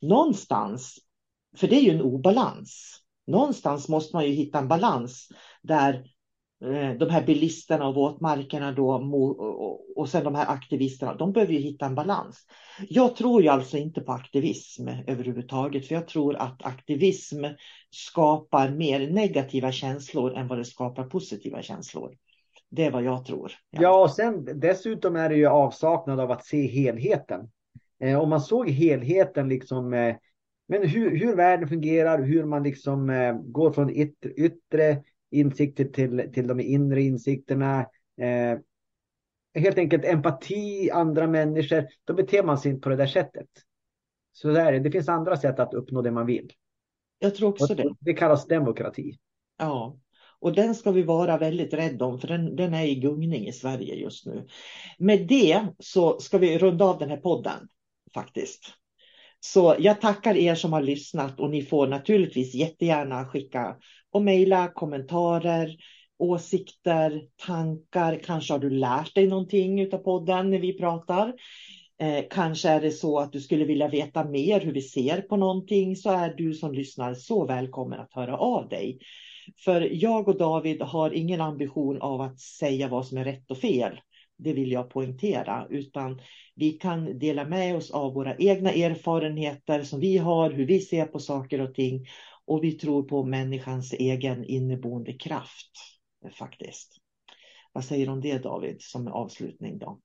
någonstans, 0.00 0.98
för 1.56 1.68
det 1.68 1.76
är 1.76 1.82
ju 1.82 1.90
en 1.90 2.02
obalans. 2.02 2.98
Någonstans 3.26 3.88
måste 3.88 4.16
man 4.16 4.24
ju 4.26 4.32
hitta 4.32 4.58
en 4.58 4.68
balans 4.68 5.28
där 5.62 6.04
Eh, 6.64 6.92
de 6.98 7.10
här 7.10 7.26
bilisterna 7.26 7.88
och 7.88 7.94
våtmarkerna 7.94 8.72
då 8.72 8.90
och 9.96 10.08
sen 10.08 10.24
de 10.24 10.34
här 10.34 10.46
aktivisterna, 10.50 11.14
de 11.14 11.32
behöver 11.32 11.52
ju 11.52 11.58
hitta 11.58 11.86
en 11.86 11.94
balans. 11.94 12.46
Jag 12.88 13.16
tror 13.16 13.42
ju 13.42 13.48
alltså 13.48 13.76
inte 13.76 14.00
på 14.00 14.12
aktivism 14.12 14.88
överhuvudtaget, 15.06 15.86
för 15.86 15.94
jag 15.94 16.08
tror 16.08 16.36
att 16.36 16.64
aktivism 16.64 17.44
skapar 17.90 18.70
mer 18.70 19.10
negativa 19.10 19.72
känslor 19.72 20.36
än 20.36 20.48
vad 20.48 20.58
det 20.58 20.64
skapar 20.64 21.04
positiva 21.04 21.62
känslor. 21.62 22.16
Det 22.70 22.84
är 22.84 22.90
vad 22.90 23.02
jag 23.02 23.24
tror. 23.24 23.52
Ja, 23.70 24.02
och 24.02 24.10
sen 24.10 24.60
dessutom 24.60 25.16
är 25.16 25.28
det 25.28 25.36
ju 25.36 25.46
avsaknad 25.46 26.20
av 26.20 26.30
att 26.30 26.44
se 26.44 26.66
helheten. 26.66 27.50
Eh, 28.00 28.18
om 28.18 28.28
man 28.28 28.40
såg 28.40 28.70
helheten, 28.70 29.48
liksom, 29.48 29.94
eh, 29.94 30.16
men 30.68 30.88
hur, 30.88 31.16
hur 31.16 31.36
världen 31.36 31.68
fungerar, 31.68 32.22
hur 32.22 32.44
man 32.44 32.62
liksom 32.62 33.10
eh, 33.10 33.34
går 33.34 33.72
från 33.72 33.90
yttre, 33.90 34.30
yttre 34.30 35.02
insikter 35.32 35.84
till, 35.84 36.30
till 36.34 36.46
de 36.46 36.60
inre 36.60 37.02
insikterna. 37.02 37.80
Eh, 38.20 38.58
helt 39.54 39.78
enkelt 39.78 40.04
empati, 40.04 40.90
andra 40.90 41.26
människor. 41.26 41.86
Då 42.04 42.14
beter 42.14 42.42
man 42.42 42.58
sig 42.58 42.70
inte 42.70 42.80
på 42.80 42.88
det 42.88 42.96
där 42.96 43.06
sättet. 43.06 43.48
Så 44.32 44.48
där, 44.48 44.80
det 44.80 44.90
finns 44.90 45.08
andra 45.08 45.36
sätt 45.36 45.58
att 45.58 45.74
uppnå 45.74 46.02
det 46.02 46.10
man 46.10 46.26
vill. 46.26 46.52
Jag 47.18 47.34
tror 47.34 47.48
också 47.48 47.74
det. 47.74 47.94
Det 48.00 48.14
kallas 48.14 48.46
demokrati. 48.46 49.18
Ja, 49.58 49.98
och 50.40 50.52
den 50.52 50.74
ska 50.74 50.90
vi 50.90 51.02
vara 51.02 51.38
väldigt 51.38 51.74
rädda 51.74 52.04
om 52.04 52.18
för 52.18 52.28
den, 52.28 52.56
den 52.56 52.74
är 52.74 52.84
i 52.84 52.94
gungning 52.94 53.46
i 53.46 53.52
Sverige 53.52 53.94
just 53.94 54.26
nu. 54.26 54.46
Med 54.98 55.26
det 55.26 55.66
så 55.78 56.20
ska 56.20 56.38
vi 56.38 56.58
runda 56.58 56.84
av 56.84 56.98
den 56.98 57.10
här 57.10 57.16
podden 57.16 57.68
faktiskt. 58.14 58.74
Så 59.40 59.76
jag 59.78 60.00
tackar 60.00 60.36
er 60.36 60.54
som 60.54 60.72
har 60.72 60.82
lyssnat 60.82 61.40
och 61.40 61.50
ni 61.50 61.62
får 61.62 61.86
naturligtvis 61.86 62.54
jättegärna 62.54 63.24
skicka 63.24 63.76
och 64.12 64.22
mejla 64.22 64.68
kommentarer, 64.68 65.76
åsikter, 66.18 67.22
tankar. 67.46 68.20
Kanske 68.24 68.52
har 68.52 68.58
du 68.58 68.70
lärt 68.70 69.14
dig 69.14 69.26
någonting 69.26 69.94
av 69.94 69.98
podden 69.98 70.50
när 70.50 70.58
vi 70.58 70.78
pratar. 70.78 71.32
Eh, 72.00 72.24
kanske 72.30 72.68
är 72.68 72.80
det 72.80 72.90
så 72.90 73.18
att 73.18 73.32
du 73.32 73.40
skulle 73.40 73.64
vilja 73.64 73.88
veta 73.88 74.24
mer 74.24 74.60
hur 74.60 74.72
vi 74.72 74.82
ser 74.82 75.20
på 75.20 75.36
någonting 75.36 75.96
så 75.96 76.10
är 76.10 76.34
du 76.34 76.54
som 76.54 76.74
lyssnar 76.74 77.14
så 77.14 77.46
välkommen 77.46 78.00
att 78.00 78.14
höra 78.14 78.36
av 78.36 78.68
dig. 78.68 78.98
För 79.64 79.80
jag 79.92 80.28
och 80.28 80.38
David 80.38 80.82
har 80.82 81.10
ingen 81.10 81.40
ambition 81.40 82.02
av 82.02 82.20
att 82.20 82.40
säga 82.40 82.88
vad 82.88 83.06
som 83.06 83.18
är 83.18 83.24
rätt 83.24 83.50
och 83.50 83.58
fel. 83.58 84.00
Det 84.38 84.52
vill 84.52 84.72
jag 84.72 84.90
poängtera, 84.90 85.66
utan 85.70 86.20
vi 86.54 86.72
kan 86.72 87.18
dela 87.18 87.44
med 87.44 87.76
oss 87.76 87.90
av 87.90 88.14
våra 88.14 88.36
egna 88.36 88.72
erfarenheter 88.72 89.82
som 89.82 90.00
vi 90.00 90.18
har, 90.18 90.50
hur 90.50 90.66
vi 90.66 90.80
ser 90.80 91.06
på 91.06 91.18
saker 91.18 91.60
och 91.60 91.74
ting 91.74 92.06
och 92.46 92.64
vi 92.64 92.72
tror 92.72 93.02
på 93.02 93.24
människans 93.24 93.92
egen 93.92 94.44
inneboende 94.44 95.12
kraft 95.12 95.70
faktiskt. 96.38 96.96
Vad 97.72 97.84
säger 97.84 98.06
du 98.06 98.12
om 98.12 98.20
det 98.20 98.38
David 98.38 98.76
som 98.80 99.08
avslutning 99.08 99.78
då? 99.78 100.00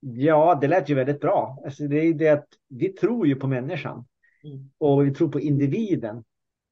Ja, 0.00 0.58
det 0.60 0.68
lät 0.68 0.88
ju 0.88 0.94
väldigt 0.94 1.20
bra. 1.20 1.62
Alltså, 1.64 1.82
det 1.82 1.96
är 1.96 2.14
det 2.14 2.28
att 2.28 2.46
vi 2.68 2.88
tror 2.88 3.26
ju 3.26 3.34
på 3.34 3.46
människan 3.46 4.06
mm. 4.44 4.70
och 4.78 5.06
vi 5.06 5.14
tror 5.14 5.28
på 5.28 5.40
individen. 5.40 6.24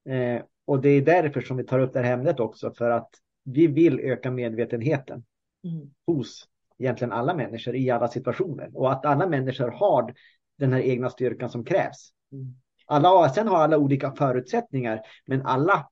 Eh, 0.09 0.43
och 0.65 0.81
det 0.81 0.89
är 0.89 1.03
därför 1.03 1.41
som 1.41 1.57
vi 1.57 1.65
tar 1.65 1.79
upp 1.79 1.93
det 1.93 2.01
här 2.01 2.13
ämnet 2.13 2.41
också 2.41 2.73
för 2.75 2.91
att 2.91 3.11
vi 3.45 3.67
vill 3.67 4.01
öka 4.01 4.31
medvetenheten 4.31 5.25
mm. 5.65 5.91
hos 6.07 6.49
egentligen 6.79 7.13
alla 7.13 7.35
människor 7.35 7.77
i 7.77 7.91
alla 7.91 8.09
situationer 8.09 8.71
och 8.75 8.93
att 8.93 9.07
alla 9.07 9.27
människor 9.27 9.69
har 9.69 10.15
den 10.59 10.73
här 10.73 10.81
egna 10.81 11.11
styrkan 11.11 11.51
som 11.51 11.65
krävs. 11.65 12.13
Mm. 12.33 12.55
Alla, 12.89 13.29
sen 13.29 13.49
har 13.49 13.57
alla 13.57 13.79
olika 13.79 14.13
förutsättningar, 14.13 15.01
men 15.27 15.47
alla 15.47 15.89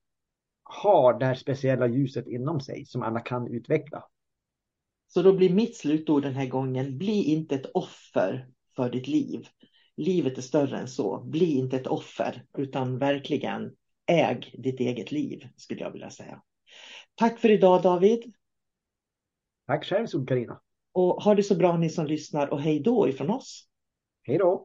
har 0.63 1.19
det 1.19 1.27
här 1.27 1.35
speciella 1.35 1.87
ljuset 1.87 2.27
inom 2.29 2.61
sig 2.61 2.87
som 2.87 3.03
alla 3.03 3.21
kan 3.21 3.55
utveckla. 3.55 4.05
Så 5.09 5.23
då 5.23 5.33
blir 5.33 5.55
mitt 5.55 5.77
slutord 5.77 6.23
den 6.23 6.35
här 6.35 6.47
gången, 6.47 6.99
bli 6.99 7.25
inte 7.25 7.55
ett 7.55 7.71
offer 7.75 8.49
för 8.77 8.91
ditt 8.91 9.09
liv. 9.09 9.47
Livet 9.97 10.39
är 10.39 10.43
större 10.43 10.79
än 10.79 10.89
så. 10.89 11.21
Bli 11.25 11.55
inte 11.55 11.77
ett 11.77 11.87
offer, 11.87 12.45
utan 12.59 12.99
verkligen 12.99 13.77
äg 14.07 14.55
ditt 14.59 14.81
eget 14.81 15.13
liv, 15.13 15.49
skulle 15.57 15.81
jag 15.81 15.91
vilja 15.91 16.11
säga. 16.11 16.43
Tack 17.15 17.39
för 17.39 17.51
idag 17.51 17.83
David. 17.83 18.35
Tack 19.67 19.85
själv 19.85 20.07
Sol-Carina. 20.07 20.61
Och 20.93 21.23
ha 21.23 21.35
det 21.35 21.43
så 21.43 21.55
bra 21.55 21.77
ni 21.77 21.91
som 21.91 22.07
lyssnar 22.07 22.47
och 22.47 22.61
hej 22.61 22.81
då 22.81 23.09
ifrån 23.09 23.31
oss. 23.31 23.69
Hej 24.23 24.39
då. 24.39 24.65